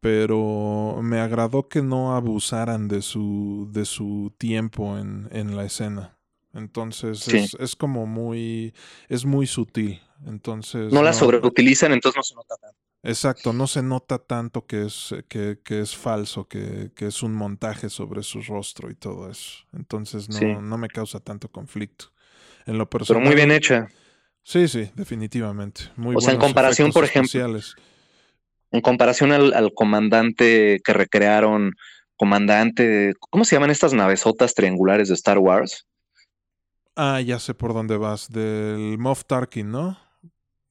[0.00, 6.18] pero me agradó que no abusaran de su, de su tiempo en, en la escena.
[6.54, 7.26] Entonces
[7.58, 8.74] es, como muy,
[9.08, 10.00] es muy sutil.
[10.26, 10.92] Entonces.
[10.92, 12.78] No la sobreutilizan, entonces no se nota tanto.
[13.04, 17.34] Exacto, no se nota tanto que es, que, que es falso, que, que, es un
[17.34, 19.64] montaje sobre su rostro y todo eso.
[19.72, 22.12] Entonces no, no me causa tanto conflicto.
[22.64, 23.88] En lo personal, Pero muy bien hecha.
[24.44, 25.82] Sí, sí, definitivamente.
[25.96, 27.60] Muy o sea, en comparación, por ejemplo,
[28.70, 31.74] en comparación al, al, comandante que recrearon,
[32.16, 35.86] comandante, ¿cómo se llaman estas navesotas triangulares de Star Wars?
[36.96, 38.28] Ah, ya sé por dónde vas.
[38.30, 39.98] Del Moff Tarkin, ¿no?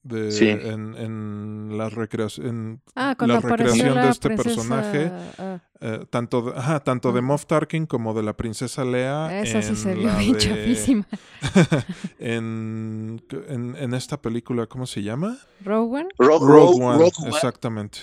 [0.02, 0.48] De, sí.
[0.48, 5.60] en, en, la recreación, ah, la recreación de este personaje, ah.
[5.80, 7.22] eh, tanto, ajá, tanto de ah.
[7.22, 9.42] Moff Tarkin como de la princesa Lea.
[9.42, 11.06] Esa sí se vio bien chafísima.
[12.18, 15.38] en, en, esta película, ¿cómo se llama?
[15.64, 16.08] Rogue One.
[16.18, 17.98] Rogue, One, exactamente.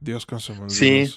[0.00, 1.14] Dios con su Sí.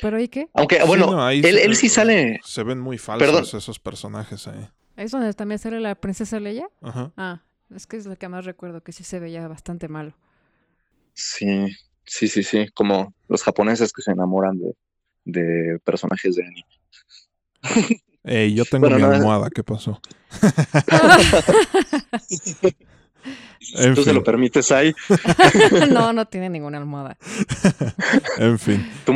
[0.00, 0.48] ¿Pero y qué?
[0.54, 2.40] Aunque, bueno, él, él, sí sale.
[2.42, 4.66] Se ven muy falsos esos personajes ahí.
[5.00, 6.68] ¿Es donde también sale la princesa Leia?
[6.82, 7.10] Ajá.
[7.16, 7.40] Ah,
[7.74, 10.12] es que es lo que más recuerdo, que sí se veía bastante malo.
[11.14, 11.74] Sí,
[12.04, 12.68] sí, sí, sí.
[12.74, 14.74] Como los japoneses que se enamoran de,
[15.24, 16.66] de personajes de anime.
[18.24, 19.98] Ey, yo tengo mi almohada, ¿qué pasó?
[23.94, 24.94] ¿Tú se lo permites ahí?
[25.90, 27.16] no, no tiene ninguna almohada.
[28.38, 28.86] en fin.
[29.06, 29.14] Tu,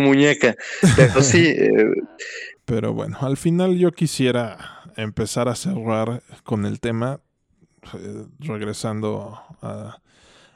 [0.00, 0.56] muñeca.
[0.96, 1.46] Pero sí.
[1.46, 1.92] Eh,
[2.64, 7.20] Pero bueno, al final yo quisiera empezar a cerrar con el tema,
[7.94, 9.98] eh, regresando a,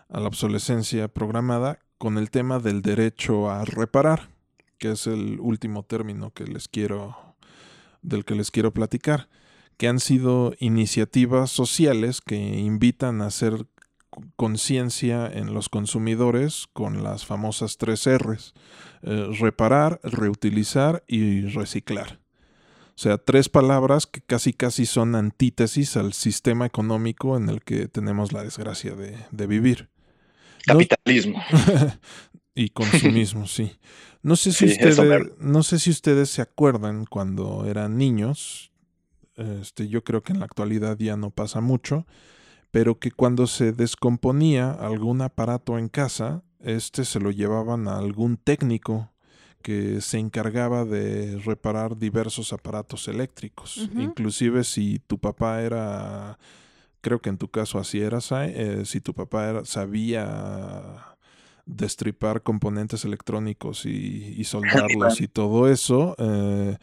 [0.09, 4.29] la obsolescencia programada, con el tema del derecho a reparar,
[4.79, 7.17] que es el último término que les quiero,
[8.03, 9.29] del que les quiero platicar
[9.77, 13.67] que han sido iniciativas sociales que invitan a hacer
[14.37, 18.55] conciencia en los consumidores con las famosas tres R's,
[19.03, 22.21] eh, reparar, reutilizar y reciclar.
[22.97, 27.89] O sea, tres palabras que casi casi son antítesis al sistema económico en el que
[27.89, 29.91] tenemos la desgracia de, vivir.
[30.65, 31.39] Capitalismo.
[32.55, 33.77] y consumismo, sí.
[34.23, 34.99] No sé si ustedes,
[35.39, 38.73] no sé si ustedes se acuerdan cuando eran niños,
[39.35, 42.07] este, yo creo que en la actualidad ya no pasa mucho,
[42.71, 48.39] pero que cuando se descomponía algún aparato en casa, este se lo llevaban a algún
[48.39, 49.13] técnico
[49.67, 53.91] que se encargaba de reparar diversos aparatos eléctricos.
[53.97, 56.39] Inclusive si tu papá era,
[57.01, 61.17] creo que en tu caso así era, eh, si tu papá era, sabía
[61.65, 66.77] destripar componentes electrónicos y, soldarlos y todo eso, eh,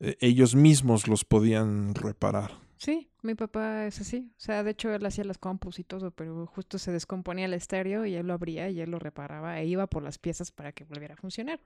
[0.00, 2.50] eh, ellos mismos los podían reparar.
[2.76, 4.30] Sí, mi papá es así.
[4.36, 7.54] O sea, de hecho él hacía las compus y todo, pero justo se descomponía el
[7.54, 10.72] estéreo y él lo abría y él lo reparaba e iba por las piezas para
[10.72, 11.60] que volviera a funcionar.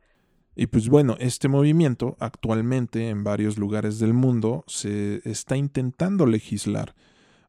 [0.60, 6.94] Y pues bueno, este movimiento actualmente en varios lugares del mundo se está intentando legislar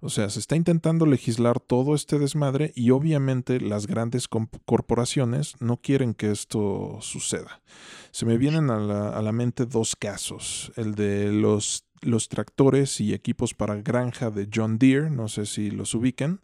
[0.04, 5.78] o sea, se está intentando legislar todo este desmadre y obviamente las grandes corporaciones no
[5.78, 7.62] quieren que esto suceda.
[8.10, 10.72] Se me vienen a la, mente dos casos.
[10.76, 15.70] El de los, los tractores y equipos para granja de John Deere, no sé si
[15.70, 16.42] los ubiquen.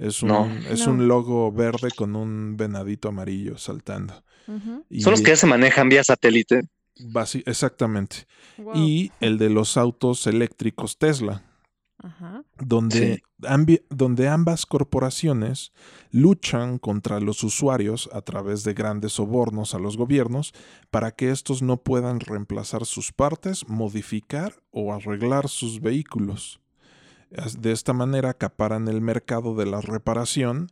[0.00, 0.30] Es un,
[0.70, 4.24] es un logo verde con un venadito amarillo saltando.
[4.46, 6.62] Son los que ya se manejan vía satélite.
[7.46, 8.26] exactamente.
[8.74, 11.44] Y el de los autos eléctricos Tesla
[12.58, 13.22] donde,
[13.90, 15.72] donde ambas corporaciones
[16.10, 20.52] luchan contra los usuarios a través de grandes sobornos a los gobiernos
[20.90, 26.60] para que estos no puedan reemplazar sus partes, modificar o arreglar sus vehículos.
[27.30, 30.70] De esta manera acaparan el mercado de la reparación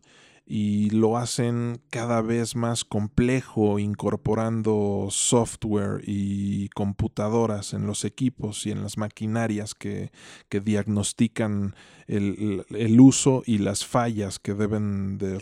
[0.51, 8.71] y lo hacen cada vez más complejo incorporando software y computadoras en los equipos y
[8.71, 10.11] en las maquinarias que,
[10.51, 11.75] diagnostican
[12.07, 12.65] el,
[12.99, 15.39] uso y las fallas que deben de,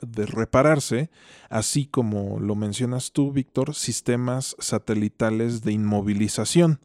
[0.00, 1.10] de repararse,
[1.50, 6.80] así como lo mencionas tú, Víctor, sistemas satelitales de inmovilización.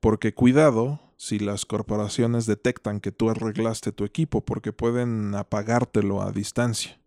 [0.00, 6.32] Porque cuidado, si las corporaciones detectan que tú arreglaste tu equipo porque pueden apagártelo a
[6.32, 7.00] distancia.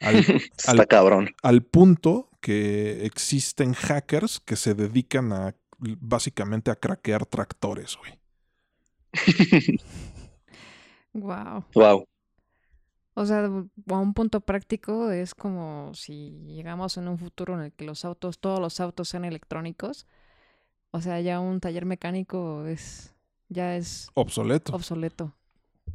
[0.00, 0.16] Al,
[0.56, 1.30] Está cabrón.
[1.42, 8.18] Al punto que existen hackers que se dedican a básicamente a craquear tractores, güey.
[11.12, 11.64] wow.
[11.74, 12.08] Wow.
[13.14, 17.72] O sea, a un punto práctico es como si llegamos en un futuro en el
[17.72, 20.06] que los autos, todos los autos sean electrónicos.
[20.94, 23.12] O sea, ya un taller mecánico es
[23.48, 24.72] ya es obsoleto.
[24.72, 25.34] Obsoleto.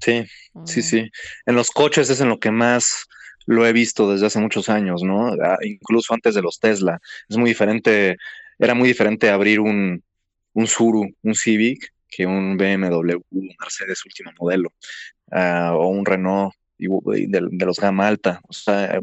[0.01, 0.25] Sí,
[0.65, 1.09] sí, sí.
[1.45, 3.07] En los coches es en lo que más
[3.45, 5.27] lo he visto desde hace muchos años, ¿no?
[5.41, 6.99] Ah, incluso antes de los Tesla.
[7.29, 8.17] Es muy diferente,
[8.57, 10.03] era muy diferente abrir un,
[10.51, 14.73] un Suru, un Civic, que un BMW, un Mercedes último modelo,
[15.31, 18.41] ah, o un Renault de, los gama alta.
[18.49, 18.99] O sea,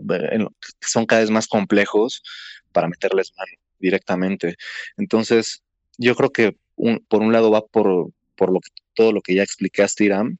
[0.82, 2.22] son cada vez más complejos
[2.70, 4.56] para meterles mano directamente.
[4.98, 5.62] Entonces,
[5.98, 6.56] yo creo que
[7.08, 8.60] por un lado va por, por lo
[8.94, 10.38] todo lo que ya explicaste, Iram,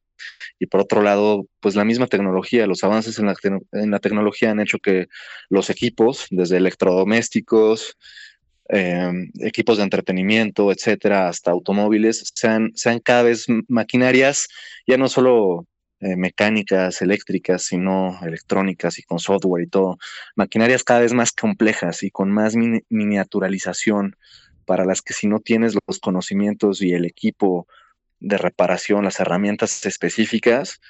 [0.59, 3.27] y por otro lado, pues la misma tecnología, los avances en
[3.91, 5.07] la, tecnología han hecho que
[5.49, 7.97] los equipos, desde electrodomésticos,
[8.69, 14.49] em, equipos de entretenimiento, etcétera, hasta automóviles, sean, sean cada vez maquinarias,
[14.87, 15.67] ya no solo
[16.01, 19.99] eh, mecánicas, eléctricas, sino electrónicas y con software y todo,
[20.35, 22.55] maquinarias cada vez más complejas y con más
[22.89, 24.17] miniaturalización
[24.67, 27.67] para las que si no tienes los conocimientos y el equipo
[28.21, 30.81] de reparación, las herramientas específicas,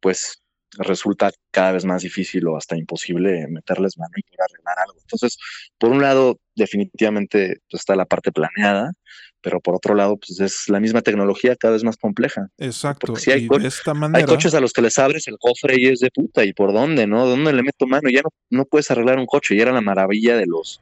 [0.00, 0.42] pues
[0.78, 4.98] resulta cada vez más difícil o hasta imposible meterles mano y poder arreglar algo.
[5.00, 5.38] Entonces,
[5.78, 8.92] por un lado, definitivamente pues, está la parte planeada,
[9.40, 12.48] pero por otro lado, pues es la misma tecnología cada vez más compleja.
[12.58, 13.14] Exacto.
[13.16, 14.18] Si hay, de esta manera...
[14.18, 16.72] hay coches a los que les abres el cofre y es de puta, ¿y por
[16.72, 17.06] dónde?
[17.06, 17.26] ¿No?
[17.26, 18.08] ¿Dónde le meto mano?
[18.10, 20.80] Ya no, no puedes arreglar un coche, y era la maravilla de los,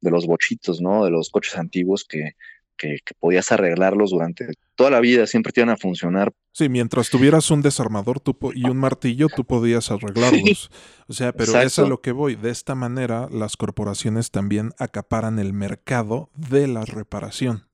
[0.00, 1.04] de los bochitos, ¿no?
[1.04, 2.34] De los coches antiguos que
[2.80, 6.32] que, podías arreglarlos durante toda la vida, siempre te iban a funcionar.
[6.52, 8.22] Sí, mientras tuvieras un desarmador
[8.54, 10.70] y un martillo, tú podías arreglarlos.
[11.06, 12.36] O sea, pero es a lo que voy.
[12.36, 17.66] De esta manera, las corporaciones también acaparan el mercado de la reparación.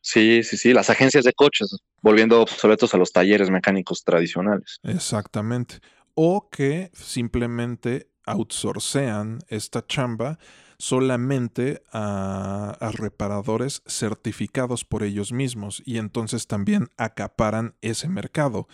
[0.00, 4.78] Sí, sí, sí, las agencias de coches, volviendo obsoletos a los talleres mecánicos tradicionales.
[4.84, 5.80] Exactamente.
[6.14, 10.38] O que simplemente outsourcean esta chamba
[10.78, 18.68] solamente a, reparadores certificados por ellos mismos y entonces también acaparan ese mercado.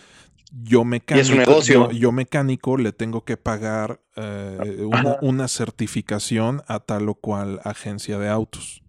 [0.53, 1.61] Yo mecánico,
[1.91, 4.87] Yo, mecánico le tengo que pagar eh,
[5.21, 8.83] una, certificación a tal o cual agencia de autos.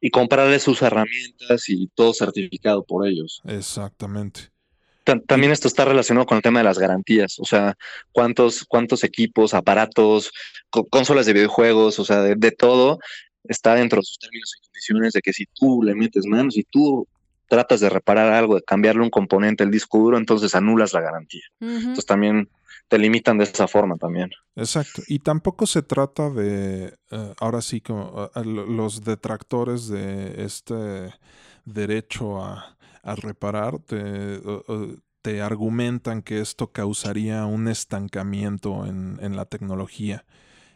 [0.00, 3.40] Y comprarle sus herramientas y todo certificado por ellos.
[3.44, 4.51] Exactamente.
[5.04, 7.76] También esto está relacionado con el tema de las garantías, o sea,
[8.12, 10.32] cuántos, cuántos equipos, aparatos,
[10.90, 12.98] consolas de videojuegos, o sea, de, todo
[13.44, 16.62] está dentro de sus términos y condiciones de que si tú le metes manos, si
[16.62, 17.08] tú
[17.48, 21.42] tratas de reparar algo, de cambiarle un componente del disco duro, entonces anulas la garantía.
[21.60, 22.48] Entonces también
[22.88, 24.30] te limitan de esa forma también.
[24.54, 25.02] Exacto.
[25.08, 31.12] Y tampoco se trata de, eh, ahora sí, como los detractores de este
[31.64, 40.24] derecho a a reparar, te, argumentan que esto causaría un estancamiento en, en la tecnología.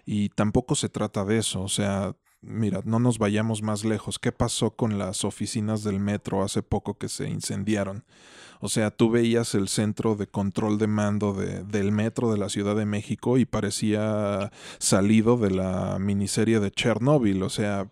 [0.04, 1.62] Y tampoco se trata de eso.
[1.62, 4.18] O sea, mira, no nos vayamos más lejos.
[4.18, 8.04] ¿Qué pasó con las oficinas del metro hace poco que se incendiaron?
[8.60, 12.48] O sea, tú veías el centro de control de mando de, del metro de la
[12.48, 17.42] Ciudad de México y parecía salido de la miniserie de Chernobyl.
[17.42, 17.90] O sea,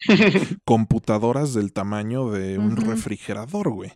[0.64, 3.92] computadoras del tamaño de un refrigerador, güey.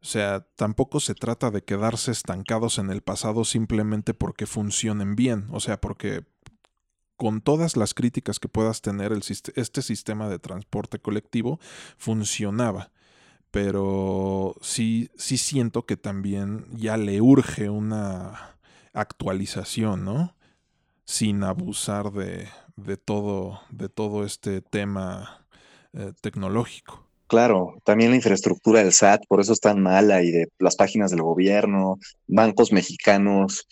[0.00, 5.48] O sea, tampoco se trata de quedarse estancados en el pasado simplemente porque funcionen bien.
[5.50, 6.24] O sea, porque
[7.16, 9.22] con todas las críticas que puedas tener, el,
[9.54, 11.58] este sistema de transporte colectivo
[11.96, 12.92] funcionaba.
[13.50, 18.58] Pero sí, sí siento que también ya le urge una
[18.92, 20.36] actualización, ¿no?
[21.04, 25.46] Sin abusar de, de todo, de todo este tema
[25.92, 27.06] eh, tecnológico.
[27.26, 31.10] Claro, también la infraestructura del SAT, por eso es tan mala, y de las páginas
[31.10, 31.98] del gobierno,
[32.28, 33.66] bancos mexicanos.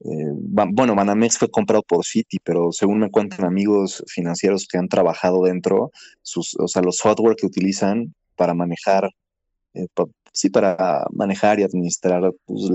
[0.00, 4.88] Eh, bueno, Banamex fue comprado por Citi, pero según me cuentan amigos financieros que han
[4.88, 5.92] trabajado dentro,
[6.22, 9.08] sus, o sea, los software que utilizan para manejar,
[9.74, 9.86] eh,
[10.32, 12.70] sí, para manejar y administrar pues,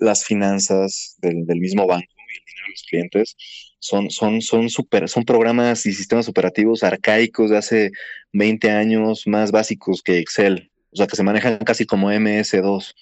[0.00, 3.36] las finanzas del, del mismo banco y el dinero de los clientes,
[3.78, 7.90] son, son, son, super, son programas y sistemas operativos arcaicos de hace
[8.32, 10.70] 20 años, más básicos que Excel.
[10.92, 12.94] O sea, que se manejan casi como MS2.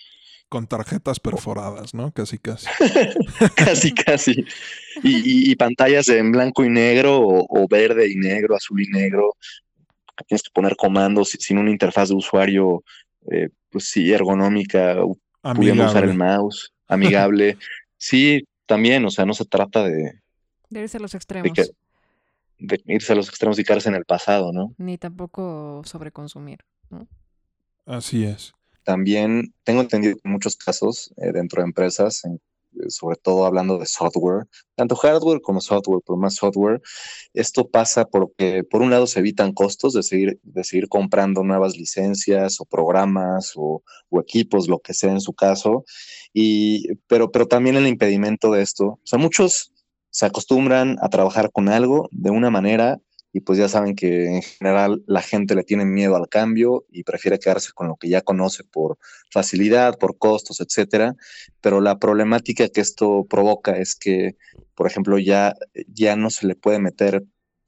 [0.48, 2.12] Con tarjetas perforadas, ¿no?
[2.12, 2.66] Casi, casi.
[3.56, 4.44] casi, casi.
[5.02, 9.36] Y, pantallas en blanco y negro o, verde y negro, azul y negro.
[10.26, 12.82] Tienes que poner comandos sin una interfaz de usuario,
[13.30, 14.96] eh, pues sí, ergonómica,
[15.54, 17.56] pudiendo usar el mouse, amigable.
[17.96, 20.20] sí, también, o sea, no se trata de,
[20.68, 21.50] de irse a los extremos.
[22.60, 24.72] De, irse a los extremos y quedarse en el pasado, ¿no?
[24.78, 27.08] Ni tampoco sobreconsumir, ¿no?
[27.84, 28.52] Así es.
[28.84, 32.38] También tengo entendido en muchos casos eh, dentro de empresas, eh,
[32.88, 36.80] sobre todo hablando de software, tanto hardware como software, pero más software,
[37.34, 41.76] esto pasa porque por un lado se evitan costos de seguir, de seguir comprando nuevas
[41.76, 45.84] licencias o programas o, o equipos, lo que sea en su caso,
[46.32, 49.72] y, pero, pero también el impedimento de esto, o sea, muchos
[50.10, 52.98] se acostumbran a trabajar con algo de una manera
[53.32, 57.04] y pues ya saben que en general la gente le tiene miedo al cambio y
[57.04, 58.98] prefiere quedarse con lo que ya conoce por
[59.30, 61.14] facilidad, por costos, etcétera.
[61.60, 64.36] Pero la problemática que esto provoca es que,
[64.74, 65.54] por ejemplo, ya,
[65.86, 67.22] ya no se le puede meter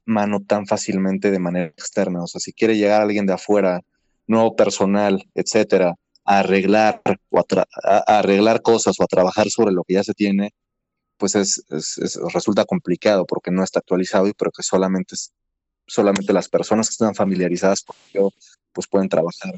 [0.05, 2.23] mano tan fácilmente de manera externa.
[2.23, 3.81] O sea, si quiere llegar alguien de afuera,
[4.27, 5.95] nuevo personal, etcétera,
[6.25, 10.51] a arreglar o a arreglar cosas o a trabajar sobre lo que ya se tiene,
[11.17, 11.63] pues es,
[12.33, 15.15] resulta complicado porque no está actualizado y pero que solamente,
[15.93, 18.31] solamente las personas que están familiarizadas con ello
[18.71, 19.53] pues pueden trabajar.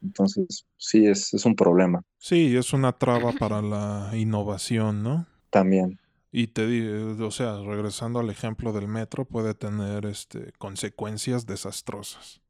[0.00, 2.02] Entonces, sí, es, es un problema.
[2.18, 5.26] Sí, es una traba para la innovación, ¿no?
[5.50, 5.98] También.
[6.30, 12.40] Y te digo, o sea, regresando al ejemplo del metro, puede tener este, consecuencias desastrosas.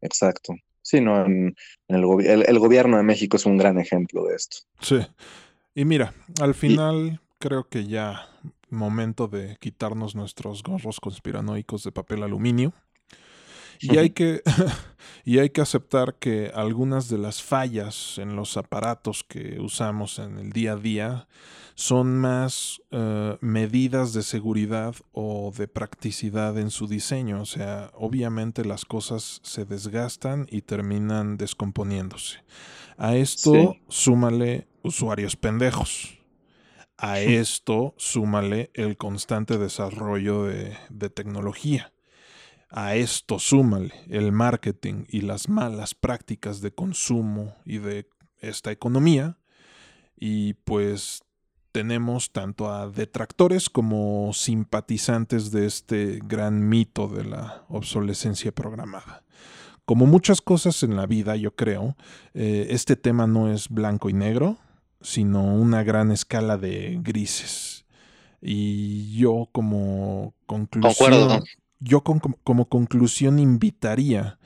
[0.00, 0.54] Exacto.
[0.82, 1.54] Sí, no, el,
[1.88, 4.58] el, gobierno de México es un gran ejemplo de esto.
[4.80, 4.98] Sí.
[5.74, 8.28] Y mira, al final, creo que ya
[8.70, 12.72] momento de quitarnos nuestros gorros conspiranoicos de papel aluminio
[13.80, 14.42] Y hay que,
[15.24, 20.38] y hay que aceptar que algunas de las fallas en los aparatos que usamos en
[20.38, 21.28] el día a día
[21.74, 27.42] son más eh, medidas de seguridad o de practicidad en su diseño.
[27.42, 32.38] O sea, obviamente las cosas se desgastan y terminan descomponiéndose.
[32.96, 36.21] A esto súmale usuarios pendejos.
[36.96, 41.92] A esto súmale el constante desarrollo de, de tecnología.
[42.68, 48.08] A esto súmale el marketing y las malas prácticas de consumo y de
[48.38, 49.38] esta economía.
[50.16, 51.22] Y pues
[51.72, 59.24] tenemos tanto a detractores como simpatizantes de este gran mito de la obsolescencia programada.
[59.84, 61.96] Como muchas cosas en la vida, yo creo,
[62.34, 64.58] eh, este tema no es blanco y negro,
[65.02, 67.84] sino una gran escala de grises.
[68.40, 71.44] Y yo como conclusión,
[71.78, 74.38] yo como conclusión invitaría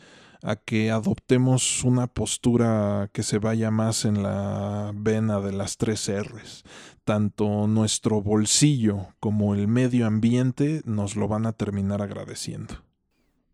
[0.43, 6.09] a que adoptemos una postura que se vaya más en la vena de las tres
[6.09, 6.63] R's.
[7.05, 12.75] Tanto nuestro bolsillo como el medio ambiente nos lo van a terminar agradeciendo.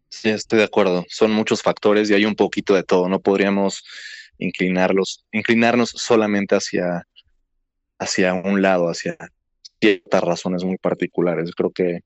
[0.09, 1.07] Sí, estoy de acuerdo.
[1.09, 3.09] Son muchos factores y hay un poquito de todo.
[3.09, 3.85] No podríamos
[4.39, 7.07] inclinarlos, inclinarnos solamente hacia,
[7.99, 9.17] hacia un lado, hacia
[9.81, 11.53] ciertas razones muy particulares.
[11.55, 12.01] Creo que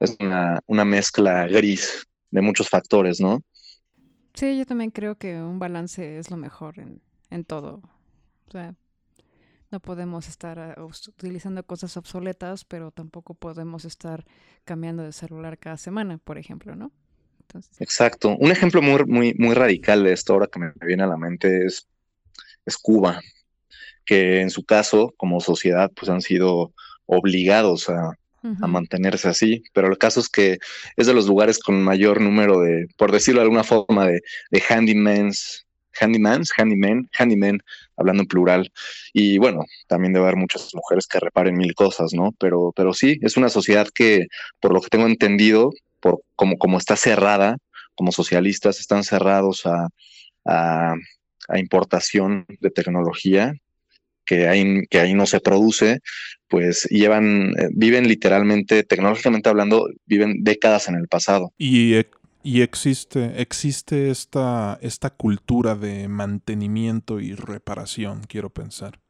[0.00, 3.40] es una, una mezcla gris de muchos factores, ¿no?
[4.34, 7.82] Sí, yo también creo que un balance es lo mejor en, en todo.
[8.46, 8.74] O sea,
[9.70, 10.74] no podemos estar ah,
[11.08, 14.24] utilizando cosas obsoletas, pero tampoco podemos estar
[14.64, 16.92] cambiando de celular cada semana, por ejemplo, ¿no?
[17.78, 18.36] Exacto.
[18.38, 21.66] Un ejemplo muy, muy, muy radical de esto ahora que me viene a la mente
[21.66, 21.86] es,
[22.64, 23.20] es Cuba,
[24.04, 26.72] que en su caso, como sociedad, pues han sido
[27.06, 28.16] obligados a,
[28.60, 30.58] a mantenerse así, pero el caso es que
[30.96, 34.20] es de los lugares con mayor número de, por decirlo de alguna forma, de,
[34.50, 35.66] de handymans,
[36.00, 37.60] handymans, handymen, handymen,
[37.96, 38.72] hablando en plural.
[39.12, 42.32] Y bueno, también debe haber muchas mujeres que reparen mil cosas, ¿no?
[42.38, 44.26] Pero, pero sí, es una sociedad que,
[44.60, 45.70] por lo que tengo entendido,
[46.02, 47.56] por como, como está cerrada,
[47.94, 49.88] como socialistas están cerrados a,
[50.44, 50.94] a,
[51.48, 53.54] a importación de tecnología
[54.24, 56.00] que ahí, que ahí no se produce,
[56.48, 61.52] pues llevan, eh, viven literalmente, tecnológicamente hablando, viven décadas en el pasado.
[61.58, 61.94] Y,
[62.42, 69.00] y existe, existe esta, esta cultura de mantenimiento y reparación, quiero pensar.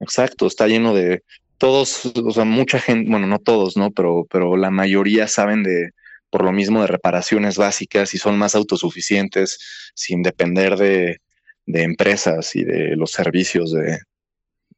[0.00, 1.22] Exacto, está lleno de
[1.58, 3.90] todos, o sea, mucha gente, bueno, no todos, ¿no?
[3.90, 5.90] Pero, pero la mayoría saben de,
[6.30, 9.58] por lo mismo, de reparaciones básicas y son más autosuficientes
[9.94, 11.20] sin depender de,
[11.66, 14.00] de empresas y de los servicios de,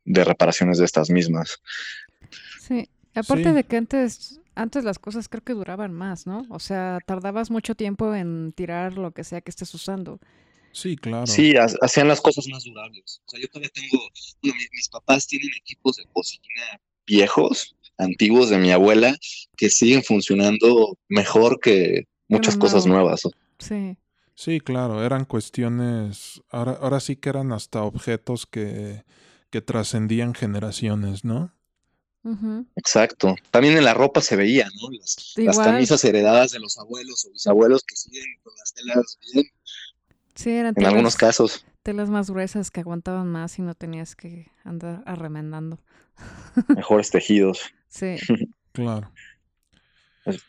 [0.05, 1.59] de reparaciones de estas mismas.
[2.61, 6.47] Sí, aparte de que antes, antes las cosas creo que duraban más, ¿no?
[6.49, 10.21] O sea, tardabas mucho tiempo en tirar lo que sea que estés usando.
[10.77, 11.27] Sí, claro.
[11.27, 13.23] Sí, hacían las cosas más durables.
[13.27, 13.99] O sea, yo todavía tengo,
[14.43, 19.17] bueno, mis, papás tienen equipos de cocina viejos, antiguos de mi abuela,
[19.57, 23.23] que siguen funcionando mejor que muchas cosas nuevas.
[23.59, 23.97] Sí.
[24.35, 29.03] Sí, claro, eran cuestiones, ahora, ahora sí que eran hasta objetos que
[29.51, 31.53] que trascendían generaciones, ¿no?
[32.75, 33.37] Exacto.
[33.53, 34.91] También en la ropa se veía, ¿no?
[34.91, 39.47] Las, camisas heredadas de los abuelos o bisabuelos que siguen con las telas bien.
[40.37, 41.67] Sí, eran En algunos casos.
[41.83, 45.81] Telas más gruesas que aguantaban más y no tenías que andar arremendando.
[46.77, 47.75] Mejores tejidos.
[47.89, 48.17] Sí.
[48.73, 49.11] claro.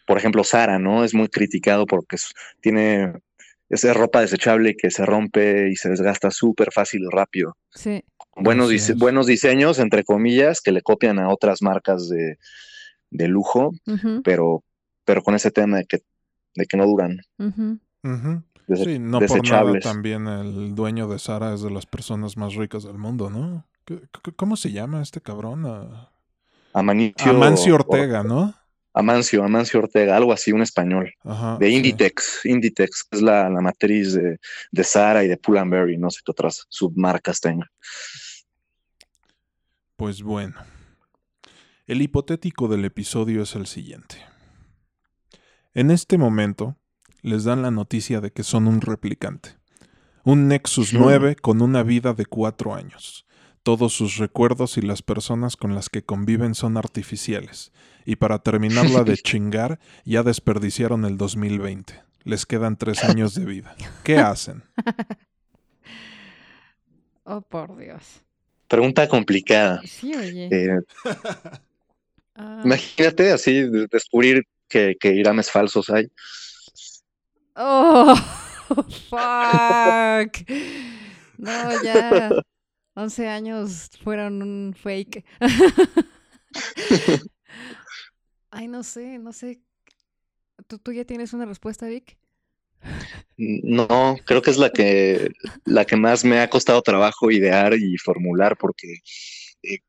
[0.05, 1.03] Por ejemplo, Sara, ¿no?
[1.03, 2.17] Es muy criticado porque
[2.61, 3.13] tiene
[3.69, 7.57] esa ropa desechable que se rompe y se desgasta súper fácil y rápido.
[7.73, 8.03] Sí
[8.39, 12.37] buenos, buenos diseños, entre comillas, que le copian a otras marcas de,
[13.27, 13.71] lujo,
[14.23, 14.63] pero,
[15.05, 15.99] pero con ese tema de que,
[16.55, 17.19] de que no duran.
[18.75, 22.83] Sí, no por nada también el dueño de Sara es de las personas más ricas
[22.83, 23.65] del mundo, ¿no?
[24.35, 25.65] ¿Cómo se llama este cabrón?
[26.73, 28.53] Amancio Ortega, ¿no?
[28.93, 31.13] Amancio, Amancio Ortega, algo así, un español.
[31.59, 34.39] de Inditex, Inditex, es la, matriz de,
[34.71, 37.69] de Sara y de Pull&Bear, no sé qué otras submarcas tenga.
[39.95, 40.55] Pues bueno,
[41.85, 44.17] el hipotético del episodio es el siguiente.
[45.73, 46.75] En este momento
[47.21, 49.55] les dan la noticia de que son un replicante,
[50.23, 53.25] un Nexus 9 con una vida de cuatro años.
[53.63, 57.73] Todos sus recuerdos y las personas con las que conviven son artificiales.
[58.05, 62.01] Y para terminarla de chingar, ya desperdiciaron el 2020.
[62.23, 63.75] Les quedan tres años de vida.
[64.03, 64.63] ¿Qué hacen?
[67.23, 68.21] Oh, por Dios.
[68.67, 69.81] Pregunta complicada.
[69.85, 70.49] Sí, oye.
[70.49, 70.79] Eh,
[72.35, 72.61] ah.
[72.63, 76.09] Imagínate así descubrir que, que irames falsos hay.
[77.57, 78.15] Oh,
[79.09, 80.37] fuck.
[81.37, 82.29] No, ya.
[82.93, 85.25] 11 años fueron un fake.
[88.51, 89.61] Ay, no sé, no sé.
[90.67, 92.17] ¿Tú, ¿Tú ya tienes una respuesta, Vic?
[93.37, 95.31] No, creo que es la que,
[95.65, 99.01] la que más me ha costado trabajo idear y formular porque
[99.63, 99.79] eh,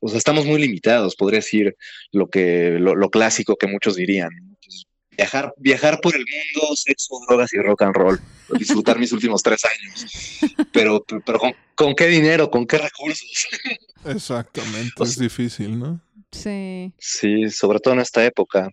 [0.00, 1.76] o sea, estamos muy limitados, podría decir
[2.12, 4.30] lo que lo, lo clásico que muchos dirían.
[4.62, 4.86] Pues,
[5.18, 8.20] viajar, viajar por el mundo, sexo, drogas y rock and roll,
[8.56, 10.06] disfrutar mis últimos tres años.
[10.72, 12.50] Pero, pero ¿con, ¿con, qué dinero?
[12.50, 13.48] ¿Con qué recursos?
[14.04, 16.00] Exactamente, o sea, es difícil, ¿no?
[16.30, 16.92] Sí.
[16.98, 18.70] Sí, sobre todo en esta época.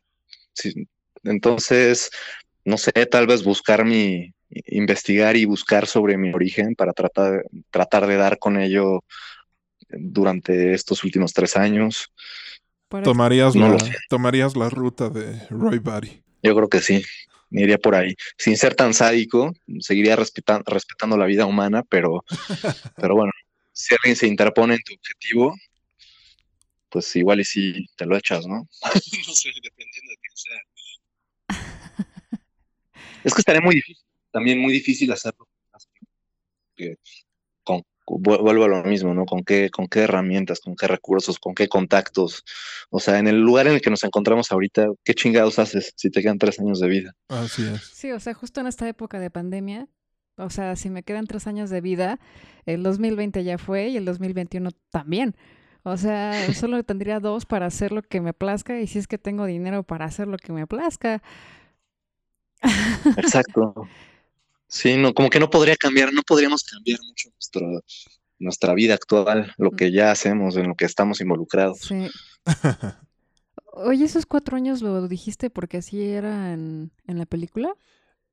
[0.54, 0.88] Sí.
[1.24, 2.12] Entonces,
[2.64, 8.06] no sé, tal vez buscar mi, investigar y buscar sobre mi origen para tratar, tratar
[8.06, 9.04] de dar con ello
[9.90, 12.12] durante estos últimos tres años.
[13.04, 13.78] Tomarías, no la,
[14.10, 16.25] tomarías la ruta de Roy Barry.
[16.46, 17.04] Yo creo que sí,
[17.50, 18.16] me iría por ahí.
[18.38, 22.24] Sin ser tan sádico, seguiría respetando, respetando la vida humana, pero,
[22.98, 23.32] pero bueno,
[23.72, 25.56] si alguien se interpone en tu objetivo,
[26.90, 28.68] pues igual y si te lo echas, ¿no?
[29.28, 30.62] no sé, dependiendo de quién sea.
[33.24, 35.48] Es que estaría muy difícil, también muy difícil hacerlo.
[38.08, 39.26] Vuelvo a lo mismo, ¿no?
[39.26, 42.44] ¿Con qué, ¿Con qué herramientas, con qué recursos, con qué contactos?
[42.90, 46.12] O sea, en el lugar en el que nos encontramos ahorita, ¿qué chingados haces si
[46.12, 47.14] te quedan tres años de vida?
[47.30, 47.82] Así es.
[47.82, 49.88] Sí, o sea, justo en esta época de pandemia,
[50.38, 52.20] o sea, si me quedan tres años de vida,
[52.66, 55.36] el 2020 ya fue y el 2021 también.
[55.84, 59.18] O sea, solo tendría dos para hacer lo que me plazca y si es que
[59.18, 61.22] tengo dinero para hacer lo que me plazca.
[63.18, 63.88] Exacto.
[64.76, 67.66] Sí, no, como que no podría cambiar, no podríamos cambiar mucho nuestra,
[68.40, 71.80] nuestra vida actual, lo que ya hacemos, en lo que estamos involucrados.
[71.80, 72.10] Sí.
[73.72, 77.74] Oye, esos cuatro años lo dijiste porque así era en, en la película.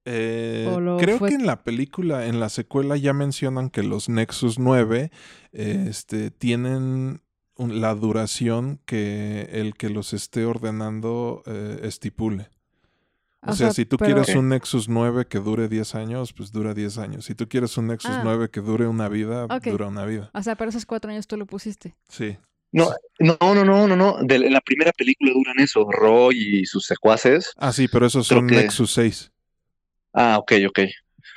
[0.05, 1.29] Eh, creo fue...
[1.29, 5.13] que en la película, en la secuela, ya mencionan que los Nexus 9
[5.53, 7.23] este, tienen
[7.55, 12.49] un, la duración que el que los esté ordenando eh, estipule.
[13.45, 14.15] O, o sea, sea, si tú pero...
[14.15, 17.25] quieres un Nexus 9 que dure 10 años, pues dura 10 años.
[17.25, 18.21] Si tú quieres un Nexus ah.
[18.23, 19.73] 9 que dure una vida, okay.
[19.73, 20.31] dura una vida.
[20.33, 21.97] O sea, pero esos cuatro años tú lo pusiste.
[22.09, 22.39] Sí.
[22.71, 24.19] No, no, no, no, no, no.
[24.23, 27.53] De la primera película duran eso, Roy y sus secuaces.
[27.57, 28.55] Ah, sí, pero esos son que...
[28.55, 29.33] Nexus 6.
[30.15, 30.79] Ah, ok, ok.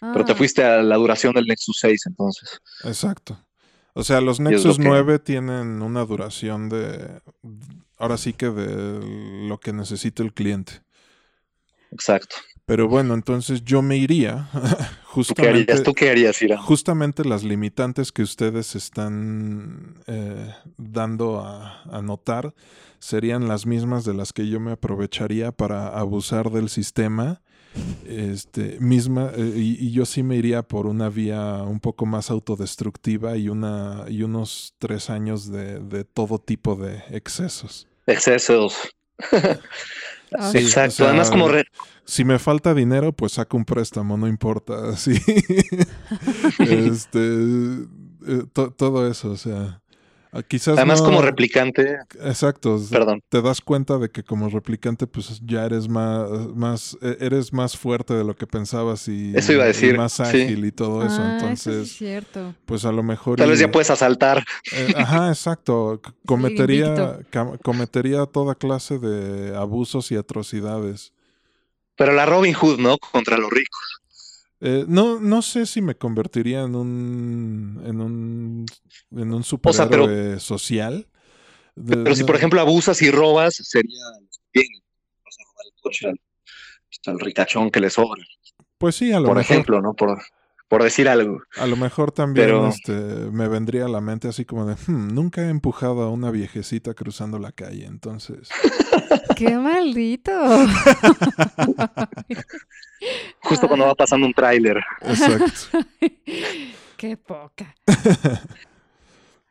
[0.02, 0.12] Ah.
[0.14, 2.62] Pero te fuiste a la duración del Nexus 6 entonces.
[2.84, 3.44] Exacto.
[3.94, 7.22] O sea, los Nexus 9 tienen una duración de.
[7.98, 10.85] Ahora sí que de lo que necesita el cliente.
[11.96, 12.36] Exacto.
[12.66, 14.50] Pero bueno, entonces yo me iría
[15.06, 15.26] justamente.
[15.34, 16.58] ¿Tú qué harías, ¿Tú qué harías Ira?
[16.58, 22.54] Justamente las limitantes que ustedes están eh, dando a, a, notar
[23.00, 27.42] serían las mismas de las que yo me aprovecharía para abusar del sistema.
[28.08, 32.30] Este, misma, eh, y, y, yo sí me iría por una vía un poco más
[32.32, 37.88] autodestructiva y, una, y unos tres años de, de todo tipo de excesos.
[38.08, 38.96] Excesos.
[40.52, 41.48] Sí, Exacto, o sea, además como...
[41.48, 41.66] Re...
[42.06, 44.76] Si me falta dinero, pues saco un préstamo, no importa.
[44.98, 45.14] Sí.
[46.60, 47.20] este,
[48.28, 49.82] eh, to, todo eso, o sea...
[50.44, 51.06] Quizás Además, no...
[51.06, 51.98] como replicante.
[52.24, 52.80] Exacto.
[52.90, 53.22] Perdón.
[53.30, 57.78] Te das cuenta de que como replicante, pues ya eres más, más, e, eres más
[57.78, 59.96] fuerte de lo que pensabas y, eso iba a decir.
[59.96, 60.68] Y más ágil sí.
[60.68, 61.24] y todo ah, eso.
[61.24, 62.56] Entonces, eso es cierto.
[62.66, 63.38] pues a lo mejor.
[63.38, 64.44] Tal y, vez ya puedes asaltar.
[64.72, 66.02] Eh, ajá, exacto.
[66.26, 67.20] Cometería,
[67.62, 71.14] cometería toda clase de abusos y atrocidades.
[71.96, 72.98] Pero la Robin Hood, ¿no?
[72.98, 74.02] Contra los ricos.
[74.62, 78.66] Eh, no, no sé si me convertiría en un en un,
[79.12, 81.08] en un superhéroe o sea, pero, social.
[81.76, 84.00] De, pero si, por ejemplo, abusas y robas, sería
[84.54, 84.68] bien.
[85.24, 86.20] Vas a robar el coche al,
[87.14, 88.24] al ricachón que le sobra.
[88.78, 89.52] Pues sí, a lo por mejor.
[89.52, 89.94] ejemplo, ¿no?
[89.94, 90.22] Por,
[90.68, 91.42] por decir algo.
[91.58, 92.68] A lo mejor también pero...
[92.68, 96.32] este, me vendría a la mente así como de, hmm, nunca he empujado a una
[96.32, 98.50] viejecita cruzando la calle, entonces.
[99.36, 100.32] ¡Qué maldito!
[103.42, 104.82] Justo cuando va pasando un tráiler.
[105.02, 105.80] Exacto.
[106.98, 107.76] ¡Qué poca!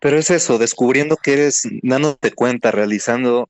[0.01, 3.49] Pero es eso, descubriendo que eres, dándote cuenta, realizando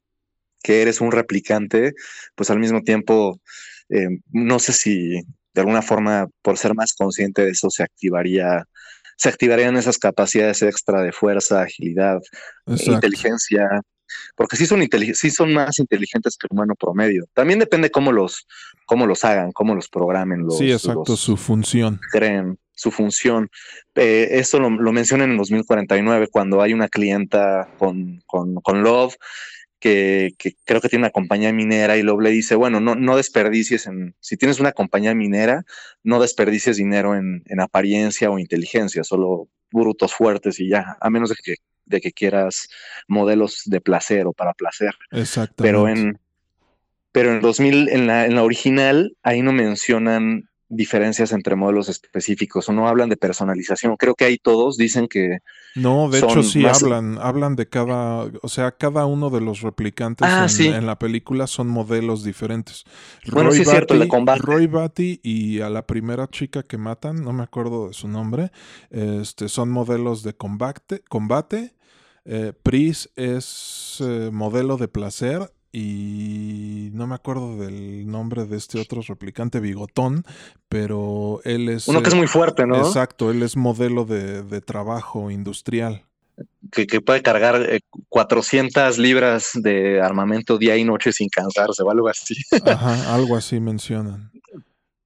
[0.62, 1.94] que eres un replicante,
[2.34, 3.40] pues al mismo tiempo,
[3.88, 5.20] eh, no sé si
[5.54, 8.64] de alguna forma, por ser más consciente de eso, se activaría,
[9.16, 12.20] se activarían esas capacidades extra de fuerza, agilidad,
[12.66, 12.92] Exacto.
[12.92, 13.68] inteligencia,
[14.36, 17.26] porque sí son, sí son más inteligentes que el humano promedio.
[17.34, 18.46] También depende cómo los,
[18.86, 20.44] cómo los hagan, cómo los programen.
[20.44, 22.00] Los, sí, exacto, los su función.
[22.10, 23.50] Creen su función.
[23.94, 29.16] Eh, esto lo, lo mencionan en 2049, cuando hay una clienta con, con, con Love
[29.84, 33.86] que, creo que tiene una compañía minera y luego le dice, bueno, no, no desperdicies
[33.86, 35.66] en, si tienes una compañía minera,
[36.02, 41.36] no desperdicies dinero en, apariencia o inteligencia, solo brutos fuertes y ya, a menos de
[41.44, 42.70] que, de que quieras
[43.08, 44.94] modelos de placer o para placer.
[45.10, 45.62] Exacto.
[45.62, 46.18] Pero en,
[47.12, 52.68] pero en 2000, en la, en la original, ahí no mencionan diferencias entre modelos específicos
[52.68, 53.96] o no hablan de personalización.
[53.96, 55.38] Creo que ahí todos dicen que...
[55.74, 60.28] No, de hecho sí hablan, hablan de cada, o sea, cada uno de los replicantes
[60.30, 62.84] ah, en, la película son modelos diferentes.
[63.30, 64.40] Bueno, sí es cierto, el de combate.
[64.42, 68.52] Roy Batty y a la primera chica que matan, no me acuerdo de su nombre,
[68.90, 71.02] este, son modelos de combate.
[71.08, 71.74] combate.
[72.26, 78.78] Eh, Pris es eh, modelo de placer y no me acuerdo del nombre de este
[78.78, 80.24] otro replicante bigotón,
[80.68, 81.88] pero él es...
[81.88, 82.76] Uno que es muy fuerte, ¿no?
[82.76, 86.04] Exacto, él es modelo de, trabajo industrial.
[86.70, 92.08] Que, puede cargar 400 eh, libras de armamento día y noche sin cansarse o algo
[92.08, 92.36] así.
[92.66, 94.30] Ajá, algo así mencionan.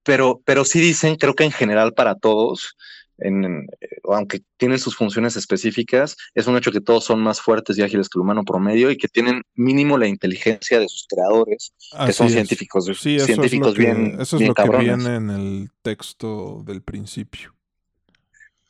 [0.03, 2.77] Pero, pero sí dicen, creo que en general para todos,
[3.19, 3.67] en,
[4.05, 8.09] aunque tienen sus funciones específicas, es un hecho que todos son más fuertes y ágiles
[8.09, 11.73] que el humano promedio y que tienen mínimo la inteligencia de sus creadores,
[12.07, 14.21] que son científicos, científicos bien.
[14.21, 17.55] Eso es lo que viene en el texto del principio.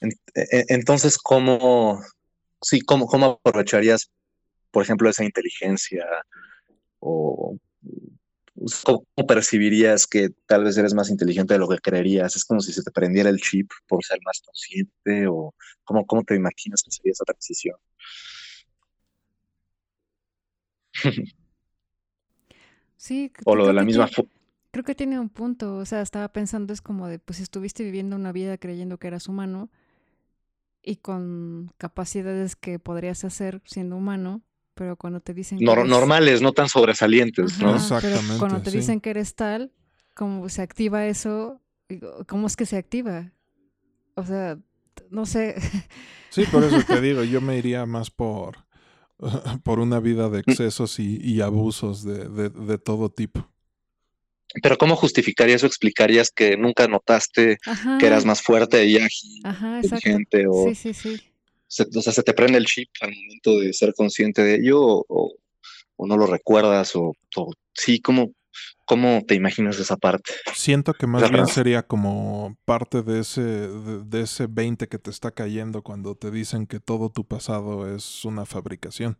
[0.01, 2.01] E, e, entonces, ¿cómo,
[2.61, 4.11] sí, cómo, cómo aprovecharías,
[4.71, 6.05] por ejemplo, esa inteligencia
[7.01, 7.57] o
[8.85, 12.35] ¿Cómo percibirías que tal vez eres más inteligente de lo que creerías?
[12.37, 15.27] ¿Es como si se te prendiera el chip por ser más consciente?
[15.29, 15.55] ¿O
[15.85, 17.77] cómo, cómo te imaginas que sería esa transición?
[22.97, 23.33] Sí.
[23.45, 24.09] O lo de la misma...
[24.71, 25.77] creo que tiene un punto.
[25.77, 29.29] O sea, estaba pensando, es como de, pues estuviste viviendo una vida creyendo que eras
[29.29, 29.71] humano
[30.83, 34.43] y con capacidades que podrías hacer siendo humano,
[34.79, 35.59] pero cuando te dicen...
[35.61, 37.75] Normales, no tan sobresalientes, ¿no?
[37.75, 38.39] Exactamente.
[38.39, 39.73] cuando te dicen que eres tal,
[40.15, 41.61] ¿cómo se activa eso?
[42.29, 43.33] ¿Cómo es que se activa?
[44.15, 44.57] O sea,
[45.11, 45.57] no sé.
[46.31, 48.59] Sí, por eso te digo, yo me iría más por,
[49.65, 53.51] por una vida de excesos y, abusos de, todo tipo.
[54.63, 57.57] Pero ¿cómo justificarías o explicarías que nunca notaste
[57.99, 60.67] que eras más fuerte y ágil, Ajá, inteligente o...
[60.69, 61.28] Sí, sí, sí
[61.69, 64.81] se, o sea, se te prende el chip al momento de ser consciente de ello
[64.81, 65.35] o,
[65.99, 67.13] no lo recuerdas o,
[67.75, 68.33] sí, ¿cómo,
[68.85, 70.33] ¿cómo te imaginas esa parte?
[70.55, 75.33] Siento que más bien sería como parte de ese, de, ese 20 que te está
[75.33, 79.19] cayendo cuando te dicen que todo tu pasado es una fabricación.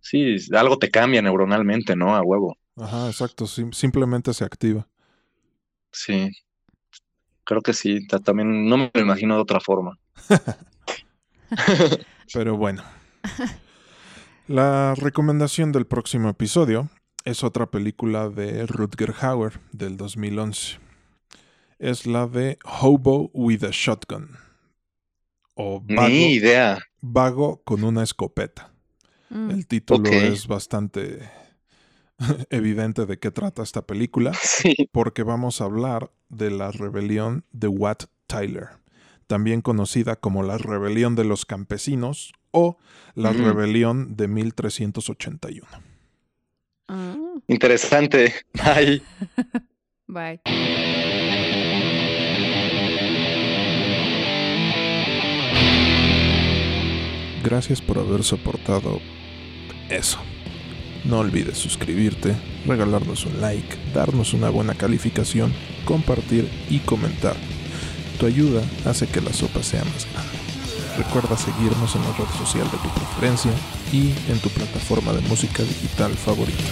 [0.00, 2.14] Sí, algo te cambia neuronalmente, ¿no?
[2.14, 2.56] A huevo.
[2.76, 4.86] Ajá, exacto, simplemente se activa.
[5.90, 6.30] Sí,
[7.44, 9.98] creo que sí, también no me lo imagino de otra forma.
[12.32, 12.82] Pero bueno.
[14.46, 16.90] La recomendación del próximo episodio
[17.24, 20.78] es otra película de Rutger Hauer del 2011.
[21.78, 24.36] Es la de Hobo with a Shotgun.
[25.54, 26.78] O vago, idea.
[27.00, 28.72] Vago con una escopeta.
[29.30, 29.50] Mm.
[29.50, 31.20] El título es bastante
[32.50, 34.32] evidente de qué trata esta película.
[34.92, 38.83] Porque vamos a hablar de la rebelión de Watt Tyler
[39.26, 42.78] también conocida como la Rebelión de los Campesinos o
[43.14, 45.66] la Rebelión de 1381.
[46.88, 47.14] Ah.
[47.48, 48.32] Interesante.
[48.52, 49.02] Bye.
[50.06, 50.40] Bye.
[57.42, 59.00] Gracias por haber soportado
[59.90, 60.18] eso.
[61.04, 62.34] No olvides suscribirte,
[62.66, 65.52] regalarnos un like, darnos una buena calificación,
[65.84, 67.36] compartir y comentar
[68.14, 70.30] tu ayuda hace que la sopa sea más grande.
[70.96, 73.50] Recuerda seguirnos en la red social de tu preferencia
[73.92, 76.62] y en tu plataforma de música digital favorita.